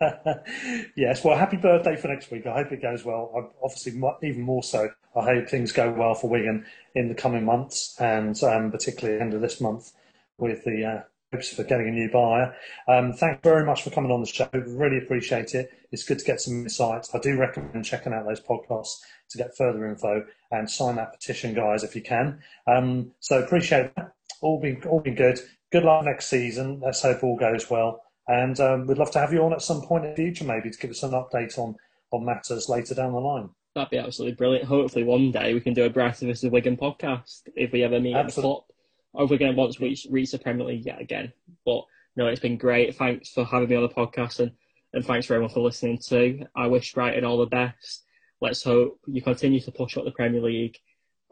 [0.96, 2.46] yes, well, happy birthday for next week.
[2.46, 3.32] I hope it goes well.
[3.36, 7.44] I, obviously, even more so, I hope things go well for Wigan in the coming
[7.44, 9.92] months, and um, particularly end of this month
[10.38, 11.02] with the uh,
[11.32, 12.54] hopes for getting a new buyer.
[12.88, 14.48] Um, thanks very much for coming on the show.
[14.52, 15.70] Really appreciate it.
[15.90, 17.14] It's good to get some insights.
[17.14, 19.00] I do recommend checking out those podcasts
[19.30, 22.40] to get further info and sign that petition, guys, if you can.
[22.66, 24.12] Um, so appreciate that
[24.42, 25.40] all been all been good.
[25.70, 26.80] Good luck next season.
[26.80, 28.02] Let's hope all goes well.
[28.28, 30.70] And um, we'd love to have you on at some point in the future, maybe
[30.70, 31.76] to give us an update on
[32.10, 33.48] on matters later down the line.
[33.74, 34.66] That'd be absolutely brilliant.
[34.66, 38.14] Hopefully, one day we can do a Brighton versus Wigan podcast if we ever meet
[38.14, 38.66] at the top,
[39.14, 41.32] or if we're going to once reach reach the Premier League yet again.
[41.64, 42.94] But no, it's been great.
[42.96, 44.52] Thanks for having me on the podcast, and
[44.92, 46.44] and thanks for everyone for listening too.
[46.54, 48.04] I wish Brighton all the best.
[48.40, 50.76] Let's hope you continue to push up the Premier League,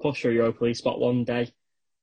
[0.01, 1.53] push for Europa League spot one day,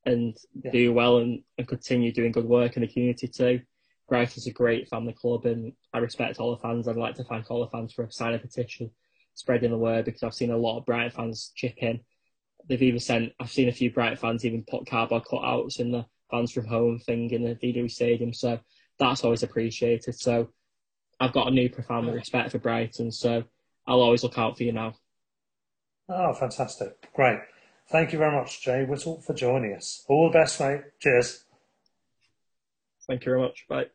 [0.08, 0.72] and yeah.
[0.72, 3.60] do well and, and continue doing good work in the community too.
[4.08, 6.88] Brighton's a great family club and I respect all the fans.
[6.88, 8.90] I'd like to thank all the fans for signing a petition,
[9.34, 12.00] spreading the word because I've seen a lot of Brighton fans chip in.
[12.68, 16.06] They've even sent, I've seen a few Brighton fans even put cardboard cutouts in the
[16.32, 18.34] fans from home thing in the DW Stadium.
[18.34, 18.60] So
[18.98, 20.16] that's always appreciated.
[20.16, 20.50] So
[21.20, 23.12] I've got a new profound respect for Brighton.
[23.12, 23.44] So
[23.86, 24.96] I'll always look out for you now.
[26.08, 27.14] Oh, fantastic.
[27.14, 27.40] Great.
[27.90, 30.04] Thank you very much, Jay Whittle, for joining us.
[30.10, 30.82] All the best, mate.
[31.00, 31.46] Cheers.
[33.08, 33.66] Thank you very much.
[33.70, 33.86] Bye.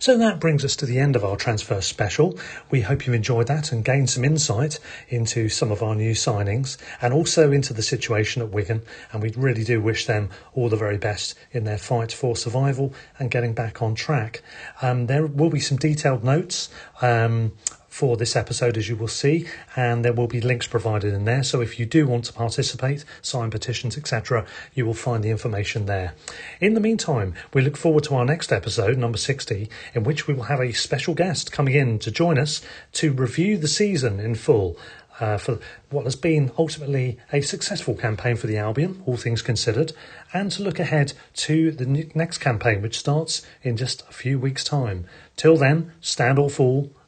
[0.00, 2.38] So that brings us to the end of our transfer special.
[2.68, 6.76] We hope you've enjoyed that and gained some insight into some of our new signings
[7.00, 8.82] and also into the situation at Wigan.
[9.12, 12.92] And we really do wish them all the very best in their fight for survival
[13.18, 14.42] and getting back on track.
[14.82, 16.68] Um, there will be some detailed notes.
[17.00, 17.52] Um,
[17.94, 19.46] for this episode, as you will see,
[19.76, 21.44] and there will be links provided in there.
[21.44, 24.44] So if you do want to participate, sign petitions, etc.,
[24.74, 26.12] you will find the information there.
[26.60, 30.34] In the meantime, we look forward to our next episode, number 60, in which we
[30.34, 32.62] will have a special guest coming in to join us
[32.94, 34.76] to review the season in full.
[35.20, 35.60] Uh, for
[35.90, 39.92] what has been ultimately a successful campaign for the Albion, all things considered,
[40.32, 44.64] and to look ahead to the next campaign, which starts in just a few weeks'
[44.64, 45.06] time.
[45.36, 46.90] Till then, stand or fall